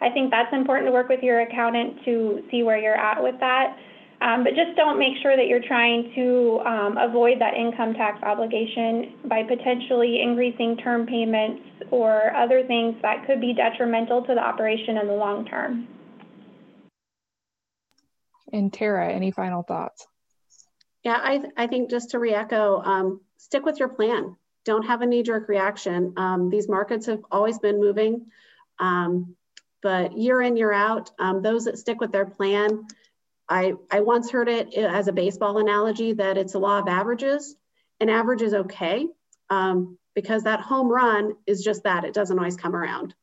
I 0.00 0.10
think 0.10 0.30
that's 0.30 0.52
important 0.52 0.88
to 0.88 0.92
work 0.92 1.08
with 1.08 1.22
your 1.22 1.40
accountant 1.40 2.04
to 2.04 2.42
see 2.50 2.62
where 2.62 2.78
you're 2.78 2.96
at 2.96 3.22
with 3.22 3.38
that. 3.40 3.76
Um, 4.20 4.42
but 4.42 4.54
just 4.54 4.74
don't 4.76 4.98
make 4.98 5.14
sure 5.22 5.36
that 5.36 5.48
you're 5.48 5.62
trying 5.66 6.10
to 6.14 6.60
um, 6.64 6.96
avoid 6.96 7.40
that 7.40 7.54
income 7.54 7.94
tax 7.94 8.22
obligation 8.22 9.14
by 9.26 9.42
potentially 9.42 10.22
increasing 10.22 10.76
term 10.78 11.06
payments 11.06 11.62
or 11.90 12.34
other 12.34 12.66
things 12.66 12.96
that 13.02 13.26
could 13.26 13.40
be 13.40 13.52
detrimental 13.52 14.22
to 14.22 14.34
the 14.34 14.40
operation 14.40 14.96
in 14.96 15.06
the 15.06 15.12
long 15.12 15.44
term. 15.44 15.86
And 18.52 18.72
Tara, 18.72 19.12
any 19.12 19.30
final 19.30 19.62
thoughts? 19.62 20.06
Yeah, 21.02 21.18
I, 21.22 21.38
th 21.38 21.52
I 21.56 21.66
think 21.66 21.90
just 21.90 22.10
to 22.10 22.18
re-echo, 22.18 22.80
um, 22.80 23.20
stick 23.44 23.66
with 23.66 23.78
your 23.78 23.88
plan. 23.88 24.36
Don't 24.64 24.86
have 24.86 25.02
a 25.02 25.06
knee-jerk 25.06 25.48
reaction. 25.48 26.14
Um, 26.16 26.48
these 26.48 26.66
markets 26.66 27.04
have 27.06 27.22
always 27.30 27.58
been 27.58 27.78
moving, 27.78 28.26
um, 28.78 29.36
but 29.82 30.16
year 30.16 30.40
in, 30.40 30.56
year 30.56 30.72
out, 30.72 31.10
um, 31.18 31.42
those 31.42 31.66
that 31.66 31.78
stick 31.78 32.00
with 32.00 32.10
their 32.10 32.24
plan, 32.24 32.86
I, 33.46 33.74
I 33.90 34.00
once 34.00 34.30
heard 34.30 34.48
it 34.48 34.72
as 34.72 35.08
a 35.08 35.12
baseball 35.12 35.58
analogy 35.58 36.14
that 36.14 36.38
it's 36.38 36.54
a 36.54 36.58
law 36.58 36.78
of 36.78 36.88
averages. 36.88 37.54
An 38.00 38.08
average 38.08 38.40
is 38.40 38.54
okay 38.54 39.06
um, 39.50 39.98
because 40.14 40.44
that 40.44 40.60
home 40.60 40.88
run 40.88 41.34
is 41.46 41.62
just 41.62 41.84
that. 41.84 42.04
It 42.04 42.14
doesn't 42.14 42.38
always 42.38 42.56
come 42.56 42.74
around. 42.74 43.14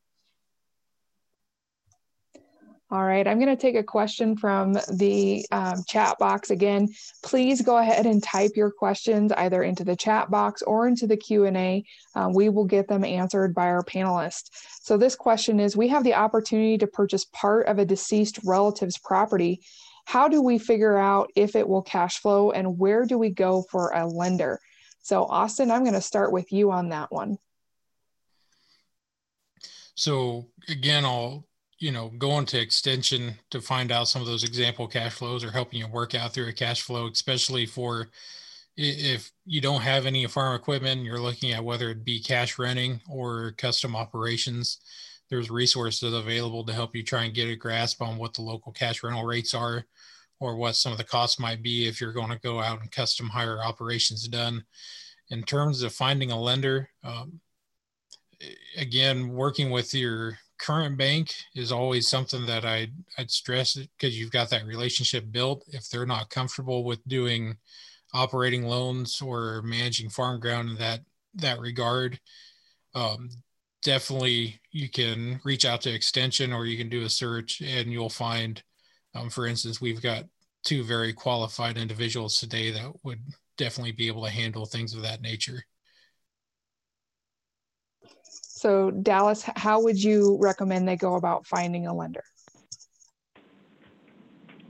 All 2.92 3.02
right, 3.02 3.26
I'm 3.26 3.38
going 3.38 3.48
to 3.48 3.60
take 3.60 3.74
a 3.74 3.82
question 3.82 4.36
from 4.36 4.74
the 4.92 5.46
um, 5.50 5.82
chat 5.88 6.18
box 6.18 6.50
again. 6.50 6.88
Please 7.22 7.62
go 7.62 7.78
ahead 7.78 8.04
and 8.04 8.22
type 8.22 8.50
your 8.54 8.70
questions 8.70 9.32
either 9.32 9.62
into 9.62 9.82
the 9.82 9.96
chat 9.96 10.30
box 10.30 10.60
or 10.60 10.86
into 10.86 11.06
the 11.06 11.16
Q&A. 11.16 11.86
Uh, 12.14 12.28
we 12.34 12.50
will 12.50 12.66
get 12.66 12.88
them 12.88 13.02
answered 13.02 13.54
by 13.54 13.68
our 13.68 13.82
panelists. 13.82 14.50
So 14.82 14.98
this 14.98 15.16
question 15.16 15.58
is, 15.58 15.74
we 15.74 15.88
have 15.88 16.04
the 16.04 16.12
opportunity 16.12 16.76
to 16.76 16.86
purchase 16.86 17.24
part 17.32 17.66
of 17.66 17.78
a 17.78 17.86
deceased 17.86 18.38
relative's 18.44 18.98
property 18.98 19.62
how 20.04 20.28
do 20.28 20.42
we 20.42 20.58
figure 20.58 20.96
out 20.96 21.30
if 21.36 21.54
it 21.54 21.68
will 21.68 21.82
cash 21.82 22.18
flow 22.18 22.50
and 22.50 22.78
where 22.78 23.06
do 23.06 23.18
we 23.18 23.30
go 23.30 23.64
for 23.70 23.90
a 23.90 24.06
lender? 24.06 24.58
So, 25.00 25.24
Austin, 25.24 25.70
I'm 25.70 25.82
going 25.82 25.94
to 25.94 26.00
start 26.00 26.32
with 26.32 26.52
you 26.52 26.70
on 26.70 26.90
that 26.90 27.10
one. 27.10 27.38
So, 29.94 30.48
again, 30.68 31.04
I'll 31.04 31.46
you 31.82 31.90
know 31.90 32.08
going 32.18 32.46
to 32.46 32.60
extension 32.60 33.34
to 33.50 33.60
find 33.60 33.90
out 33.90 34.08
some 34.08 34.22
of 34.22 34.28
those 34.28 34.44
example 34.44 34.86
cash 34.86 35.12
flows 35.12 35.44
or 35.44 35.50
helping 35.50 35.80
you 35.80 35.88
work 35.88 36.14
out 36.14 36.32
through 36.32 36.48
a 36.48 36.52
cash 36.52 36.82
flow, 36.82 37.08
especially 37.08 37.66
for 37.66 38.08
if 38.76 39.30
you 39.44 39.60
don't 39.60 39.82
have 39.82 40.06
any 40.06 40.26
farm 40.26 40.54
equipment, 40.54 41.04
you're 41.04 41.20
looking 41.20 41.52
at 41.52 41.64
whether 41.64 41.90
it 41.90 42.04
be 42.04 42.20
cash 42.20 42.58
renting 42.58 43.00
or 43.10 43.52
custom 43.58 43.94
operations 43.94 44.78
there's 45.32 45.50
resources 45.50 46.12
available 46.12 46.62
to 46.62 46.74
help 46.74 46.94
you 46.94 47.02
try 47.02 47.24
and 47.24 47.34
get 47.34 47.48
a 47.48 47.56
grasp 47.56 48.02
on 48.02 48.18
what 48.18 48.34
the 48.34 48.42
local 48.42 48.70
cash 48.70 49.02
rental 49.02 49.24
rates 49.24 49.54
are 49.54 49.82
or 50.40 50.56
what 50.56 50.76
some 50.76 50.92
of 50.92 50.98
the 50.98 51.04
costs 51.04 51.40
might 51.40 51.62
be 51.62 51.88
if 51.88 52.02
you're 52.02 52.12
going 52.12 52.28
to 52.28 52.38
go 52.40 52.60
out 52.60 52.82
and 52.82 52.92
custom 52.92 53.30
hire 53.30 53.58
operations 53.64 54.28
done. 54.28 54.62
In 55.30 55.42
terms 55.42 55.82
of 55.82 55.94
finding 55.94 56.32
a 56.32 56.38
lender, 56.38 56.90
um, 57.02 57.40
again, 58.76 59.30
working 59.30 59.70
with 59.70 59.94
your 59.94 60.38
current 60.62 60.96
bank 60.96 61.34
is 61.56 61.72
always 61.72 62.08
something 62.08 62.46
that 62.46 62.64
I'd, 62.64 62.92
I'd 63.18 63.32
stress 63.32 63.74
because 63.74 64.18
you've 64.18 64.30
got 64.30 64.48
that 64.50 64.64
relationship 64.64 65.24
built. 65.32 65.64
If 65.68 65.88
they're 65.88 66.06
not 66.06 66.30
comfortable 66.30 66.84
with 66.84 67.06
doing 67.08 67.56
operating 68.14 68.62
loans 68.62 69.20
or 69.20 69.60
managing 69.62 70.08
farm 70.08 70.38
ground 70.38 70.70
in 70.70 70.76
that 70.76 71.00
that 71.34 71.58
regard, 71.58 72.20
um, 72.94 73.28
definitely 73.82 74.60
you 74.70 74.88
can 74.88 75.40
reach 75.44 75.64
out 75.64 75.80
to 75.80 75.92
extension 75.92 76.52
or 76.52 76.66
you 76.66 76.78
can 76.78 76.88
do 76.88 77.04
a 77.04 77.08
search 77.08 77.60
and 77.60 77.90
you'll 77.90 78.08
find 78.08 78.62
um, 79.14 79.28
for 79.28 79.46
instance 79.46 79.80
we've 79.80 80.02
got 80.02 80.24
two 80.62 80.84
very 80.84 81.12
qualified 81.12 81.76
individuals 81.76 82.38
today 82.38 82.70
that 82.70 82.92
would 83.02 83.18
definitely 83.58 83.92
be 83.92 84.06
able 84.06 84.22
to 84.22 84.30
handle 84.30 84.66
things 84.66 84.94
of 84.94 85.02
that 85.02 85.22
nature 85.22 85.64
so 88.62 88.92
dallas 88.92 89.42
how 89.56 89.80
would 89.80 90.00
you 90.00 90.38
recommend 90.40 90.86
they 90.86 90.96
go 90.96 91.16
about 91.16 91.46
finding 91.46 91.86
a 91.86 91.94
lender? 91.94 92.24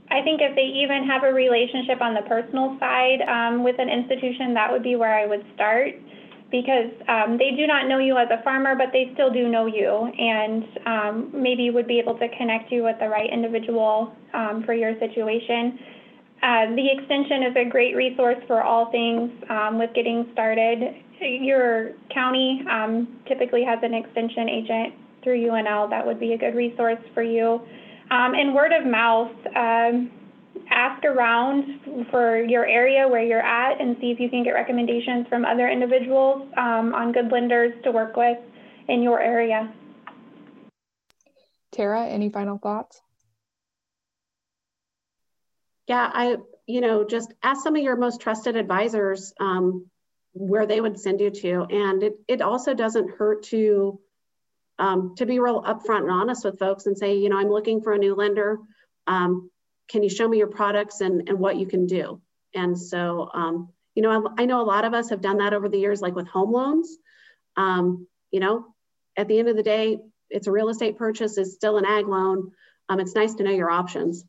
I 0.09 0.21
think 0.21 0.41
if 0.41 0.55
they 0.55 0.69
even 0.83 1.07
have 1.07 1.23
a 1.23 1.33
relationship 1.33 2.01
on 2.01 2.13
the 2.13 2.21
personal 2.29 2.77
side 2.79 3.21
um, 3.25 3.63
with 3.63 3.79
an 3.79 3.89
institution, 3.89 4.53
that 4.53 4.71
would 4.71 4.83
be 4.83 4.95
where 4.95 5.13
I 5.13 5.25
would 5.25 5.43
start. 5.55 5.93
Because 6.51 6.93
um, 7.09 7.39
they 7.39 7.57
do 7.57 7.65
not 7.65 7.87
know 7.87 7.97
you 7.97 8.15
as 8.15 8.27
a 8.29 8.43
farmer, 8.43 8.75
but 8.75 8.89
they 8.93 9.09
still 9.15 9.33
do 9.33 9.47
know 9.47 9.65
you, 9.65 9.89
and 9.89 10.63
um, 10.85 11.31
maybe 11.33 11.71
would 11.71 11.87
be 11.87 11.97
able 11.97 12.15
to 12.19 12.29
connect 12.37 12.71
you 12.71 12.83
with 12.83 12.99
the 12.99 13.09
right 13.09 13.27
individual 13.27 14.13
um, 14.35 14.61
for 14.63 14.75
your 14.75 14.93
situation. 14.99 15.79
Uh, 16.43 16.75
the 16.75 16.91
extension 16.91 17.43
is 17.43 17.55
a 17.55 17.69
great 17.69 17.95
resource 17.95 18.37
for 18.47 18.61
all 18.61 18.91
things 18.91 19.31
um, 19.49 19.79
with 19.79 19.89
getting 19.95 20.27
started. 20.33 20.93
Your 21.21 21.93
county 22.13 22.65
um, 22.69 23.21
typically 23.29 23.63
has 23.63 23.79
an 23.81 23.93
extension 23.93 24.49
agent 24.49 24.93
through 25.23 25.39
UNL 25.39 25.89
that 25.89 26.05
would 26.05 26.19
be 26.19 26.33
a 26.33 26.37
good 26.37 26.53
resource 26.53 26.99
for 27.13 27.23
you. 27.23 27.61
Um, 28.11 28.33
and 28.35 28.53
word 28.53 28.73
of 28.73 28.85
mouth, 28.85 29.31
um, 29.55 30.11
ask 30.69 31.05
around 31.05 31.79
for 32.11 32.43
your 32.43 32.65
area 32.65 33.07
where 33.07 33.23
you're 33.23 33.39
at 33.39 33.79
and 33.79 33.95
see 34.01 34.11
if 34.11 34.19
you 34.19 34.29
can 34.29 34.43
get 34.43 34.51
recommendations 34.51 35.25
from 35.29 35.45
other 35.45 35.69
individuals 35.69 36.41
um, 36.57 36.93
on 36.93 37.13
good 37.13 37.31
lenders 37.31 37.73
to 37.85 37.91
work 37.91 38.17
with 38.17 38.37
in 38.89 39.01
your 39.01 39.21
area. 39.21 39.73
Tara, 41.71 42.05
any 42.05 42.29
final 42.29 42.57
thoughts? 42.57 43.01
Yeah, 45.87 46.09
I, 46.13 46.37
you 46.65 46.81
know, 46.81 47.03
just 47.03 47.33
ask 47.43 47.63
some 47.63 47.75
of 47.75 47.83
your 47.83 47.97
most 47.97 48.21
trusted 48.21 48.55
advisors 48.55 49.33
um, 49.39 49.87
where 50.33 50.65
they 50.65 50.79
would 50.79 50.99
send 50.99 51.19
you 51.19 51.29
to. 51.29 51.65
And 51.69 52.03
it, 52.03 52.13
it 52.27 52.41
also 52.41 52.73
doesn't 52.73 53.11
hurt 53.17 53.43
to 53.43 53.99
um, 54.79 55.13
to 55.17 55.25
be 55.25 55.39
real 55.39 55.61
upfront 55.61 56.01
and 56.01 56.11
honest 56.11 56.43
with 56.43 56.57
folks 56.57 56.87
and 56.87 56.97
say, 56.97 57.17
you 57.17 57.29
know, 57.29 57.37
I'm 57.37 57.49
looking 57.49 57.81
for 57.81 57.93
a 57.93 57.97
new 57.97 58.15
lender. 58.15 58.57
Um, 59.05 59.51
can 59.87 60.01
you 60.01 60.09
show 60.09 60.27
me 60.27 60.39
your 60.39 60.47
products 60.47 61.01
and, 61.01 61.29
and 61.29 61.39
what 61.39 61.57
you 61.57 61.67
can 61.67 61.85
do? 61.85 62.21
And 62.55 62.79
so, 62.79 63.29
um, 63.33 63.69
you 63.95 64.01
know, 64.01 64.27
I, 64.37 64.43
I, 64.43 64.45
know 64.45 64.61
a 64.61 64.65
lot 64.65 64.85
of 64.85 64.93
us 64.93 65.09
have 65.09 65.21
done 65.21 65.37
that 65.37 65.53
over 65.53 65.69
the 65.69 65.77
years, 65.77 66.01
like 66.01 66.15
with 66.15 66.27
home 66.27 66.51
loans. 66.51 66.97
Um, 67.55 68.07
you 68.31 68.39
know, 68.39 68.65
at 69.15 69.27
the 69.27 69.37
end 69.37 69.49
of 69.49 69.55
the 69.55 69.63
day, 69.63 69.99
it's 70.29 70.47
a 70.47 70.51
real 70.51 70.69
estate 70.69 70.97
purchase, 70.97 71.37
it's 71.37 71.53
still 71.53 71.77
an 71.77 71.85
ag 71.85 72.07
loan. 72.07 72.51
Um, 72.89 72.99
it's 72.99 73.15
nice 73.15 73.35
to 73.35 73.43
know 73.43 73.51
your 73.51 73.69
options. 73.69 74.25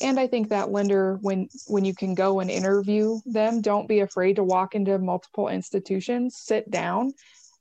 And 0.00 0.20
I 0.20 0.26
think 0.26 0.50
that 0.50 0.70
lender, 0.70 1.18
when 1.22 1.48
when 1.66 1.84
you 1.84 1.94
can 1.94 2.14
go 2.14 2.40
and 2.40 2.50
interview 2.50 3.18
them, 3.24 3.60
don't 3.60 3.88
be 3.88 4.00
afraid 4.00 4.36
to 4.36 4.44
walk 4.44 4.74
into 4.74 4.98
multiple 4.98 5.48
institutions, 5.48 6.36
sit 6.38 6.70
down. 6.70 7.12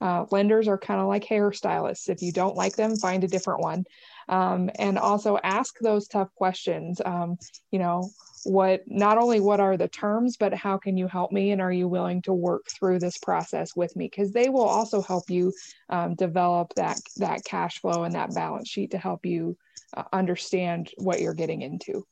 Uh, 0.02 0.26
lenders 0.32 0.68
are 0.68 0.78
kind 0.78 1.00
of 1.00 1.08
like 1.08 1.24
hairstylists. 1.24 2.10
If 2.10 2.22
you 2.22 2.34
don't 2.34 2.58
like 2.58 2.76
them, 2.76 2.98
find 2.98 3.24
a 3.24 3.30
different 3.30 3.62
one 3.62 3.86
um, 4.28 4.70
and 4.78 4.98
also 4.98 5.38
ask 5.44 5.76
those 5.80 6.08
tough 6.08 6.34
questions. 6.36 7.02
Um, 7.06 7.38
you 7.72 7.80
know, 7.80 8.10
what 8.44 8.82
not 8.88 9.18
only 9.18 9.40
what 9.40 9.60
are 9.60 9.78
the 9.78 9.88
terms, 9.88 10.38
but 10.38 10.54
how 10.54 10.78
can 10.78 10.98
you 10.98 11.08
help 11.08 11.32
me, 11.32 11.52
and 11.52 11.62
are 11.62 11.72
you 11.72 11.88
willing 11.88 12.22
to 12.24 12.34
work 12.34 12.66
through 12.70 13.00
this 13.00 13.18
process 13.18 13.76
with 13.76 13.96
me? 13.96 14.06
Because 14.06 14.32
they 14.32 14.50
will 14.50 14.66
also 14.66 15.02
help 15.02 15.30
you 15.30 15.54
um, 15.90 16.16
develop 16.16 16.74
that 16.76 17.00
that 17.18 17.44
cash 17.44 17.80
flow 17.80 18.04
and 18.04 18.16
that 18.16 18.34
balance 18.34 18.70
sheet 18.70 18.92
to 18.92 18.98
help 18.98 19.26
you 19.26 19.58
uh, 19.96 20.04
understand 20.14 20.92
what 20.98 21.22
you're 21.22 21.34
getting 21.34 21.62
into. 21.62 22.06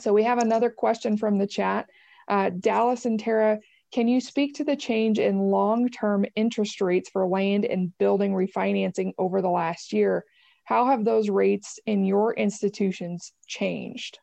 So 0.00 0.12
we 0.12 0.24
have 0.24 0.38
another 0.38 0.70
question 0.70 1.16
from 1.16 1.38
the 1.38 1.46
chat. 1.46 1.88
Uh, 2.28 2.50
Dallas 2.50 3.06
and 3.06 3.18
Tara, 3.18 3.60
can 3.92 4.06
you 4.06 4.20
speak 4.20 4.54
to 4.54 4.64
the 4.64 4.76
change 4.76 5.18
in 5.18 5.38
long-term 5.38 6.24
interest 6.36 6.80
rates 6.80 7.10
for 7.10 7.26
land 7.26 7.64
and 7.64 7.96
building 7.98 8.32
refinancing 8.32 9.12
over 9.18 9.42
the 9.42 9.48
last 9.48 9.92
year? 9.92 10.24
How 10.64 10.86
have 10.86 11.04
those 11.04 11.28
rates 11.28 11.80
in 11.86 12.04
your 12.04 12.32
institutions 12.34 13.32
changed? 13.46 14.18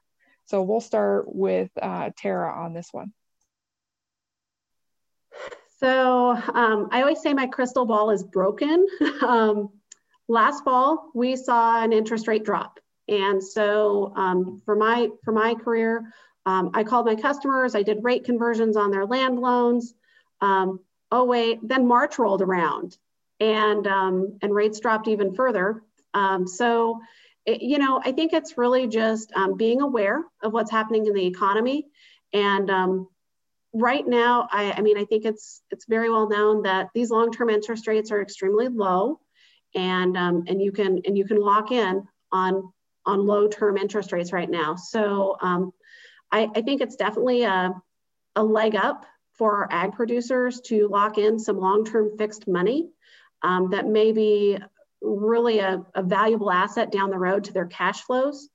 So 0.45 0.61
we'll 0.61 0.79
start 0.79 1.25
with 1.27 1.69
uh, 1.81 2.11
Tara 2.17 2.53
on 2.53 2.73
this 2.73 2.87
one. 2.93 3.13
So 5.79 6.31
um, 6.53 6.87
I 6.91 7.01
always 7.01 7.21
say 7.21 7.33
my 7.33 7.47
crystal 7.47 7.85
ball 7.85 8.09
is 8.09 8.23
broken. 8.23 8.87
um, 9.21 9.69
last 10.29 10.63
fall, 10.63 11.11
we 11.13 11.35
saw 11.35 11.83
an 11.83 11.91
interest 11.91 12.27
rate 12.27 12.45
drop. 12.45 12.79
And 13.07 13.43
so 13.43 14.13
um, 14.15 14.61
for, 14.65 14.75
my, 14.75 15.09
for 15.23 15.31
my 15.31 15.55
career, 15.55 16.11
um, 16.45 16.71
I 16.73 16.83
called 16.83 17.05
my 17.05 17.15
customers, 17.15 17.75
I 17.75 17.83
did 17.83 18.03
rate 18.03 18.23
conversions 18.23 18.77
on 18.77 18.91
their 18.91 19.05
land 19.05 19.39
loans. 19.39 19.93
Um, 20.41 20.79
oh 21.11 21.25
wait, 21.25 21.59
then 21.63 21.87
March 21.87 22.19
rolled 22.19 22.41
around 22.41 22.97
and, 23.39 23.85
um, 23.87 24.37
and 24.41 24.53
rates 24.53 24.79
dropped 24.79 25.07
even 25.07 25.33
further. 25.33 25.83
Um, 26.13 26.47
so, 26.47 26.99
it, 27.45 27.61
you 27.61 27.77
know, 27.77 28.01
I 28.03 28.11
think 28.11 28.33
it's 28.33 28.57
really 28.57 28.87
just 28.87 29.31
um, 29.33 29.55
being 29.55 29.81
aware 29.81 30.23
of 30.41 30.53
what's 30.53 30.71
happening 30.71 31.05
in 31.05 31.13
the 31.13 31.25
economy. 31.25 31.85
And 32.33 32.69
right 33.73 34.05
now, 34.07 34.47
I, 34.51 34.71
I, 34.71 34.81
mean, 34.81 34.97
I 34.97 35.05
think 35.05 35.25
it's 35.25 35.61
it's 35.71 35.85
very 35.85 36.09
well 36.09 36.27
known 36.29 36.63
that 36.63 36.89
these 36.93 37.09
long-term 37.09 37.49
interest 37.49 37.87
rates 37.87 38.11
are 38.11 38.21
extremely 38.21 38.67
low, 38.67 39.19
and 39.75 40.17
and 40.17 40.61
you 40.61 40.71
can 40.71 41.01
and 41.05 41.17
you 41.17 41.25
can 41.25 41.39
lock 41.39 41.71
in 41.71 42.07
on 42.31 42.71
on 43.07 43.25
low-term 43.25 43.77
interest 43.77 44.11
rates 44.11 44.31
right 44.31 44.49
now. 44.49 44.75
So 44.75 45.37
um, 45.41 45.71
I, 46.31 46.49
I 46.55 46.61
think 46.61 46.81
it's 46.81 46.97
definitely 46.97 47.43
a, 47.43 47.73
a 48.35 48.43
leg 48.43 48.75
up 48.75 49.05
for 49.37 49.55
our 49.55 49.67
ag 49.71 49.93
producers 49.93 50.61
to 50.65 50.87
lock 50.87 51.17
in 51.17 51.39
some 51.39 51.57
long-term 51.57 52.17
fixed 52.17 52.47
money 52.47 52.89
um, 53.43 53.69
that 53.71 53.87
may 53.87 54.11
be 54.11 54.57
really 55.01 55.59
a, 55.59 55.83
a, 55.95 56.03
valuable 56.03 56.51
asset 56.51 56.91
down 56.91 57.11
the 57.11 57.17
road 57.17 57.43
to 57.43 57.53
their 57.53 57.67
cash 57.67 58.01
flows. 58.01 58.49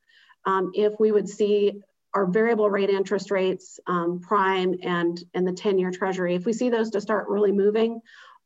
Um, 0.44 0.72
if 0.74 0.92
we 0.98 1.12
would 1.12 1.28
see 1.28 1.80
our 2.14 2.26
variable 2.26 2.68
rate 2.68 2.90
interest 2.90 3.30
rates, 3.30 3.78
um, 3.86 4.20
prime 4.20 4.74
and, 4.82 5.22
and 5.34 5.46
the 5.46 5.52
10 5.52 5.78
year 5.78 5.92
treasury, 5.92 6.34
if 6.34 6.44
we 6.44 6.52
see 6.52 6.68
those 6.68 6.90
to 6.90 7.00
start 7.00 7.28
really 7.28 7.52
moving, 7.52 8.00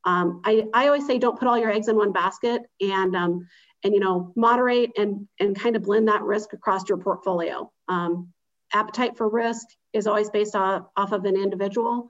um, 0.04 0.42
I, 0.44 0.66
I 0.72 0.86
always 0.86 1.06
say 1.06 1.18
don't 1.18 1.38
put 1.38 1.48
all 1.48 1.58
your 1.58 1.70
eggs 1.70 1.88
in 1.88 1.96
one 1.96 2.12
basket 2.12 2.62
and, 2.80 3.16
um, 3.16 3.48
and 3.86 3.94
you 3.94 4.00
know, 4.00 4.32
moderate 4.34 4.90
and, 4.98 5.28
and 5.38 5.56
kind 5.56 5.76
of 5.76 5.84
blend 5.84 6.08
that 6.08 6.22
risk 6.22 6.52
across 6.52 6.88
your 6.88 6.98
portfolio. 6.98 7.70
Um, 7.86 8.32
appetite 8.72 9.16
for 9.16 9.28
risk 9.28 9.64
is 9.92 10.08
always 10.08 10.28
based 10.28 10.56
off, 10.56 10.86
off 10.96 11.12
of 11.12 11.24
an 11.24 11.36
individual. 11.36 12.08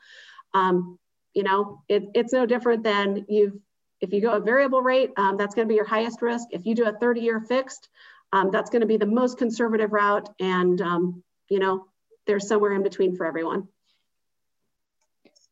Um, 0.55 0.99
you 1.35 1.43
know, 1.43 1.83
it, 1.87 2.05
it's 2.15 2.33
no 2.33 2.47
different 2.47 2.83
than 2.83 3.27
you've 3.29 3.59
if 4.01 4.13
you 4.13 4.21
go 4.21 4.33
a 4.33 4.41
variable 4.41 4.83
rate, 4.83 5.11
um, 5.17 5.37
that's 5.37 5.55
going 5.55 5.67
to 5.67 5.73
be 5.73 5.77
your 5.77 5.87
highest 5.87 6.21
risk. 6.21 6.49
If 6.51 6.67
you 6.67 6.75
do 6.75 6.85
a 6.85 6.93
30 6.93 7.21
year 7.21 7.41
fixed, 7.41 7.89
um, 8.33 8.51
that's 8.51 8.69
going 8.71 8.81
to 8.81 8.87
be 8.87 8.99
the 8.99 9.07
most 9.07 9.39
conservative 9.39 9.93
route. 9.93 10.29
And, 10.39 10.81
um, 10.83 11.23
you 11.49 11.59
know, 11.59 11.87
there's 12.27 12.47
somewhere 12.47 12.73
in 12.73 12.83
between 12.83 13.17
for 13.17 13.25
everyone. 13.25 13.69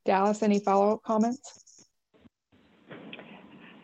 Dallas, 0.04 0.42
any 0.42 0.58
follow 0.58 0.92
up 0.92 1.02
comments? 1.02 1.63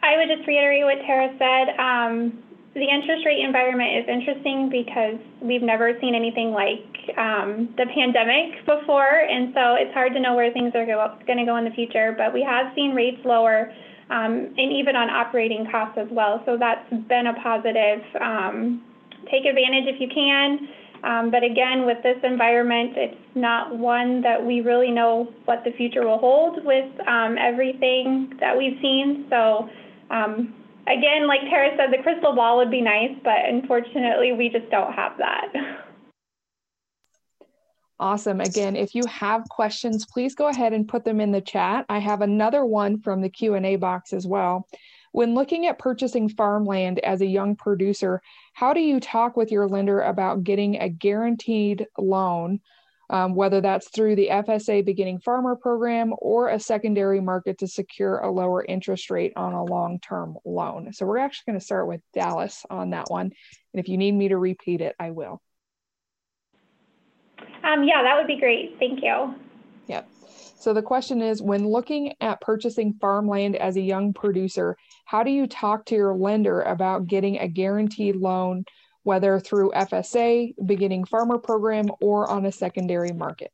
I 0.02 0.16
would 0.16 0.28
just 0.34 0.46
reiterate 0.48 0.84
what 0.84 0.98
Tara 1.06 1.28
said. 1.36 1.76
Um, 1.78 2.42
the 2.74 2.86
interest 2.86 3.26
rate 3.26 3.42
environment 3.44 3.98
is 3.98 4.06
interesting 4.08 4.70
because 4.70 5.18
we've 5.42 5.62
never 5.62 5.92
seen 6.00 6.14
anything 6.14 6.52
like 6.52 6.86
um, 7.18 7.74
the 7.76 7.86
pandemic 7.92 8.64
before. 8.64 9.26
And 9.26 9.52
so 9.52 9.74
it's 9.74 9.92
hard 9.92 10.14
to 10.14 10.20
know 10.20 10.36
where 10.36 10.52
things 10.52 10.72
are 10.74 10.86
going 10.86 11.38
to 11.38 11.44
go 11.44 11.56
in 11.56 11.64
the 11.64 11.74
future. 11.74 12.14
But 12.16 12.32
we 12.32 12.42
have 12.46 12.72
seen 12.74 12.94
rates 12.94 13.18
lower 13.24 13.72
um, 14.08 14.54
and 14.56 14.72
even 14.72 14.94
on 14.94 15.10
operating 15.10 15.66
costs 15.70 15.98
as 15.98 16.08
well. 16.10 16.42
So 16.46 16.56
that's 16.56 16.88
been 17.08 17.26
a 17.26 17.34
positive. 17.42 18.00
Um, 18.20 18.82
take 19.30 19.44
advantage 19.44 19.90
if 19.90 20.00
you 20.00 20.08
can. 20.08 20.68
Um, 21.02 21.30
but 21.30 21.42
again, 21.42 21.86
with 21.86 22.02
this 22.02 22.18
environment, 22.22 22.92
it's 22.94 23.16
not 23.34 23.76
one 23.76 24.20
that 24.22 24.44
we 24.44 24.60
really 24.60 24.90
know 24.90 25.32
what 25.46 25.64
the 25.64 25.72
future 25.72 26.06
will 26.06 26.18
hold 26.18 26.64
with 26.64 26.86
um, 27.08 27.36
everything 27.38 28.34
that 28.38 28.56
we've 28.56 28.78
seen. 28.82 29.26
So 29.30 29.68
um, 30.10 30.54
again, 30.86 31.26
like 31.26 31.40
Tara 31.42 31.70
said, 31.76 31.92
the 31.92 32.02
crystal 32.02 32.34
ball 32.34 32.56
would 32.58 32.70
be 32.70 32.80
nice, 32.80 33.16
but 33.22 33.44
unfortunately, 33.48 34.32
we 34.32 34.48
just 34.48 34.70
don't 34.70 34.92
have 34.92 35.16
that. 35.18 35.52
Awesome. 38.00 38.40
Again, 38.40 38.76
if 38.76 38.94
you 38.94 39.02
have 39.10 39.46
questions, 39.50 40.06
please 40.06 40.34
go 40.34 40.48
ahead 40.48 40.72
and 40.72 40.88
put 40.88 41.04
them 41.04 41.20
in 41.20 41.32
the 41.32 41.40
chat. 41.42 41.84
I 41.90 41.98
have 41.98 42.22
another 42.22 42.64
one 42.64 42.98
from 42.98 43.20
the 43.20 43.28
Q&A 43.28 43.76
box 43.76 44.14
as 44.14 44.26
well. 44.26 44.66
When 45.12 45.34
looking 45.34 45.66
at 45.66 45.78
purchasing 45.78 46.30
farmland 46.30 46.98
as 47.00 47.20
a 47.20 47.26
young 47.26 47.56
producer, 47.56 48.22
how 48.54 48.72
do 48.72 48.80
you 48.80 49.00
talk 49.00 49.36
with 49.36 49.52
your 49.52 49.68
lender 49.68 50.00
about 50.00 50.44
getting 50.44 50.76
a 50.76 50.88
guaranteed 50.88 51.86
loan, 51.98 52.60
um, 53.10 53.34
whether 53.34 53.60
that's 53.60 53.90
through 53.90 54.14
the 54.14 54.28
FSA 54.30 54.84
Beginning 54.84 55.18
Farmer 55.18 55.56
Program 55.56 56.14
or 56.18 56.48
a 56.48 56.60
secondary 56.60 57.20
market 57.20 57.58
to 57.58 57.66
secure 57.66 58.18
a 58.18 58.30
lower 58.30 58.64
interest 58.64 59.10
rate 59.10 59.32
on 59.34 59.52
a 59.52 59.64
long-term 59.64 60.38
loan? 60.44 60.92
So 60.92 61.04
we're 61.04 61.18
actually 61.18 61.52
going 61.52 61.58
to 61.58 61.64
start 61.64 61.88
with 61.88 62.00
Dallas 62.14 62.64
on 62.70 62.90
that 62.90 63.10
one. 63.10 63.32
And 63.74 63.80
if 63.80 63.88
you 63.88 63.98
need 63.98 64.12
me 64.12 64.28
to 64.28 64.38
repeat 64.38 64.80
it, 64.80 64.94
I 64.98 65.10
will. 65.10 65.42
Um, 67.64 67.82
yeah, 67.82 68.02
that 68.02 68.16
would 68.16 68.28
be 68.28 68.38
great. 68.38 68.76
Thank 68.78 69.02
you. 69.02 69.34
Yep. 69.88 70.08
So 70.60 70.72
the 70.72 70.82
question 70.82 71.20
is 71.20 71.42
when 71.42 71.66
looking 71.66 72.14
at 72.20 72.40
purchasing 72.40 72.94
farmland 73.00 73.56
as 73.56 73.76
a 73.76 73.80
young 73.80 74.12
producer, 74.12 74.76
how 75.04 75.24
do 75.24 75.30
you 75.32 75.48
talk 75.48 75.84
to 75.86 75.96
your 75.96 76.14
lender 76.14 76.62
about 76.62 77.08
getting 77.08 77.38
a 77.38 77.48
guaranteed 77.48 78.14
loan, 78.14 78.64
whether 79.02 79.40
through 79.40 79.70
FSA, 79.70 80.54
beginning 80.64 81.04
farmer 81.04 81.38
program, 81.38 81.86
or 82.00 82.28
on 82.30 82.46
a 82.46 82.52
secondary 82.52 83.12
market? 83.12 83.52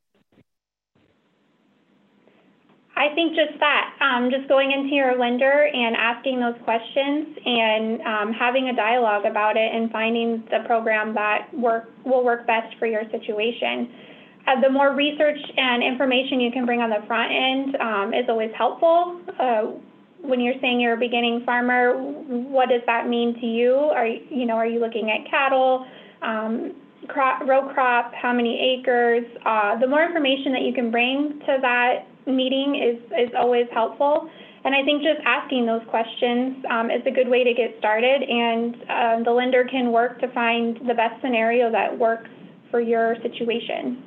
I 2.97 3.14
think 3.14 3.34
just 3.36 3.61
that, 3.61 3.92
um, 4.01 4.30
just 4.30 4.49
going 4.49 4.72
into 4.72 4.94
your 4.94 5.18
lender 5.18 5.68
and 5.72 5.94
asking 5.94 6.40
those 6.40 6.57
questions 6.64 7.36
and 7.44 8.01
um, 8.01 8.32
having 8.32 8.70
a 8.70 8.74
dialogue 8.74 9.26
about 9.26 9.59
it 9.59 9.74
and 9.74 9.90
finding 9.90 10.42
the 10.51 10.64
program 10.66 11.14
that 11.14 11.53
work 11.53 11.90
will 12.07 12.24
work 12.24 12.47
best 12.47 12.74
for 12.78 12.86
your 12.86 13.03
situation. 13.11 13.92
Uh, 14.47 14.61
the 14.62 14.70
more 14.70 14.94
research 14.94 15.38
and 15.59 15.82
information 15.82 16.40
you 16.40 16.51
can 16.51 16.64
bring 16.64 16.80
on 16.80 16.88
the 16.88 17.05
front 17.07 17.32
end 17.32 17.76
um, 17.76 18.14
is 18.14 18.24
always 18.30 18.51
helpful. 18.57 19.20
Uh, 19.38 19.72
when 20.23 20.41
you're 20.41 20.59
saying 20.61 20.81
you're 20.81 20.95
a 20.95 20.99
beginning 20.99 21.43
farmer, 21.45 21.95
what 21.95 22.69
does 22.69 22.83
that 22.87 23.09
mean 23.09 23.35
to 23.41 23.47
you? 23.47 23.75
Are 23.75 24.07
you 24.07 24.47
know 24.47 24.55
are 24.55 24.67
you 24.67 24.81
looking 24.81 25.11
at 25.11 25.31
cattle? 25.31 25.87
Um, 26.23 26.75
crop, 27.09 27.47
row 27.47 27.69
crop, 27.73 28.12
how 28.14 28.33
many 28.33 28.79
acres. 28.79 29.25
Uh, 29.45 29.79
the 29.79 29.87
more 29.87 30.05
information 30.05 30.53
that 30.53 30.62
you 30.62 30.73
can 30.73 30.91
bring 30.91 31.41
to 31.47 31.59
that 31.61 32.07
meeting 32.27 32.75
is, 32.75 33.03
is 33.12 33.33
always 33.39 33.67
helpful. 33.73 34.29
And 34.64 34.75
I 34.75 34.83
think 34.83 35.03
just 35.03 35.21
asking 35.25 35.67
those 35.67 35.83
questions 35.89 36.64
um, 36.69 36.91
is 36.91 37.03
a 37.07 37.11
good 37.11 37.29
way 37.29 37.45
to 37.45 37.55
get 37.55 37.77
started, 37.79 38.23
and 38.23 38.75
uh, 38.91 39.23
the 39.25 39.31
lender 39.31 39.64
can 39.71 39.93
work 39.93 40.21
to 40.21 40.29
find 40.33 40.77
the 40.89 40.95
best 40.95 41.21
scenario 41.23 41.71
that 41.71 41.97
works 41.97 42.29
for 42.71 42.81
your 42.81 43.14
situation. 43.23 44.03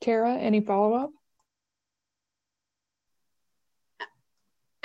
Tara, 0.00 0.36
any 0.36 0.62
follow 0.62 0.94
up? 0.94 1.10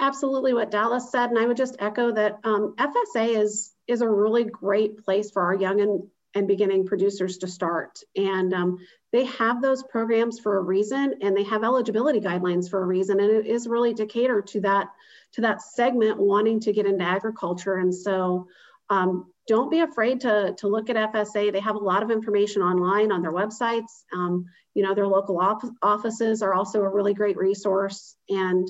Absolutely 0.02 0.54
what 0.54 0.72
Dallas 0.72 1.12
said, 1.12 1.30
and 1.30 1.38
I 1.38 1.45
would 1.45 1.58
just 1.58 1.76
echo 1.80 2.12
that 2.14 2.39
um, 2.45 2.74
FSA 2.78 3.38
is 3.38 3.74
is 3.88 4.02
a 4.02 4.10
really 4.10 4.45
great 4.45 5.04
place 5.04 5.30
for 5.32 5.41
our 5.41 5.56
young 5.56 5.82
and, 5.82 6.04
and 6.36 6.47
beginning 6.47 6.86
producers 6.86 7.39
to 7.39 7.47
start. 7.47 8.00
And 8.16 8.54
um, 8.54 8.78
they 9.12 9.26
have 9.26 9.62
those 9.62 9.84
programs 9.84 10.39
for 10.39 10.58
a 10.58 10.62
reason, 10.62 11.16
and 11.22 11.36
they 11.36 11.43
have 11.43 11.64
eligibility 11.64 12.22
guidelines 12.22 12.70
for 12.70 12.82
a 12.82 12.86
reason, 12.86 13.20
and 13.20 13.30
it 13.30 13.45
is 13.45 13.68
really 13.68 13.93
to 13.95 14.06
cater 14.06 14.41
to 14.41 14.62
that 14.62 14.88
to 15.34 15.41
that 15.41 15.62
segment 15.62 16.18
wanting 16.18 16.62
to 16.62 16.72
get 16.74 16.86
into 16.86 17.04
agriculture. 17.04 17.76
And 17.76 17.93
so, 17.93 18.47
um, 18.89 19.32
don't 19.47 19.70
be 19.70 19.82
afraid 19.82 20.22
to 20.22 20.56
to 20.60 20.68
look 20.68 20.89
at 20.89 21.14
FSA. 21.14 21.52
They 21.52 21.60
have 21.60 21.76
a 21.76 21.80
lot 21.80 22.04
of 22.04 22.12
information 22.12 22.62
online 22.62 23.12
on 23.12 23.22
their 23.22 23.34
websites. 23.34 24.04
Um, 24.14 24.45
you 24.76 24.84
know, 24.84 24.95
their 24.95 25.08
local 25.08 25.41
offices 25.82 26.41
are 26.41 26.54
also 26.54 26.84
a 26.84 26.89
really 26.89 27.14
great 27.14 27.36
resource, 27.36 28.16
and 28.30 28.66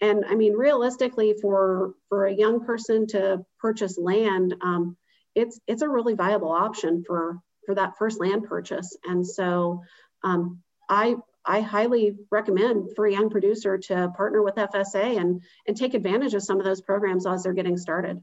and 0.00 0.24
I 0.26 0.34
mean, 0.34 0.54
realistically, 0.54 1.34
for 1.40 1.94
for 2.08 2.26
a 2.26 2.34
young 2.34 2.64
person 2.64 3.06
to 3.08 3.44
purchase 3.58 3.98
land, 3.98 4.54
um, 4.62 4.96
it's 5.34 5.60
it's 5.66 5.82
a 5.82 5.88
really 5.88 6.14
viable 6.14 6.50
option 6.50 7.04
for 7.06 7.38
for 7.66 7.74
that 7.74 7.98
first 7.98 8.20
land 8.20 8.44
purchase. 8.44 8.96
And 9.04 9.26
so, 9.26 9.82
um, 10.24 10.62
I 10.88 11.16
I 11.44 11.60
highly 11.60 12.16
recommend 12.30 12.96
for 12.96 13.06
a 13.06 13.12
young 13.12 13.30
producer 13.30 13.78
to 13.78 14.12
partner 14.16 14.42
with 14.42 14.54
FSA 14.54 15.20
and 15.20 15.42
and 15.66 15.76
take 15.76 15.94
advantage 15.94 16.34
of 16.34 16.42
some 16.42 16.58
of 16.58 16.64
those 16.64 16.80
programs 16.80 17.26
as 17.26 17.42
they're 17.42 17.52
getting 17.52 17.76
started. 17.76 18.22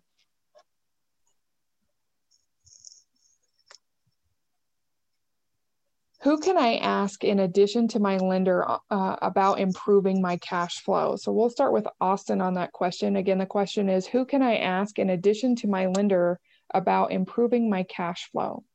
Who 6.27 6.37
can 6.37 6.57
I 6.57 6.75
ask 6.75 7.23
in 7.23 7.39
addition 7.39 7.87
to 7.87 8.01
my 8.01 8.17
lender 8.17 8.69
uh, 8.69 9.15
about 9.21 9.61
improving 9.61 10.21
my 10.21 10.35
cash 10.35 10.81
flow? 10.81 11.15
So 11.15 11.31
we'll 11.31 11.49
start 11.49 11.71
with 11.71 11.87
Austin 12.01 12.41
on 12.41 12.55
that 12.55 12.73
question. 12.73 13.15
Again, 13.15 13.37
the 13.37 13.45
question 13.45 13.87
is 13.87 14.05
Who 14.05 14.25
can 14.25 14.41
I 14.41 14.57
ask 14.57 14.99
in 14.99 15.11
addition 15.11 15.55
to 15.55 15.69
my 15.69 15.85
lender 15.85 16.41
about 16.73 17.13
improving 17.13 17.69
my 17.69 17.83
cash 17.83 18.29
flow? 18.29 18.65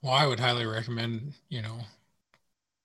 Well, 0.00 0.14
I 0.14 0.26
would 0.26 0.40
highly 0.40 0.64
recommend, 0.64 1.34
you 1.50 1.60
know, 1.60 1.80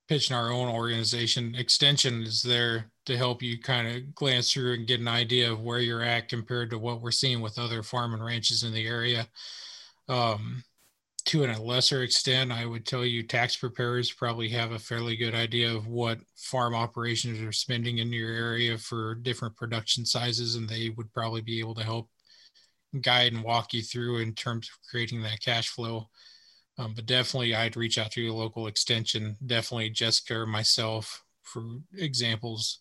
pitching 0.10 0.36
our 0.36 0.52
own 0.52 0.68
organization. 0.68 1.56
Extension 1.56 2.24
is 2.24 2.42
there 2.42 2.92
to 3.06 3.16
help 3.16 3.42
you 3.42 3.58
kind 3.58 3.88
of 3.88 4.14
glance 4.14 4.52
through 4.52 4.74
and 4.74 4.86
get 4.86 5.00
an 5.00 5.08
idea 5.08 5.50
of 5.50 5.62
where 5.62 5.80
you're 5.80 6.04
at 6.04 6.28
compared 6.28 6.72
to 6.72 6.78
what 6.78 7.00
we're 7.00 7.12
seeing 7.12 7.40
with 7.40 7.58
other 7.58 7.84
farm 7.84 8.14
and 8.14 8.26
ranches 8.26 8.64
in 8.64 8.74
the 8.74 8.86
area. 8.86 9.30
Um, 10.10 10.66
to 11.26 11.44
a 11.44 11.54
lesser 11.54 12.04
extent, 12.04 12.52
I 12.52 12.66
would 12.66 12.86
tell 12.86 13.06
you 13.06 13.24
tax 13.24 13.58
preparers 13.58 14.12
probably 14.12 14.50
have 14.50 14.72
a 14.72 14.80
fairly 14.80 15.16
good 15.16 15.36
idea 15.36 15.74
of 15.74 15.88
what 15.88 16.20
farm 16.36 16.76
operations 16.76 17.42
are 17.42 17.52
spending 17.52 17.98
in 17.98 18.12
your 18.14 18.32
area 18.32 18.78
for 18.78 19.16
different 19.16 19.56
production 19.56 20.06
sizes, 20.06 20.56
and 20.56 20.68
they 20.68 20.90
would 20.98 21.12
probably 21.14 21.42
be 21.42 21.60
able 21.60 21.76
to 21.76 21.84
help 21.84 22.10
guide 23.02 23.34
and 23.34 23.44
walk 23.44 23.74
you 23.74 23.82
through 23.82 24.20
in 24.20 24.34
terms 24.34 24.68
of 24.68 24.90
creating 24.90 25.22
that 25.22 25.42
cash 25.42 25.70
flow. 25.70 26.10
Um, 26.78 26.94
but 26.96 27.06
definitely, 27.06 27.56
I'd 27.56 27.76
reach 27.76 27.98
out 27.98 28.12
to 28.12 28.22
your 28.22 28.34
local 28.34 28.68
extension. 28.68 29.36
Definitely, 29.46 29.90
Jessica 29.90 30.40
or 30.40 30.46
myself 30.46 31.24
for 31.44 31.64
examples 31.98 32.80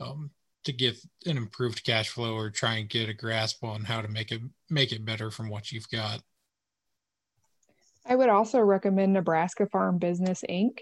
um, 0.00 0.30
to 0.64 0.72
get 0.72 0.96
an 1.26 1.36
improved 1.36 1.84
cash 1.84 2.08
flow 2.08 2.34
or 2.34 2.50
try 2.50 2.76
and 2.76 2.88
get 2.88 3.08
a 3.08 3.14
grasp 3.14 3.62
on 3.62 3.84
how 3.84 4.02
to 4.02 4.08
make 4.08 4.32
it 4.32 4.40
make 4.68 4.92
it 4.92 5.04
better 5.04 5.30
from 5.30 5.48
what 5.48 5.70
you've 5.70 5.88
got. 5.90 6.20
I 8.06 8.16
would 8.16 8.28
also 8.28 8.60
recommend 8.60 9.12
Nebraska 9.12 9.66
Farm 9.66 9.98
Business 9.98 10.42
Inc. 10.48 10.78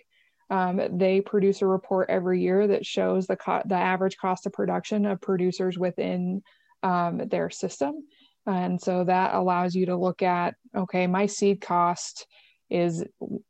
Um, 0.50 0.80
they 0.96 1.20
produce 1.20 1.60
a 1.60 1.66
report 1.66 2.08
every 2.08 2.40
year 2.40 2.66
that 2.68 2.86
shows 2.86 3.26
the 3.26 3.36
co- 3.36 3.62
the 3.66 3.74
average 3.74 4.16
cost 4.16 4.46
of 4.46 4.52
production 4.52 5.04
of 5.04 5.20
producers 5.20 5.78
within 5.78 6.42
um, 6.82 7.18
their 7.28 7.50
system, 7.50 7.96
and 8.46 8.80
so 8.80 9.04
that 9.04 9.34
allows 9.34 9.74
you 9.74 9.86
to 9.86 9.96
look 9.96 10.22
at 10.22 10.54
okay, 10.74 11.06
my 11.06 11.26
seed 11.26 11.60
cost 11.60 12.26
is 12.70 13.04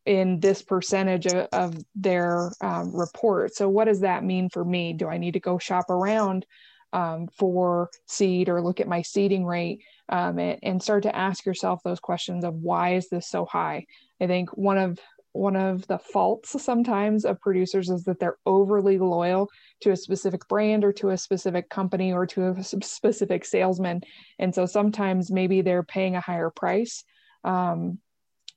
in 0.06 0.40
this 0.40 0.62
percentage 0.62 1.26
of, 1.26 1.48
of 1.52 1.76
their 1.94 2.52
um, 2.60 2.94
report. 2.94 3.54
So 3.54 3.68
what 3.68 3.84
does 3.84 4.00
that 4.00 4.24
mean 4.24 4.48
for 4.48 4.64
me? 4.64 4.92
Do 4.92 5.08
I 5.08 5.18
need 5.18 5.32
to 5.32 5.40
go 5.40 5.58
shop 5.58 5.90
around 5.90 6.46
um, 6.92 7.28
for 7.28 7.90
seed 8.06 8.48
or 8.48 8.62
look 8.62 8.80
at 8.80 8.88
my 8.88 9.02
seeding 9.02 9.44
rate 9.44 9.82
um, 10.08 10.38
and, 10.38 10.58
and 10.62 10.82
start 10.82 11.02
to 11.02 11.14
ask 11.14 11.44
yourself 11.44 11.82
those 11.82 12.00
questions 12.00 12.44
of 12.44 12.54
why 12.54 12.94
is 12.94 13.08
this 13.08 13.28
so 13.28 13.44
high? 13.44 13.86
I 14.20 14.26
think 14.26 14.50
one 14.56 14.78
of 14.78 14.98
one 15.32 15.56
of 15.56 15.86
the 15.86 15.98
faults 15.98 16.60
sometimes 16.62 17.24
of 17.24 17.40
producers 17.40 17.90
is 17.90 18.04
that 18.04 18.18
they're 18.18 18.38
overly 18.46 18.98
loyal 18.98 19.48
to 19.80 19.90
a 19.90 19.96
specific 19.96 20.48
brand 20.48 20.84
or 20.84 20.92
to 20.92 21.10
a 21.10 21.18
specific 21.18 21.68
company 21.68 22.12
or 22.12 22.26
to 22.26 22.48
a 22.48 22.64
specific 22.64 23.44
salesman. 23.44 24.02
And 24.38 24.54
so 24.54 24.66
sometimes 24.66 25.30
maybe 25.30 25.60
they're 25.60 25.84
paying 25.84 26.16
a 26.16 26.20
higher 26.20 26.50
price 26.50 27.04
um, 27.44 27.98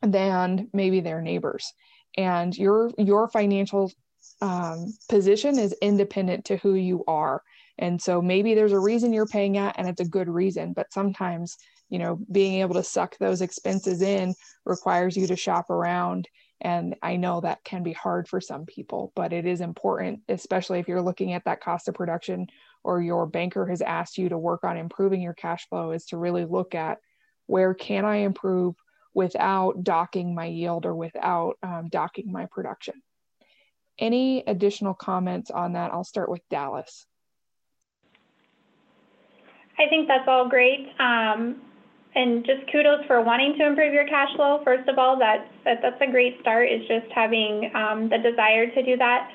than 0.01 0.69
maybe 0.73 1.01
their 1.01 1.21
neighbors. 1.21 1.71
And 2.17 2.57
your 2.57 2.91
your 2.97 3.27
financial 3.27 3.91
um, 4.41 4.93
position 5.07 5.59
is 5.59 5.75
independent 5.81 6.45
to 6.45 6.57
who 6.57 6.73
you 6.73 7.03
are 7.07 7.43
and 7.81 7.99
so 7.99 8.21
maybe 8.21 8.53
there's 8.53 8.73
a 8.73 8.79
reason 8.79 9.11
you're 9.11 9.25
paying 9.25 9.57
at 9.57 9.75
and 9.77 9.89
it's 9.89 9.99
a 10.01 10.05
good 10.05 10.29
reason, 10.29 10.71
but 10.71 10.93
sometimes, 10.93 11.57
you 11.89 11.97
know, 11.97 12.19
being 12.31 12.61
able 12.61 12.75
to 12.75 12.83
suck 12.83 13.17
those 13.17 13.41
expenses 13.41 14.03
in 14.03 14.35
requires 14.65 15.17
you 15.17 15.25
to 15.25 15.35
shop 15.35 15.71
around. 15.71 16.29
And 16.61 16.95
I 17.01 17.15
know 17.15 17.41
that 17.41 17.63
can 17.63 17.81
be 17.81 17.91
hard 17.93 18.27
for 18.27 18.39
some 18.39 18.67
people, 18.67 19.11
but 19.15 19.33
it 19.33 19.47
is 19.47 19.61
important, 19.61 20.19
especially 20.29 20.77
if 20.77 20.87
you're 20.87 21.01
looking 21.01 21.33
at 21.33 21.43
that 21.45 21.61
cost 21.61 21.87
of 21.87 21.95
production 21.95 22.45
or 22.83 23.01
your 23.01 23.25
banker 23.25 23.65
has 23.65 23.81
asked 23.81 24.19
you 24.19 24.29
to 24.29 24.37
work 24.37 24.63
on 24.63 24.77
improving 24.77 25.19
your 25.19 25.33
cash 25.33 25.67
flow, 25.67 25.91
is 25.91 26.05
to 26.05 26.17
really 26.17 26.45
look 26.45 26.75
at 26.75 26.99
where 27.47 27.73
can 27.73 28.05
I 28.05 28.17
improve 28.17 28.75
without 29.15 29.83
docking 29.83 30.35
my 30.35 30.45
yield 30.45 30.85
or 30.85 30.95
without 30.95 31.57
um, 31.63 31.89
docking 31.89 32.31
my 32.31 32.45
production. 32.45 33.01
Any 33.97 34.43
additional 34.45 34.93
comments 34.93 35.49
on 35.49 35.73
that? 35.73 35.91
I'll 35.91 36.03
start 36.03 36.29
with 36.29 36.41
Dallas. 36.49 37.07
I 39.81 39.89
think 39.89 40.07
that's 40.07 40.27
all 40.27 40.47
great. 40.47 40.87
Um, 40.99 41.61
and 42.13 42.45
just 42.45 42.69
kudos 42.71 43.05
for 43.07 43.21
wanting 43.21 43.55
to 43.57 43.65
improve 43.65 43.93
your 43.93 44.05
cash 44.05 44.29
flow. 44.35 44.61
First 44.63 44.87
of 44.89 44.99
all, 44.99 45.17
that's 45.17 45.47
that, 45.63 45.79
that's 45.81 46.01
a 46.01 46.11
great 46.11 46.37
start. 46.41 46.69
Is 46.69 46.81
just 46.87 47.07
having 47.15 47.71
um, 47.73 48.09
the 48.09 48.17
desire 48.17 48.69
to 48.69 48.83
do 48.83 48.97
that. 48.97 49.29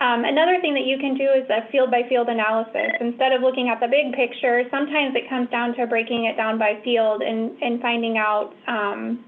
Um, 0.00 0.24
another 0.24 0.58
thing 0.60 0.74
that 0.74 0.86
you 0.86 0.98
can 0.98 1.14
do 1.14 1.28
is 1.30 1.48
a 1.50 1.70
field 1.70 1.90
by 1.90 2.02
field 2.08 2.28
analysis. 2.28 2.98
Instead 3.00 3.32
of 3.32 3.42
looking 3.42 3.68
at 3.68 3.78
the 3.78 3.86
big 3.86 4.12
picture, 4.14 4.64
sometimes 4.70 5.14
it 5.14 5.28
comes 5.28 5.48
down 5.50 5.76
to 5.76 5.86
breaking 5.86 6.24
it 6.24 6.36
down 6.36 6.58
by 6.58 6.80
field 6.82 7.22
and, 7.22 7.52
and 7.62 7.80
finding 7.80 8.18
out 8.18 8.52
um, 8.66 9.22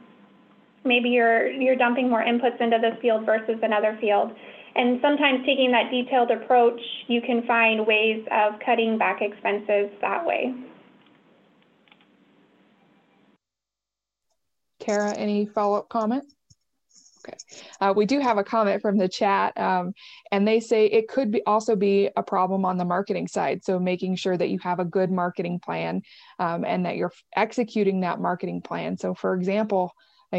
maybe 0.84 1.10
you're 1.10 1.48
you're 1.50 1.76
dumping 1.76 2.08
more 2.08 2.24
inputs 2.24 2.60
into 2.60 2.78
this 2.80 2.98
field 3.00 3.24
versus 3.26 3.56
another 3.62 3.96
field. 4.00 4.32
And 4.76 4.98
sometimes 5.00 5.46
taking 5.46 5.70
that 5.70 5.90
detailed 5.90 6.30
approach, 6.30 6.80
you 7.06 7.20
can 7.20 7.46
find 7.46 7.86
ways 7.86 8.26
of 8.32 8.54
cutting 8.64 8.98
back 8.98 9.22
expenses 9.22 9.90
that 10.00 10.26
way. 10.26 10.52
Kara, 14.80 15.14
any 15.14 15.46
follow-up 15.46 15.88
comment? 15.88 16.24
Okay. 17.26 17.38
Uh, 17.80 17.94
we 17.96 18.04
do 18.04 18.20
have 18.20 18.36
a 18.36 18.44
comment 18.44 18.82
from 18.82 18.98
the 18.98 19.08
chat, 19.08 19.56
um, 19.56 19.94
and 20.30 20.46
they 20.46 20.60
say 20.60 20.86
it 20.86 21.08
could 21.08 21.30
be 21.30 21.42
also 21.46 21.74
be 21.74 22.10
a 22.16 22.22
problem 22.22 22.66
on 22.66 22.76
the 22.76 22.84
marketing 22.84 23.28
side. 23.28 23.64
So 23.64 23.78
making 23.78 24.16
sure 24.16 24.36
that 24.36 24.50
you 24.50 24.58
have 24.58 24.78
a 24.78 24.84
good 24.84 25.10
marketing 25.10 25.58
plan 25.58 26.02
um, 26.38 26.64
and 26.64 26.84
that 26.84 26.96
you're 26.96 27.12
executing 27.34 28.00
that 28.00 28.20
marketing 28.20 28.60
plan. 28.60 28.98
So, 28.98 29.14
for 29.14 29.34
example, 29.34 29.92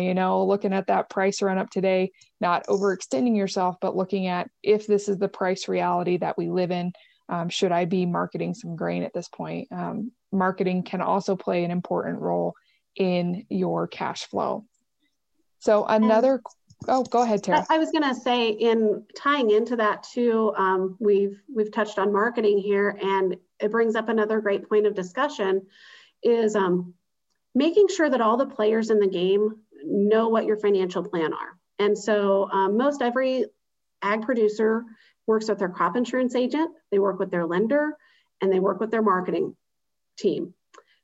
you 0.03 0.13
know, 0.13 0.45
looking 0.45 0.73
at 0.73 0.87
that 0.87 1.09
price 1.09 1.41
run 1.41 1.57
up 1.57 1.69
today, 1.69 2.11
not 2.41 2.65
overextending 2.67 3.35
yourself, 3.35 3.77
but 3.81 3.95
looking 3.95 4.27
at 4.27 4.49
if 4.63 4.87
this 4.87 5.07
is 5.07 5.17
the 5.17 5.27
price 5.27 5.67
reality 5.67 6.17
that 6.17 6.37
we 6.37 6.49
live 6.49 6.71
in, 6.71 6.91
um, 7.29 7.49
should 7.49 7.71
I 7.71 7.85
be 7.85 8.05
marketing 8.05 8.53
some 8.53 8.75
grain 8.75 9.03
at 9.03 9.13
this 9.13 9.27
point? 9.27 9.67
Um, 9.71 10.11
marketing 10.31 10.83
can 10.83 11.01
also 11.01 11.35
play 11.35 11.63
an 11.63 11.71
important 11.71 12.19
role 12.19 12.53
in 12.95 13.45
your 13.49 13.87
cash 13.87 14.25
flow. 14.25 14.65
So 15.59 15.85
another, 15.85 16.41
oh, 16.87 17.03
go 17.03 17.23
ahead, 17.23 17.43
Tara. 17.43 17.65
I, 17.69 17.75
I 17.75 17.77
was 17.79 17.91
going 17.91 18.03
to 18.03 18.19
say, 18.19 18.49
in 18.49 19.03
tying 19.17 19.49
into 19.49 19.75
that 19.77 20.03
too, 20.03 20.53
um, 20.57 20.95
we've 20.99 21.41
we've 21.53 21.71
touched 21.71 21.97
on 21.97 22.13
marketing 22.13 22.59
here, 22.59 22.97
and 23.01 23.37
it 23.59 23.71
brings 23.71 23.95
up 23.95 24.09
another 24.09 24.41
great 24.41 24.69
point 24.69 24.85
of 24.85 24.93
discussion, 24.93 25.65
is 26.21 26.55
um, 26.55 26.93
making 27.55 27.87
sure 27.87 28.09
that 28.09 28.21
all 28.21 28.37
the 28.37 28.45
players 28.45 28.91
in 28.91 28.99
the 28.99 29.07
game 29.07 29.55
know 29.85 30.29
what 30.29 30.45
your 30.45 30.57
financial 30.57 31.03
plan 31.03 31.33
are. 31.33 31.57
And 31.79 31.97
so 31.97 32.49
um, 32.51 32.77
most 32.77 33.01
every 33.01 33.45
ag 34.01 34.21
producer 34.21 34.83
works 35.27 35.49
with 35.49 35.59
their 35.59 35.69
crop 35.69 35.95
insurance 35.95 36.35
agent, 36.35 36.71
they 36.91 36.99
work 36.99 37.19
with 37.19 37.31
their 37.31 37.45
lender, 37.45 37.97
and 38.41 38.51
they 38.51 38.59
work 38.59 38.79
with 38.79 38.91
their 38.91 39.01
marketing 39.01 39.55
team. 40.17 40.53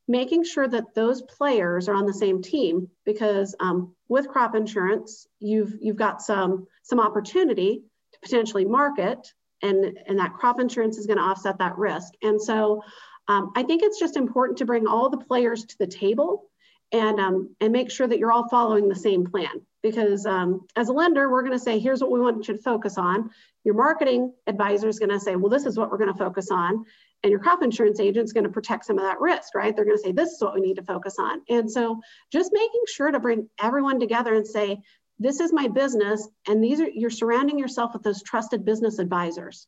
Making 0.07 0.43
sure 0.43 0.67
that 0.67 0.93
those 0.93 1.21
players 1.21 1.87
are 1.87 1.95
on 1.95 2.05
the 2.05 2.13
same 2.13 2.41
team 2.41 2.89
because 3.05 3.55
um, 3.59 3.95
with 4.09 4.27
crop 4.27 4.55
insurance, 4.55 5.27
you've, 5.39 5.73
you've 5.79 5.95
got 5.95 6.21
some, 6.21 6.67
some 6.83 6.99
opportunity 6.99 7.83
to 8.13 8.19
potentially 8.21 8.65
market 8.65 9.33
and, 9.61 9.97
and 10.07 10.19
that 10.19 10.33
crop 10.33 10.59
insurance 10.59 10.97
is 10.97 11.07
gonna 11.07 11.21
offset 11.21 11.59
that 11.59 11.77
risk. 11.77 12.13
And 12.21 12.41
so 12.41 12.83
um, 13.27 13.51
I 13.55 13.63
think 13.63 13.83
it's 13.83 13.99
just 13.99 14.17
important 14.17 14.57
to 14.57 14.65
bring 14.65 14.87
all 14.87 15.09
the 15.09 15.17
players 15.17 15.65
to 15.65 15.77
the 15.77 15.87
table 15.87 16.50
and, 16.91 17.19
um, 17.19 17.55
and 17.61 17.71
make 17.71 17.89
sure 17.91 18.07
that 18.07 18.19
you're 18.19 18.31
all 18.31 18.49
following 18.49 18.87
the 18.87 18.95
same 18.95 19.25
plan. 19.25 19.61
Because 19.81 20.25
um, 20.25 20.67
as 20.75 20.89
a 20.89 20.93
lender, 20.93 21.31
we're 21.31 21.41
going 21.41 21.57
to 21.57 21.59
say, 21.59 21.79
here's 21.79 22.01
what 22.01 22.11
we 22.11 22.19
want 22.19 22.47
you 22.47 22.55
to 22.55 22.61
focus 22.61 22.97
on. 22.97 23.31
Your 23.63 23.73
marketing 23.73 24.31
advisor 24.45 24.87
is 24.87 24.99
going 24.99 25.09
to 25.09 25.19
say, 25.19 25.35
well, 25.35 25.49
this 25.49 25.65
is 25.65 25.77
what 25.77 25.89
we're 25.89 25.97
going 25.97 26.11
to 26.11 26.17
focus 26.17 26.51
on. 26.51 26.85
And 27.23 27.31
your 27.31 27.39
crop 27.39 27.63
insurance 27.63 27.99
agent 27.99 28.25
is 28.25 28.33
going 28.33 28.43
to 28.43 28.49
protect 28.49 28.85
some 28.85 28.97
of 28.97 29.03
that 29.05 29.19
risk, 29.19 29.55
right? 29.55 29.75
They're 29.75 29.85
going 29.85 29.97
to 29.97 30.03
say, 30.03 30.11
this 30.11 30.31
is 30.31 30.41
what 30.41 30.53
we 30.53 30.61
need 30.61 30.75
to 30.75 30.83
focus 30.83 31.15
on. 31.19 31.41
And 31.49 31.69
so 31.69 31.99
just 32.31 32.51
making 32.53 32.81
sure 32.87 33.11
to 33.11 33.19
bring 33.19 33.49
everyone 33.59 33.99
together 33.99 34.33
and 34.33 34.45
say, 34.45 34.81
this 35.19 35.39
is 35.39 35.53
my 35.53 35.67
business. 35.67 36.27
And 36.47 36.63
these 36.63 36.79
are, 36.79 36.89
you're 36.89 37.11
surrounding 37.11 37.59
yourself 37.59 37.93
with 37.93 38.03
those 38.03 38.23
trusted 38.23 38.65
business 38.65 38.99
advisors. 38.99 39.67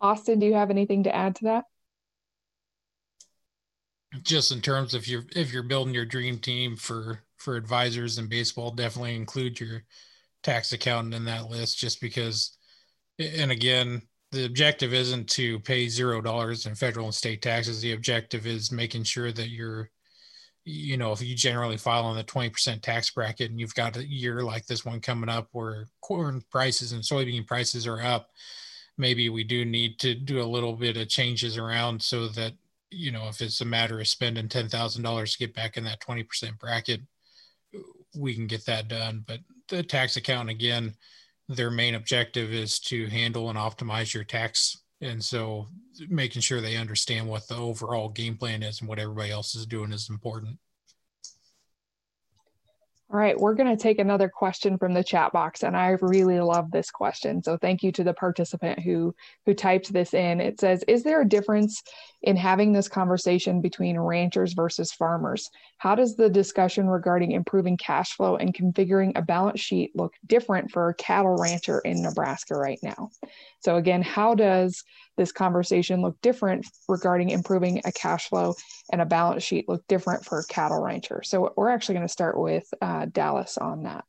Austin, 0.00 0.38
do 0.38 0.46
you 0.46 0.54
have 0.54 0.70
anything 0.70 1.04
to 1.04 1.14
add 1.14 1.36
to 1.36 1.44
that? 1.44 1.64
Just 4.22 4.52
in 4.52 4.60
terms 4.60 4.94
of 4.94 5.06
your 5.06 5.22
if 5.36 5.52
you're 5.52 5.62
building 5.62 5.94
your 5.94 6.04
dream 6.04 6.38
team 6.38 6.76
for 6.76 7.20
for 7.36 7.56
advisors 7.56 8.18
in 8.18 8.28
baseball 8.28 8.70
definitely 8.70 9.14
include 9.14 9.58
your 9.60 9.82
tax 10.42 10.72
accountant 10.72 11.14
in 11.14 11.24
that 11.24 11.48
list 11.48 11.78
just 11.78 12.00
because 12.00 12.56
and 13.18 13.50
again 13.50 14.02
the 14.32 14.44
objective 14.44 14.94
isn't 14.94 15.28
to 15.28 15.58
pay 15.60 15.88
zero 15.88 16.20
dollars 16.20 16.66
in 16.66 16.74
federal 16.74 17.06
and 17.06 17.14
state 17.14 17.42
taxes. 17.42 17.80
The 17.80 17.92
objective 17.92 18.46
is 18.46 18.70
making 18.70 19.04
sure 19.04 19.32
that 19.32 19.48
you're 19.48 19.90
you 20.64 20.96
know 20.98 21.10
if 21.10 21.22
you 21.22 21.34
generally 21.34 21.78
file 21.78 22.04
on 22.04 22.16
the 22.16 22.22
20% 22.22 22.82
tax 22.82 23.10
bracket 23.10 23.50
and 23.50 23.58
you've 23.58 23.74
got 23.74 23.96
a 23.96 24.06
year 24.06 24.42
like 24.42 24.66
this 24.66 24.84
one 24.84 25.00
coming 25.00 25.30
up 25.30 25.48
where 25.52 25.86
corn 26.02 26.42
prices 26.50 26.92
and 26.92 27.02
soybean 27.02 27.46
prices 27.46 27.86
are 27.86 28.02
up 28.02 28.28
maybe 28.98 29.30
we 29.30 29.42
do 29.42 29.64
need 29.64 29.98
to 29.98 30.14
do 30.14 30.38
a 30.38 30.44
little 30.44 30.76
bit 30.76 30.98
of 30.98 31.08
changes 31.08 31.56
around 31.56 32.00
so 32.00 32.28
that 32.28 32.52
you 32.90 33.12
know, 33.12 33.28
if 33.28 33.40
it's 33.40 33.60
a 33.60 33.64
matter 33.64 34.00
of 34.00 34.08
spending 34.08 34.48
ten 34.48 34.68
thousand 34.68 35.02
dollars 35.02 35.32
to 35.32 35.38
get 35.38 35.54
back 35.54 35.76
in 35.76 35.84
that 35.84 36.00
twenty 36.00 36.22
percent 36.22 36.58
bracket, 36.58 37.00
we 38.16 38.34
can 38.34 38.46
get 38.46 38.64
that 38.66 38.88
done. 38.88 39.24
But 39.26 39.40
the 39.68 39.82
tax 39.82 40.16
account 40.16 40.48
again, 40.50 40.94
their 41.48 41.70
main 41.70 41.94
objective 41.94 42.52
is 42.52 42.78
to 42.80 43.06
handle 43.08 43.48
and 43.50 43.58
optimize 43.58 44.12
your 44.12 44.24
tax, 44.24 44.82
and 45.00 45.24
so 45.24 45.66
making 46.08 46.42
sure 46.42 46.60
they 46.60 46.76
understand 46.76 47.28
what 47.28 47.46
the 47.48 47.56
overall 47.56 48.08
game 48.08 48.36
plan 48.36 48.62
is 48.62 48.80
and 48.80 48.88
what 48.88 48.98
everybody 48.98 49.30
else 49.30 49.54
is 49.54 49.66
doing 49.66 49.92
is 49.92 50.10
important. 50.10 50.58
All 53.12 53.18
right, 53.18 53.36
we're 53.36 53.54
going 53.54 53.76
to 53.76 53.82
take 53.82 53.98
another 53.98 54.28
question 54.28 54.78
from 54.78 54.94
the 54.94 55.02
chat 55.02 55.32
box, 55.32 55.64
and 55.64 55.76
I 55.76 55.96
really 56.00 56.38
love 56.38 56.70
this 56.70 56.92
question. 56.92 57.42
So 57.42 57.56
thank 57.56 57.82
you 57.82 57.90
to 57.92 58.04
the 58.04 58.14
participant 58.14 58.78
who 58.78 59.16
who 59.46 59.52
typed 59.52 59.92
this 59.92 60.14
in. 60.14 60.40
It 60.40 60.60
says, 60.60 60.84
"Is 60.86 61.02
there 61.02 61.20
a 61.20 61.28
difference 61.28 61.82
in 62.22 62.36
having 62.36 62.72
this 62.72 62.88
conversation 62.88 63.60
between 63.60 63.98
ranchers 63.98 64.52
versus 64.52 64.92
farmers? 64.92 65.50
How 65.78 65.96
does 65.96 66.14
the 66.14 66.30
discussion 66.30 66.88
regarding 66.88 67.32
improving 67.32 67.76
cash 67.76 68.12
flow 68.12 68.36
and 68.36 68.54
configuring 68.54 69.18
a 69.18 69.22
balance 69.22 69.58
sheet 69.58 69.90
look 69.96 70.14
different 70.24 70.70
for 70.70 70.88
a 70.88 70.94
cattle 70.94 71.34
rancher 71.36 71.80
in 71.80 72.02
Nebraska 72.02 72.54
right 72.54 72.78
now?" 72.80 73.10
So 73.58 73.74
again, 73.74 74.02
how 74.02 74.36
does 74.36 74.84
this 75.20 75.32
conversation 75.32 76.00
look 76.00 76.18
different 76.22 76.66
regarding 76.88 77.28
improving 77.28 77.82
a 77.84 77.92
cash 77.92 78.30
flow 78.30 78.54
and 78.90 79.02
a 79.02 79.04
balance 79.04 79.42
sheet 79.42 79.68
look 79.68 79.86
different 79.86 80.24
for 80.24 80.42
cattle 80.44 80.82
rancher. 80.82 81.20
So 81.22 81.52
we're 81.58 81.68
actually 81.68 81.96
going 81.96 82.06
to 82.06 82.12
start 82.12 82.38
with 82.38 82.64
uh, 82.80 83.04
Dallas 83.12 83.58
on 83.58 83.82
that. 83.82 84.04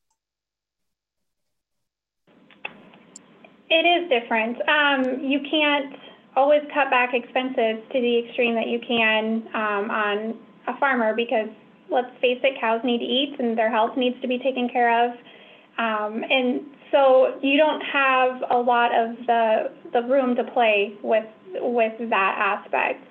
It 3.70 3.86
is 3.86 4.10
different. 4.10 4.58
Um, 4.70 5.20
you 5.22 5.42
can't 5.52 5.96
always 6.38 6.62
cut 6.74 6.90
back 6.90 7.14
expenses 7.14 7.84
to 7.92 8.02
the 8.02 8.20
extreme 8.26 8.56
that 8.56 8.68
you 8.68 8.80
can 8.80 9.44
um, 9.54 9.92
on 9.92 10.40
a 10.68 10.78
farmer 10.80 11.14
because 11.14 11.50
let's 11.90 12.12
face 12.22 12.40
it, 12.42 12.58
cows 12.58 12.80
need 12.86 13.00
to 13.00 13.06
eat 13.06 13.36
and 13.38 13.58
their 13.58 13.70
health 13.70 13.98
needs 13.98 14.16
to 14.22 14.30
be 14.30 14.40
taken 14.40 14.70
care 14.70 15.08
of. 15.08 15.12
Um, 15.78 16.24
and 16.24 16.68
so 16.92 17.40
you 17.42 17.58
don't 17.58 17.82
have 17.82 18.42
a 18.52 18.58
lot 18.58 18.92
of 18.94 19.16
the 19.26 19.72
the 19.94 20.02
room 20.04 20.36
to 20.36 20.44
play 20.52 20.96
with 21.04 21.26
with 21.56 21.94
that 22.10 22.36
aspect. 22.38 23.04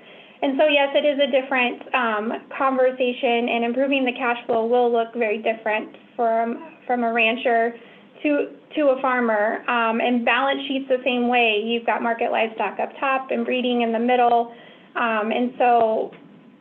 And 0.42 0.58
so 0.58 0.66
yes, 0.68 0.88
it 0.94 1.04
is 1.04 1.18
a 1.20 1.30
different 1.30 1.82
um, 1.94 2.32
conversation, 2.56 3.48
and 3.48 3.64
improving 3.64 4.04
the 4.04 4.12
cash 4.12 4.38
flow 4.46 4.66
will 4.66 4.90
look 4.90 5.12
very 5.14 5.38
different 5.38 5.96
from 6.16 6.76
from 6.86 7.04
a 7.04 7.12
rancher 7.12 7.74
to 8.22 8.48
to 8.76 8.80
a 8.96 9.00
farmer. 9.02 9.62
Um, 9.68 10.00
and 10.00 10.24
balance 10.24 10.60
sheets 10.68 10.88
the 10.88 11.02
same 11.04 11.28
way. 11.28 11.62
You've 11.64 11.86
got 11.86 12.02
market 12.02 12.30
livestock 12.30 12.78
up 12.80 12.90
top 12.98 13.30
and 13.30 13.44
breeding 13.44 13.82
in 13.82 13.92
the 13.92 13.98
middle, 13.98 14.54
um, 14.96 15.30
and 15.32 15.52
so 15.58 16.12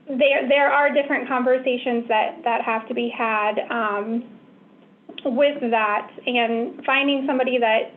there 0.07 0.47
there 0.47 0.71
are 0.71 0.93
different 0.93 1.27
conversations 1.27 2.05
that 2.07 2.41
that 2.43 2.61
have 2.63 2.87
to 2.87 2.93
be 2.93 3.11
had. 3.15 3.59
Um, 3.69 4.38
with 5.25 5.59
that 5.71 6.11
and 6.25 6.83
finding 6.85 7.25
somebody 7.27 7.57
that 7.57 7.93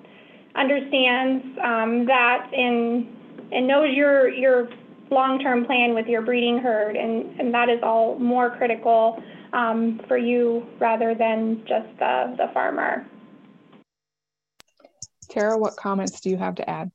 understands 0.54 1.44
um, 1.62 2.06
that 2.06 2.50
and 2.52 3.06
and 3.52 3.66
knows 3.66 3.94
your 3.94 4.28
your 4.28 4.68
long-term 5.10 5.66
plan 5.66 5.94
with 5.94 6.06
your 6.06 6.22
breeding 6.22 6.58
herd 6.58 6.96
and, 6.96 7.38
and 7.38 7.52
that 7.52 7.68
is 7.68 7.78
all 7.82 8.18
more 8.18 8.50
critical 8.56 9.22
um, 9.52 10.00
for 10.08 10.16
you 10.16 10.66
rather 10.78 11.14
than 11.14 11.62
just 11.66 11.86
the, 11.98 12.34
the 12.38 12.50
farmer. 12.54 13.06
Tara, 15.28 15.58
what 15.58 15.76
comments 15.76 16.20
do 16.20 16.30
you 16.30 16.38
have 16.38 16.54
to 16.56 16.68
add? 16.68 16.90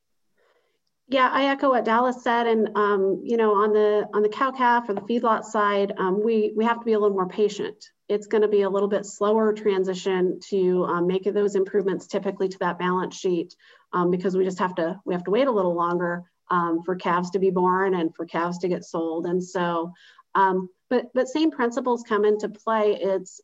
Yeah, 1.10 1.30
I 1.32 1.46
echo 1.46 1.70
what 1.70 1.86
Dallas 1.86 2.22
said, 2.22 2.48
and 2.48 2.70
um, 2.76 3.22
you 3.24 3.38
know, 3.38 3.54
on 3.54 3.72
the 3.72 4.10
on 4.14 4.24
the 4.24 4.30
cow 4.30 4.52
calf 4.52 4.90
or 4.90 4.94
the 4.94 5.02
feedlot 5.02 5.46
side, 5.46 5.94
um, 5.98 6.22
we 6.22 6.52
we 6.56 6.66
have 6.66 6.80
to 6.80 6.86
be 6.86 6.94
a 6.94 7.00
little 7.00 7.16
more 7.16 7.30
patient. 7.30 7.92
It's 8.10 8.28
going 8.28 8.42
to 8.42 8.50
be 8.50 8.64
a 8.64 8.70
little 8.70 8.90
bit 8.90 9.06
slower 9.06 9.54
transition 9.54 10.40
to 10.50 10.84
um, 10.84 11.08
make 11.08 11.24
those 11.24 11.56
improvements 11.56 12.08
typically 12.08 12.50
to 12.50 12.60
that 12.60 12.78
balance 12.78 13.18
sheet 13.18 13.56
um, 13.94 14.12
because 14.12 14.36
we 14.36 14.44
just 14.44 14.60
have 14.60 14.76
to 14.76 15.00
we 15.06 15.14
have 15.14 15.24
to 15.24 15.32
wait 15.32 15.48
a 15.48 15.52
little 15.52 15.76
longer 15.76 16.24
um, 16.52 16.84
for 16.84 16.98
calves 16.98 17.30
to 17.32 17.40
be 17.40 17.52
born 17.52 17.96
and 17.96 18.14
for 18.14 18.26
calves 18.26 18.58
to 18.60 18.68
get 18.68 18.84
sold. 18.84 19.28
And 19.28 19.42
so 19.42 19.94
um, 20.36 20.70
but 20.90 21.06
but 21.14 21.30
same 21.30 21.52
principles 21.52 22.04
come 22.04 22.26
into 22.26 22.50
play. 22.50 22.98
It's 23.00 23.40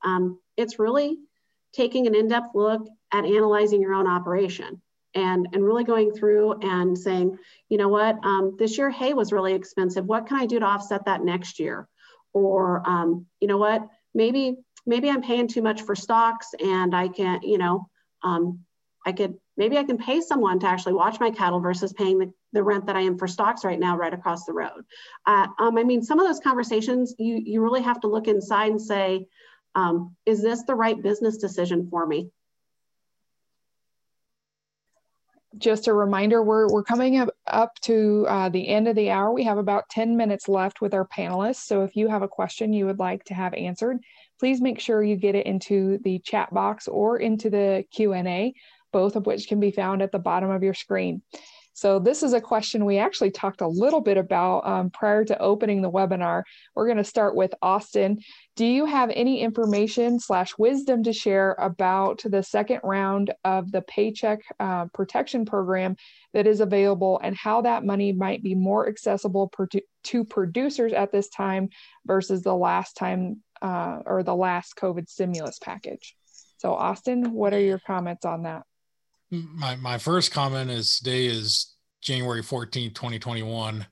it's 0.57 0.80
really 0.80 1.18
taking 1.72 2.07
an 2.07 2.16
in-depth 2.16 2.55
look 2.55 2.86
at 3.14 3.24
analyzing 3.24 3.82
your 3.82 3.93
own 3.93 4.07
operation 4.07 4.82
and 5.16 5.47
and 5.53 5.64
really 5.64 5.84
going 5.84 6.11
through 6.11 6.53
and 6.61 6.97
saying 6.97 7.38
you 7.70 7.78
know 7.78 7.89
what 7.89 8.18
um, 8.24 8.55
this 8.57 8.78
year 8.78 8.89
hay 8.89 9.14
was 9.14 9.32
really 9.32 9.53
expensive 9.53 10.05
what 10.05 10.28
can 10.28 10.39
i 10.39 10.45
do 10.45 10.59
to 10.59 10.66
offset 10.66 11.05
that 11.05 11.24
next 11.24 11.59
year 11.59 11.88
or 12.34 12.82
you 13.39 13.47
know 13.47 13.57
what 13.57 13.88
maybe 14.14 14.57
maybe 14.86 15.09
I'm 15.09 15.22
paying 15.22 15.47
too 15.47 15.61
much 15.61 15.82
for 15.82 15.95
stocks 15.95 16.53
and 16.59 16.95
I 16.95 17.07
can't, 17.07 17.43
you 17.43 17.57
know, 17.57 17.88
um, 18.22 18.59
I 19.05 19.11
could 19.11 19.36
maybe 19.57 19.78
I 19.78 19.84
can 19.84 19.97
pay 19.97 20.22
someone 20.22 20.59
to 20.59 20.68
actually 20.68 20.93
watch 20.93 21.20
my 21.20 21.30
cattle 21.30 21.59
versus 21.59 21.93
paying 21.93 22.20
the, 22.20 22.34
the 22.53 22.64
rent 22.64 22.88
that 22.88 22.95
I 22.95 23.01
am 23.01 23.18
for 23.18 23.28
stocks 23.28 23.66
right 23.66 23.80
now 23.80 23.97
right 23.97 24.14
across 24.14 24.45
the 24.45 24.53
road. 24.53 24.86
Uh, 25.26 25.47
um, 25.59 25.78
I 25.78 25.84
mean, 25.84 26.01
some 26.01 26.20
of 26.20 26.28
those 26.28 26.39
conversations 26.39 27.14
you 27.20 27.41
you 27.43 27.61
really 27.61 27.82
have 27.82 27.99
to 28.01 28.07
look 28.07 28.28
inside 28.28 28.72
and 28.72 28.82
say, 28.82 29.28
um, 29.76 30.16
is 30.26 30.41
this 30.41 30.64
the 30.64 30.76
right 30.76 31.01
business 31.01 31.38
decision 31.38 31.88
for 31.89 32.05
me? 32.05 32.30
Just 35.58 35.88
a 35.88 35.93
reminder, 35.93 36.43
we're, 36.43 36.68
we're 36.68 36.84
coming 36.84 37.18
up, 37.18 37.30
up 37.47 37.80
to 37.82 38.26
uh, 38.28 38.49
the 38.49 38.68
end 38.68 38.88
of 38.88 38.95
the 38.95 39.10
hour. 39.10 39.32
We 39.32 39.43
have 39.43 39.58
about 39.58 39.89
10 39.89 40.18
minutes 40.18 40.47
left 40.47 40.82
with 40.82 40.93
our 40.93 41.08
panelists. 41.08 41.66
So 41.66 41.84
if 41.84 41.95
you 41.95 42.08
have 42.08 42.22
a 42.22 42.28
question 42.28 42.74
you 42.74 42.86
would 42.86 42.99
like 42.99 43.24
to 43.26 43.34
have 43.34 43.54
answered, 43.54 43.99
please 44.39 44.62
make 44.62 44.80
sure 44.80 45.04
you 45.04 45.16
get 45.16 45.36
it 45.36 45.45
into 45.45 45.99
the 46.04 46.20
chat 46.20 46.54
box 46.54 46.88
or 46.88 47.18
into 47.18 47.49
the 47.49 47.86
Q&A, 47.91 48.54
both 48.91 49.16
of 49.16 49.26
which 49.26 49.47
can 49.47 49.60
be 49.60 49.72
found 49.72 50.01
at 50.01 50.12
the 50.12 50.20
bottom 50.20 50.49
of 50.49 50.64
your 50.64 50.74
screen. 50.74 51.22
So 51.74 51.97
this 51.97 52.21
is 52.21 52.34
a 52.34 52.41
question 52.41 52.86
we 52.86 52.99
actually 52.99 53.32
talked 53.32 53.61
a 53.61 53.67
little 53.67 53.99
bit 53.99 54.17
about 54.17 54.65
um, 54.65 54.89
prior 54.91 55.26
to 55.26 55.39
opening 55.39 55.82
the 55.82 55.91
webinar. 55.91 56.43
We're 56.76 56.86
going 56.86 56.97
to 56.97 57.03
start 57.03 57.36
with 57.36 57.53
Austin. 57.61 58.19
Do 58.55 58.65
you 58.65 58.86
have 58.86 59.11
any 59.13 59.41
information 59.41 60.19
slash 60.19 60.55
wisdom 60.57 61.03
to 61.03 61.13
share 61.13 61.55
about 61.57 62.21
the 62.24 62.43
second 62.43 62.82
round 62.84 63.34
of 63.43 63.71
the 63.71 63.82
Paycheck 63.82 64.41
uh, 64.59 64.86
Protection 64.93 65.45
Program 65.45 65.95
that 66.34 66.45
is 66.45 66.59
available 66.59 67.19
and 67.24 67.36
how 67.36 67.61
that 67.61 67.84
money 67.84 68.13
might 68.13 68.43
be 68.43 68.53
more 68.53 68.88
accessible 68.88 69.51
to 70.03 70.24
producers 70.26 70.93
at 70.93 71.11
this 71.11 71.30
time 71.30 71.69
versus 72.05 72.43
the 72.43 72.55
last 72.55 72.95
time 72.95 73.41
uh, 73.63 73.99
or 74.05 74.21
the 74.21 74.36
last 74.36 74.76
COVID 74.76 75.09
stimulus 75.09 75.57
package? 75.57 76.15
So 76.57 76.74
Austin, 76.76 77.34
what 77.34 77.53
are 77.53 77.59
your 77.59 77.80
comments 77.80 78.26
on 78.26 78.43
that? 78.43 78.63
My 79.34 79.75
my 79.77 79.97
first 79.97 80.31
comment 80.31 80.69
is 80.69 80.97
today 80.97 81.25
is 81.25 81.73
January 82.01 82.41
14th, 82.41 82.93
2021. 82.93 83.86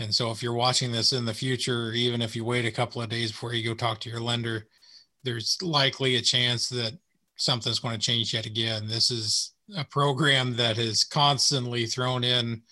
And 0.00 0.14
so 0.14 0.30
if 0.30 0.42
you're 0.42 0.54
watching 0.54 0.92
this 0.92 1.12
in 1.12 1.24
the 1.24 1.34
future, 1.34 1.92
even 1.92 2.22
if 2.22 2.36
you 2.36 2.44
wait 2.44 2.64
a 2.64 2.70
couple 2.70 3.02
of 3.02 3.08
days 3.08 3.32
before 3.32 3.52
you 3.52 3.68
go 3.68 3.74
talk 3.74 4.00
to 4.00 4.10
your 4.10 4.20
lender, 4.20 4.66
there's 5.24 5.58
likely 5.60 6.16
a 6.16 6.22
chance 6.22 6.68
that 6.68 6.96
something's 7.36 7.80
going 7.80 7.98
to 7.98 8.06
change 8.06 8.32
yet 8.32 8.46
again. 8.46 8.86
This 8.86 9.10
is 9.10 9.52
a 9.76 9.84
program 9.84 10.56
that 10.56 10.76
has 10.76 11.04
constantly 11.04 11.86
thrown 11.86 12.22
in 12.22 12.62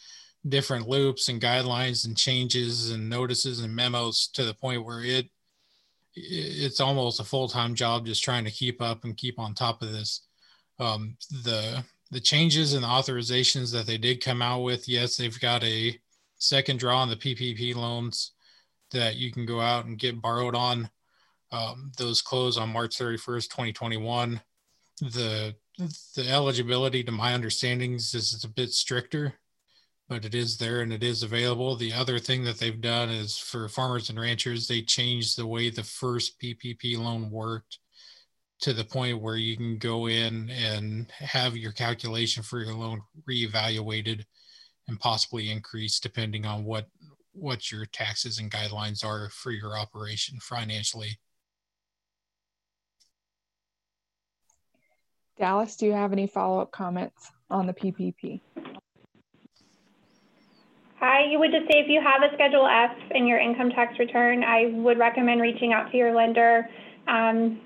different 0.48 0.88
loops 0.88 1.28
and 1.28 1.42
guidelines 1.42 2.06
and 2.06 2.16
changes 2.16 2.92
and 2.92 3.10
notices 3.10 3.60
and 3.60 3.74
memos 3.74 4.28
to 4.28 4.44
the 4.44 4.54
point 4.54 4.84
where 4.84 5.02
it 5.02 5.28
it's 6.18 6.80
almost 6.80 7.20
a 7.20 7.24
full-time 7.24 7.74
job 7.74 8.06
just 8.06 8.24
trying 8.24 8.44
to 8.44 8.50
keep 8.50 8.80
up 8.80 9.04
and 9.04 9.18
keep 9.18 9.38
on 9.38 9.52
top 9.52 9.82
of 9.82 9.92
this. 9.92 10.22
Um, 10.78 11.18
the 11.44 11.84
the 12.10 12.20
changes 12.20 12.74
and 12.74 12.84
authorizations 12.84 13.72
that 13.72 13.86
they 13.86 13.98
did 13.98 14.22
come 14.22 14.42
out 14.42 14.62
with, 14.62 14.88
yes, 14.88 15.16
they've 15.16 15.40
got 15.40 15.64
a 15.64 15.98
second 16.38 16.78
draw 16.78 17.00
on 17.00 17.08
the 17.08 17.16
PPP 17.16 17.74
loans 17.74 18.32
that 18.92 19.16
you 19.16 19.32
can 19.32 19.44
go 19.44 19.60
out 19.60 19.86
and 19.86 19.98
get 19.98 20.20
borrowed 20.20 20.54
on. 20.54 20.88
Um, 21.52 21.92
those 21.96 22.22
close 22.22 22.58
on 22.58 22.72
March 22.72 22.96
31st, 22.96 23.48
2021. 23.48 24.40
The 25.00 25.54
the 25.78 26.28
eligibility, 26.30 27.04
to 27.04 27.12
my 27.12 27.34
understandings, 27.34 28.14
is 28.14 28.42
a 28.44 28.48
bit 28.48 28.70
stricter, 28.70 29.34
but 30.08 30.24
it 30.24 30.34
is 30.34 30.56
there 30.56 30.80
and 30.80 30.92
it 30.92 31.02
is 31.02 31.22
available. 31.22 31.76
The 31.76 31.92
other 31.92 32.18
thing 32.18 32.44
that 32.44 32.58
they've 32.58 32.80
done 32.80 33.10
is 33.10 33.36
for 33.36 33.68
farmers 33.68 34.08
and 34.08 34.18
ranchers, 34.18 34.66
they 34.66 34.80
changed 34.80 35.36
the 35.36 35.46
way 35.46 35.68
the 35.68 35.82
first 35.82 36.40
PPP 36.40 36.98
loan 36.98 37.30
worked 37.30 37.78
to 38.60 38.72
the 38.72 38.84
point 38.84 39.20
where 39.20 39.36
you 39.36 39.56
can 39.56 39.78
go 39.78 40.08
in 40.08 40.50
and 40.50 41.10
have 41.18 41.56
your 41.56 41.72
calculation 41.72 42.42
for 42.42 42.60
your 42.60 42.74
loan 42.74 43.02
reevaluated 43.28 44.24
and 44.88 44.98
possibly 44.98 45.50
increased 45.50 46.02
depending 46.02 46.46
on 46.46 46.64
what 46.64 46.86
what 47.32 47.70
your 47.70 47.84
taxes 47.86 48.38
and 48.38 48.50
guidelines 48.50 49.04
are 49.04 49.28
for 49.28 49.50
your 49.50 49.76
operation 49.76 50.38
financially. 50.40 51.18
Dallas, 55.38 55.76
do 55.76 55.84
you 55.84 55.92
have 55.92 56.12
any 56.12 56.26
follow-up 56.26 56.70
comments 56.72 57.30
on 57.50 57.66
the 57.66 57.74
PPP? 57.74 58.40
Hi, 60.98 61.30
you 61.30 61.38
would 61.38 61.50
just 61.50 61.70
say 61.70 61.80
if 61.80 61.88
you 61.88 62.00
have 62.00 62.22
a 62.22 62.34
Schedule 62.34 62.66
F 62.66 62.96
in 63.10 63.26
your 63.26 63.38
income 63.38 63.68
tax 63.68 63.98
return, 63.98 64.42
I 64.42 64.72
would 64.72 64.98
recommend 64.98 65.42
reaching 65.42 65.74
out 65.74 65.90
to 65.90 65.96
your 65.98 66.14
lender. 66.14 66.70
Um, 67.06 67.60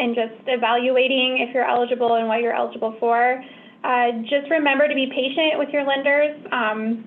and 0.00 0.14
just 0.14 0.34
evaluating 0.46 1.46
if 1.46 1.54
you're 1.54 1.68
eligible 1.68 2.14
and 2.16 2.26
what 2.26 2.40
you're 2.40 2.54
eligible 2.54 2.96
for. 2.98 3.42
Uh, 3.84 4.12
just 4.22 4.50
remember 4.50 4.88
to 4.88 4.94
be 4.94 5.06
patient 5.06 5.58
with 5.58 5.68
your 5.70 5.84
lenders. 5.84 6.36
Um, 6.52 7.04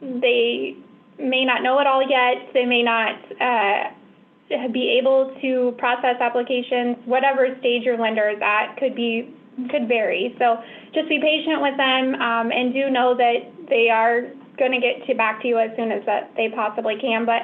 they 0.00 0.76
may 1.18 1.44
not 1.44 1.62
know 1.62 1.78
it 1.80 1.86
all 1.86 2.02
yet. 2.02 2.52
They 2.52 2.64
may 2.64 2.82
not 2.82 3.16
uh, 3.40 4.68
be 4.72 4.98
able 5.00 5.36
to 5.40 5.74
process 5.78 6.16
applications. 6.20 6.96
Whatever 7.04 7.56
stage 7.60 7.82
your 7.82 7.98
lender 7.98 8.28
is 8.28 8.40
at 8.42 8.76
could 8.76 8.94
be 8.94 9.34
could 9.70 9.86
vary. 9.86 10.34
So 10.38 10.58
just 10.92 11.08
be 11.08 11.20
patient 11.20 11.62
with 11.62 11.76
them 11.76 12.14
um, 12.20 12.50
and 12.50 12.72
do 12.74 12.90
know 12.90 13.14
that 13.16 13.68
they 13.68 13.88
are 13.88 14.22
going 14.58 14.72
to 14.72 14.80
get 14.80 15.06
to 15.06 15.14
back 15.14 15.42
to 15.42 15.48
you 15.48 15.58
as 15.58 15.70
soon 15.76 15.92
as 15.92 16.04
that 16.06 16.32
they 16.36 16.48
possibly 16.48 16.96
can. 17.00 17.24
But 17.24 17.42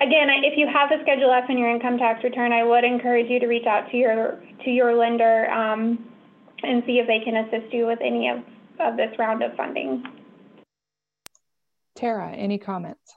again, 0.00 0.28
if 0.44 0.56
you 0.56 0.66
have 0.66 0.90
a 0.90 1.02
Schedule 1.02 1.32
F 1.32 1.48
in 1.48 1.58
your 1.58 1.70
income 1.70 1.98
tax 1.98 2.22
return, 2.24 2.52
I 2.52 2.64
would 2.64 2.84
encourage 2.84 3.28
you 3.28 3.40
to 3.40 3.46
reach 3.46 3.66
out 3.66 3.90
to 3.90 3.96
your 3.96 4.40
to 4.64 4.70
your 4.70 4.96
lender 4.96 5.50
um, 5.50 6.10
and 6.62 6.82
see 6.86 6.98
if 6.98 7.06
they 7.06 7.20
can 7.20 7.36
assist 7.36 7.72
you 7.72 7.86
with 7.86 8.00
any 8.00 8.28
of, 8.28 8.38
of 8.80 8.96
this 8.96 9.16
round 9.18 9.42
of 9.42 9.54
funding. 9.56 10.04
Tara, 11.96 12.32
any 12.32 12.58
comments? 12.58 13.14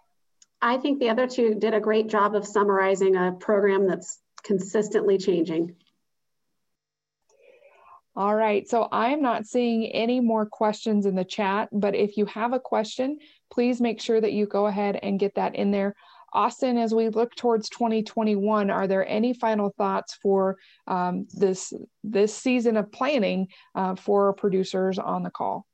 I 0.61 0.77
think 0.77 0.99
the 0.99 1.09
other 1.09 1.27
two 1.27 1.55
did 1.55 1.73
a 1.73 1.79
great 1.79 2.07
job 2.07 2.35
of 2.35 2.45
summarizing 2.45 3.15
a 3.15 3.31
program 3.31 3.87
that's 3.87 4.19
consistently 4.43 5.17
changing. 5.17 5.75
All 8.15 8.35
right, 8.35 8.67
so 8.67 8.89
I'm 8.91 9.21
not 9.21 9.45
seeing 9.45 9.85
any 9.87 10.19
more 10.19 10.45
questions 10.45 11.05
in 11.05 11.15
the 11.15 11.23
chat, 11.23 11.69
but 11.71 11.95
if 11.95 12.17
you 12.17 12.25
have 12.25 12.51
a 12.51 12.59
question, 12.59 13.19
please 13.49 13.79
make 13.79 14.01
sure 14.01 14.19
that 14.19 14.33
you 14.33 14.45
go 14.45 14.67
ahead 14.67 14.99
and 15.01 15.19
get 15.19 15.35
that 15.35 15.55
in 15.55 15.71
there. 15.71 15.95
Austin, 16.33 16.77
as 16.77 16.93
we 16.93 17.09
look 17.09 17.35
towards 17.35 17.69
2021, 17.69 18.69
are 18.69 18.87
there 18.87 19.07
any 19.07 19.33
final 19.33 19.73
thoughts 19.77 20.13
for 20.21 20.57
um, 20.87 21.27
this 21.33 21.73
this 22.03 22.35
season 22.35 22.77
of 22.77 22.91
planning 22.91 23.47
uh, 23.75 23.95
for 23.95 24.33
producers 24.33 24.97
on 24.97 25.23
the 25.23 25.29
call? 25.29 25.65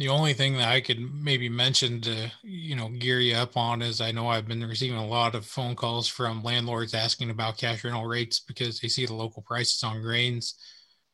The 0.00 0.08
only 0.08 0.32
thing 0.32 0.56
that 0.56 0.68
I 0.68 0.80
could 0.80 0.98
maybe 0.98 1.50
mention 1.50 2.00
to 2.00 2.32
you 2.42 2.74
know 2.74 2.88
gear 2.88 3.20
you 3.20 3.34
up 3.34 3.58
on 3.58 3.82
is 3.82 4.00
I 4.00 4.12
know 4.12 4.28
I've 4.28 4.48
been 4.48 4.64
receiving 4.66 4.96
a 4.96 5.06
lot 5.06 5.34
of 5.34 5.44
phone 5.44 5.76
calls 5.76 6.08
from 6.08 6.42
landlords 6.42 6.94
asking 6.94 7.28
about 7.28 7.58
cash 7.58 7.84
rental 7.84 8.06
rates 8.06 8.40
because 8.40 8.80
they 8.80 8.88
see 8.88 9.04
the 9.04 9.12
local 9.12 9.42
prices 9.42 9.82
on 9.82 10.00
grains. 10.00 10.54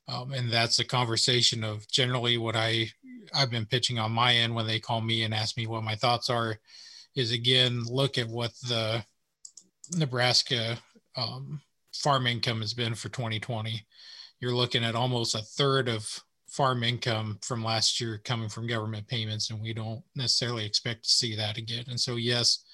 Um, 0.09 0.33
and 0.33 0.51
that's 0.51 0.79
a 0.79 0.85
conversation 0.85 1.65
of 1.65 1.89
generally 1.89 2.39
what 2.39 2.57
I 2.57 2.91
I've 3.35 3.51
been 3.51 3.67
pitching 3.67 3.99
on 3.99 4.13
my 4.13 4.35
end 4.35 4.55
when 4.55 4.67
they 4.67 4.79
call 4.79 5.01
me 5.01 5.25
and 5.25 5.35
ask 5.35 5.57
me 5.57 5.67
what 5.67 5.83
my 5.83 5.97
thoughts 5.97 6.31
are 6.31 6.59
is 7.17 7.33
again 7.33 7.83
look 7.85 8.19
at 8.19 8.29
what 8.29 8.53
the 8.69 9.05
Nebraska 9.97 10.79
um, 11.17 11.61
farm 11.93 12.27
income 12.27 12.61
has 12.61 12.75
been 12.75 12.95
for 12.95 13.09
2020. 13.09 13.85
You're 14.41 14.55
looking 14.55 14.85
at 14.85 14.95
almost 14.95 15.35
a 15.35 15.39
third 15.39 15.89
of 15.89 16.09
farm 16.49 16.83
income 16.83 17.39
from 17.43 17.65
last 17.65 18.01
year 18.01 18.21
coming 18.25 18.49
from 18.49 18.67
government 18.67 19.07
payments, 19.09 19.51
and 19.51 19.61
we 19.61 19.73
don't 19.73 20.03
necessarily 20.15 20.65
expect 20.65 21.05
to 21.05 21.11
see 21.11 21.35
that 21.37 21.57
again. 21.57 21.85
And 21.89 21.99
so, 21.99 22.17
yes, 22.17 22.65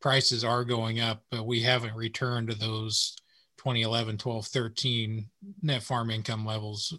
prices 0.00 0.44
are 0.44 0.64
going 0.64 1.00
up, 1.00 1.22
but 1.30 1.46
we 1.46 1.62
haven't 1.62 1.94
returned 1.94 2.48
to 2.48 2.54
those 2.58 3.16
2011, 3.62 4.18
12, 4.18 4.46
13 4.46 5.26
net 5.62 5.82
farm 5.82 6.10
income 6.10 6.44
levels 6.44 6.92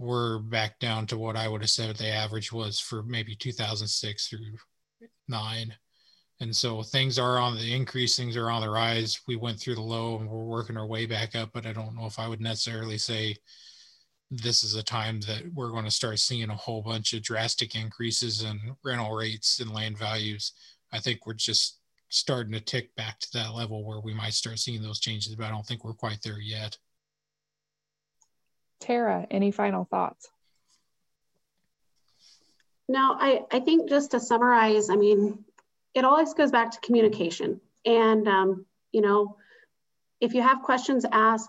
we're 0.00 0.38
back 0.38 0.78
down 0.78 1.06
to 1.06 1.18
what 1.18 1.36
I 1.36 1.46
would 1.46 1.60
have 1.60 1.68
said 1.68 1.94
the 1.94 2.08
average 2.08 2.50
was 2.50 2.80
for 2.80 3.02
maybe 3.02 3.34
2006 3.34 4.28
through 4.28 4.56
nine. 5.28 5.74
And 6.40 6.56
so 6.56 6.82
things 6.82 7.18
are 7.18 7.36
on 7.36 7.54
the 7.54 7.74
increase, 7.74 8.16
things 8.16 8.34
are 8.34 8.50
on 8.50 8.62
the 8.62 8.70
rise. 8.70 9.20
We 9.28 9.36
went 9.36 9.60
through 9.60 9.74
the 9.74 9.82
low 9.82 10.18
and 10.18 10.26
we're 10.26 10.42
working 10.42 10.78
our 10.78 10.86
way 10.86 11.04
back 11.04 11.36
up, 11.36 11.50
but 11.52 11.66
I 11.66 11.74
don't 11.74 11.94
know 11.94 12.06
if 12.06 12.18
I 12.18 12.28
would 12.28 12.40
necessarily 12.40 12.96
say 12.96 13.36
this 14.30 14.64
is 14.64 14.74
a 14.74 14.82
time 14.82 15.20
that 15.22 15.42
we're 15.52 15.70
going 15.70 15.84
to 15.84 15.90
start 15.90 16.18
seeing 16.18 16.48
a 16.48 16.56
whole 16.56 16.80
bunch 16.80 17.12
of 17.12 17.22
drastic 17.22 17.74
increases 17.74 18.42
in 18.42 18.58
rental 18.82 19.14
rates 19.14 19.60
and 19.60 19.70
land 19.70 19.98
values. 19.98 20.52
I 20.92 20.98
think 20.98 21.26
we're 21.26 21.34
just 21.34 21.79
starting 22.10 22.52
to 22.52 22.60
tick 22.60 22.94
back 22.96 23.18
to 23.20 23.28
that 23.32 23.54
level 23.54 23.84
where 23.84 24.00
we 24.00 24.12
might 24.12 24.34
start 24.34 24.58
seeing 24.58 24.82
those 24.82 25.00
changes, 25.00 25.34
but 25.36 25.46
I 25.46 25.50
don't 25.50 25.64
think 25.64 25.84
we're 25.84 25.94
quite 25.94 26.18
there 26.22 26.40
yet. 26.40 26.76
Tara, 28.80 29.26
any 29.30 29.50
final 29.50 29.84
thoughts? 29.84 30.28
No, 32.88 33.16
I, 33.18 33.42
I 33.52 33.60
think 33.60 33.88
just 33.88 34.10
to 34.10 34.20
summarize, 34.20 34.90
I 34.90 34.96
mean, 34.96 35.44
it 35.94 36.04
always 36.04 36.34
goes 36.34 36.50
back 36.50 36.72
to 36.72 36.80
communication. 36.80 37.60
And, 37.86 38.26
um, 38.26 38.66
you 38.90 39.00
know, 39.00 39.36
if 40.20 40.34
you 40.34 40.42
have 40.42 40.62
questions, 40.62 41.06
ask. 41.12 41.48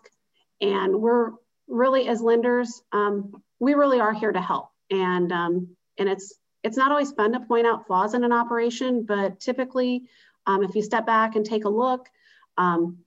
And 0.62 1.02
we're 1.02 1.32
really, 1.68 2.08
as 2.08 2.22
lenders, 2.22 2.84
um, 2.92 3.42
we 3.60 3.74
really 3.74 4.00
are 4.00 4.14
here 4.14 4.32
to 4.32 4.42
help. 4.42 4.70
And, 4.92 5.32
um, 5.32 5.76
and 5.98 6.08
it's, 6.08 6.36
it's 6.64 6.78
not 6.78 6.92
always 6.92 7.12
fun 7.12 7.34
to 7.34 7.40
point 7.40 7.66
out 7.66 7.88
flaws 7.88 8.14
in 8.14 8.24
an 8.24 8.32
operation, 8.32 9.04
but 9.04 9.40
typically, 9.40 10.04
um, 10.52 10.64
if 10.64 10.76
you 10.76 10.82
step 10.82 11.06
back 11.06 11.36
and 11.36 11.46
take 11.46 11.66
a 11.66 11.70
look, 11.70 12.08
um, 12.58 12.98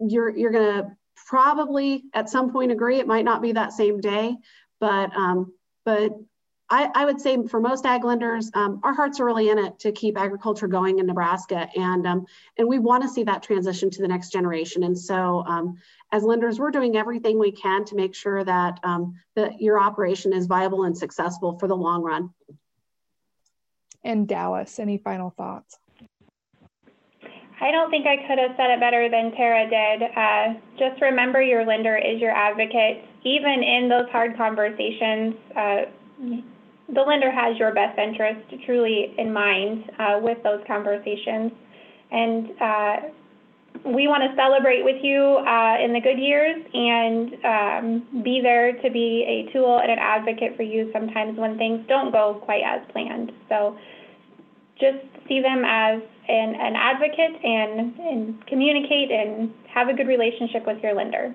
you're, 0.00 0.30
you're 0.30 0.50
going 0.50 0.82
to 0.82 0.96
probably 1.26 2.04
at 2.14 2.30
some 2.30 2.50
point 2.50 2.72
agree. 2.72 2.98
It 2.98 3.06
might 3.06 3.24
not 3.24 3.42
be 3.42 3.52
that 3.52 3.72
same 3.72 4.00
day, 4.00 4.36
but 4.80 5.14
um, 5.16 5.52
but 5.84 6.12
I, 6.70 6.90
I, 6.94 7.04
would 7.04 7.20
say 7.20 7.46
for 7.46 7.60
most 7.60 7.84
ag 7.84 8.04
lenders, 8.04 8.50
um, 8.54 8.80
our 8.82 8.94
hearts 8.94 9.20
are 9.20 9.26
really 9.26 9.50
in 9.50 9.58
it 9.58 9.78
to 9.80 9.92
keep 9.92 10.18
agriculture 10.18 10.68
going 10.68 10.98
in 10.98 11.06
Nebraska, 11.06 11.68
and 11.76 12.06
um, 12.06 12.26
and 12.56 12.66
we 12.66 12.78
want 12.78 13.02
to 13.02 13.08
see 13.08 13.24
that 13.24 13.42
transition 13.42 13.90
to 13.90 14.02
the 14.02 14.08
next 14.08 14.30
generation. 14.30 14.82
And 14.84 14.98
so, 14.98 15.44
um, 15.46 15.76
as 16.12 16.22
lenders, 16.22 16.58
we're 16.58 16.70
doing 16.70 16.96
everything 16.96 17.38
we 17.38 17.52
can 17.52 17.84
to 17.86 17.94
make 17.94 18.14
sure 18.14 18.42
that 18.44 18.80
that 19.36 19.60
your 19.60 19.80
operation 19.80 20.32
is 20.32 20.46
viable 20.46 20.84
and 20.84 20.96
successful 20.96 21.58
for 21.58 21.68
the 21.68 21.76
long 21.76 22.02
run. 22.02 22.30
And 24.04 24.26
Dallas, 24.26 24.78
any 24.78 24.98
final 24.98 25.30
thoughts? 25.30 25.78
I 27.62 27.70
don't 27.70 27.90
think 27.90 28.06
I 28.06 28.16
could 28.26 28.38
have 28.42 28.56
said 28.56 28.70
it 28.74 28.80
better 28.80 29.08
than 29.08 29.30
Tara 29.38 29.70
did. 29.70 30.02
Uh, 30.02 30.58
just 30.76 31.00
remember 31.00 31.40
your 31.40 31.64
lender 31.64 31.96
is 31.96 32.20
your 32.20 32.32
advocate. 32.32 33.06
Even 33.22 33.62
in 33.62 33.88
those 33.88 34.10
hard 34.10 34.36
conversations, 34.36 35.34
uh, 35.54 35.76
the 36.92 37.00
lender 37.00 37.30
has 37.30 37.56
your 37.58 37.72
best 37.72 37.96
interest 37.98 38.42
truly 38.66 39.14
in 39.16 39.32
mind 39.32 39.84
uh, 39.96 40.18
with 40.20 40.42
those 40.42 40.58
conversations. 40.66 41.52
And 42.10 42.50
uh, 42.60 42.96
we 43.94 44.08
want 44.10 44.26
to 44.26 44.34
celebrate 44.34 44.82
with 44.82 44.98
you 45.00 45.22
uh, 45.22 45.78
in 45.78 45.94
the 45.94 46.00
good 46.02 46.18
years 46.18 46.58
and 46.74 47.30
um, 47.46 48.22
be 48.24 48.40
there 48.42 48.72
to 48.82 48.90
be 48.90 49.22
a 49.22 49.52
tool 49.52 49.78
and 49.78 49.90
an 49.90 49.98
advocate 50.00 50.56
for 50.56 50.64
you 50.64 50.90
sometimes 50.92 51.38
when 51.38 51.56
things 51.58 51.86
don't 51.88 52.10
go 52.10 52.42
quite 52.44 52.62
as 52.66 52.82
planned. 52.90 53.30
So 53.48 53.78
just 54.80 54.98
see 55.28 55.40
them 55.40 55.62
as 55.64 56.02
an, 56.28 56.54
an 56.54 56.76
advocate 56.76 57.44
and, 57.44 57.98
and 57.98 58.46
communicate 58.46 59.10
and 59.10 59.52
have 59.68 59.88
a 59.88 59.94
good 59.94 60.08
relationship 60.08 60.66
with 60.66 60.82
your 60.82 60.94
lender. 60.94 61.34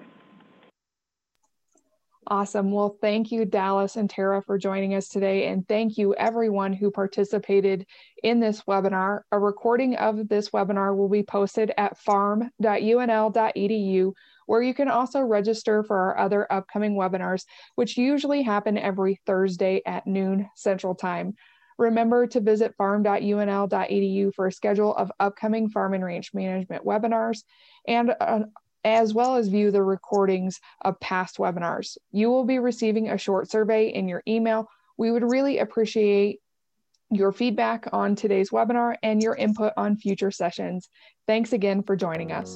Awesome. 2.29 2.71
Well, 2.71 2.97
thank 2.99 3.31
you, 3.31 3.45
Dallas 3.45 3.95
and 3.95 4.09
Tara, 4.09 4.41
for 4.41 4.57
joining 4.57 4.95
us 4.95 5.07
today. 5.07 5.47
And 5.47 5.65
thank 5.65 5.97
you, 5.97 6.13
everyone 6.15 6.73
who 6.73 6.91
participated 6.91 7.85
in 8.21 8.41
this 8.41 8.63
webinar. 8.63 9.21
A 9.31 9.39
recording 9.39 9.95
of 9.95 10.27
this 10.27 10.49
webinar 10.49 10.93
will 10.93 11.07
be 11.07 11.23
posted 11.23 11.71
at 11.77 11.97
farm.unl.edu, 11.97 12.51
where 14.45 14.61
you 14.61 14.73
can 14.73 14.89
also 14.89 15.21
register 15.21 15.83
for 15.83 15.97
our 15.97 16.17
other 16.17 16.51
upcoming 16.51 16.95
webinars, 16.95 17.45
which 17.75 17.97
usually 17.97 18.41
happen 18.41 18.77
every 18.77 19.21
Thursday 19.25 19.81
at 19.85 20.05
noon 20.05 20.49
Central 20.53 20.95
Time. 20.95 21.33
Remember 21.77 22.27
to 22.27 22.39
visit 22.39 22.75
farm.unl.edu 22.75 24.33
for 24.33 24.47
a 24.47 24.51
schedule 24.51 24.95
of 24.95 25.11
upcoming 25.19 25.69
farm 25.69 25.93
and 25.93 26.03
ranch 26.03 26.33
management 26.33 26.85
webinars 26.85 27.43
and 27.87 28.13
uh, 28.19 28.41
as 28.83 29.13
well 29.13 29.35
as 29.35 29.47
view 29.47 29.69
the 29.69 29.83
recordings 29.83 30.59
of 30.81 30.99
past 30.99 31.37
webinars. 31.37 31.97
You 32.11 32.29
will 32.29 32.45
be 32.45 32.59
receiving 32.59 33.09
a 33.09 33.17
short 33.17 33.49
survey 33.51 33.89
in 33.89 34.07
your 34.07 34.23
email. 34.27 34.69
We 34.97 35.11
would 35.11 35.23
really 35.23 35.59
appreciate 35.59 36.39
your 37.09 37.31
feedback 37.31 37.87
on 37.93 38.15
today's 38.15 38.49
webinar 38.49 38.95
and 39.03 39.21
your 39.21 39.35
input 39.35 39.73
on 39.77 39.97
future 39.97 40.31
sessions. 40.31 40.89
Thanks 41.25 41.53
again 41.53 41.83
for 41.83 41.95
joining 41.95 42.31
us. 42.31 42.55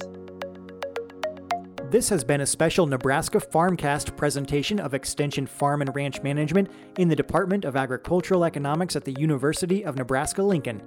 This 1.92 2.08
has 2.08 2.24
been 2.24 2.40
a 2.40 2.46
special 2.46 2.86
Nebraska 2.86 3.38
Farmcast 3.38 4.16
presentation 4.16 4.80
of 4.80 4.94
Extension 4.94 5.46
Farm 5.46 5.82
and 5.82 5.94
Ranch 5.94 6.22
Management 6.22 6.70
in 6.96 7.06
the 7.06 7.14
Department 7.14 7.66
of 7.66 7.76
Agricultural 7.76 8.46
Economics 8.46 8.96
at 8.96 9.04
the 9.04 9.12
University 9.20 9.84
of 9.84 9.96
Nebraska 9.96 10.42
Lincoln. 10.42 10.80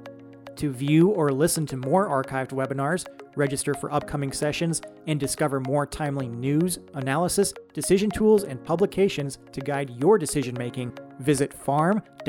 To 0.55 0.71
view 0.73 1.09
or 1.09 1.31
listen 1.31 1.67
to 1.67 1.77
more 1.77 2.09
archived 2.09 2.53
webinars, 2.53 3.05
register 3.35 3.75
for 3.75 3.93
upcoming 3.93 4.31
sessions, 4.31 4.81
and 5.05 5.19
discover 5.19 5.59
more 5.59 5.85
timely 5.85 6.27
news, 6.27 6.79
analysis, 6.95 7.53
decision 7.71 8.09
tools, 8.09 8.43
and 8.43 8.65
publications 8.65 9.37
to 9.51 9.61
guide 9.61 9.91
your 9.91 10.17
decision 10.17 10.55
making, 10.57 10.91
visit 11.19 11.53
farm.unl.edu. 11.53 12.25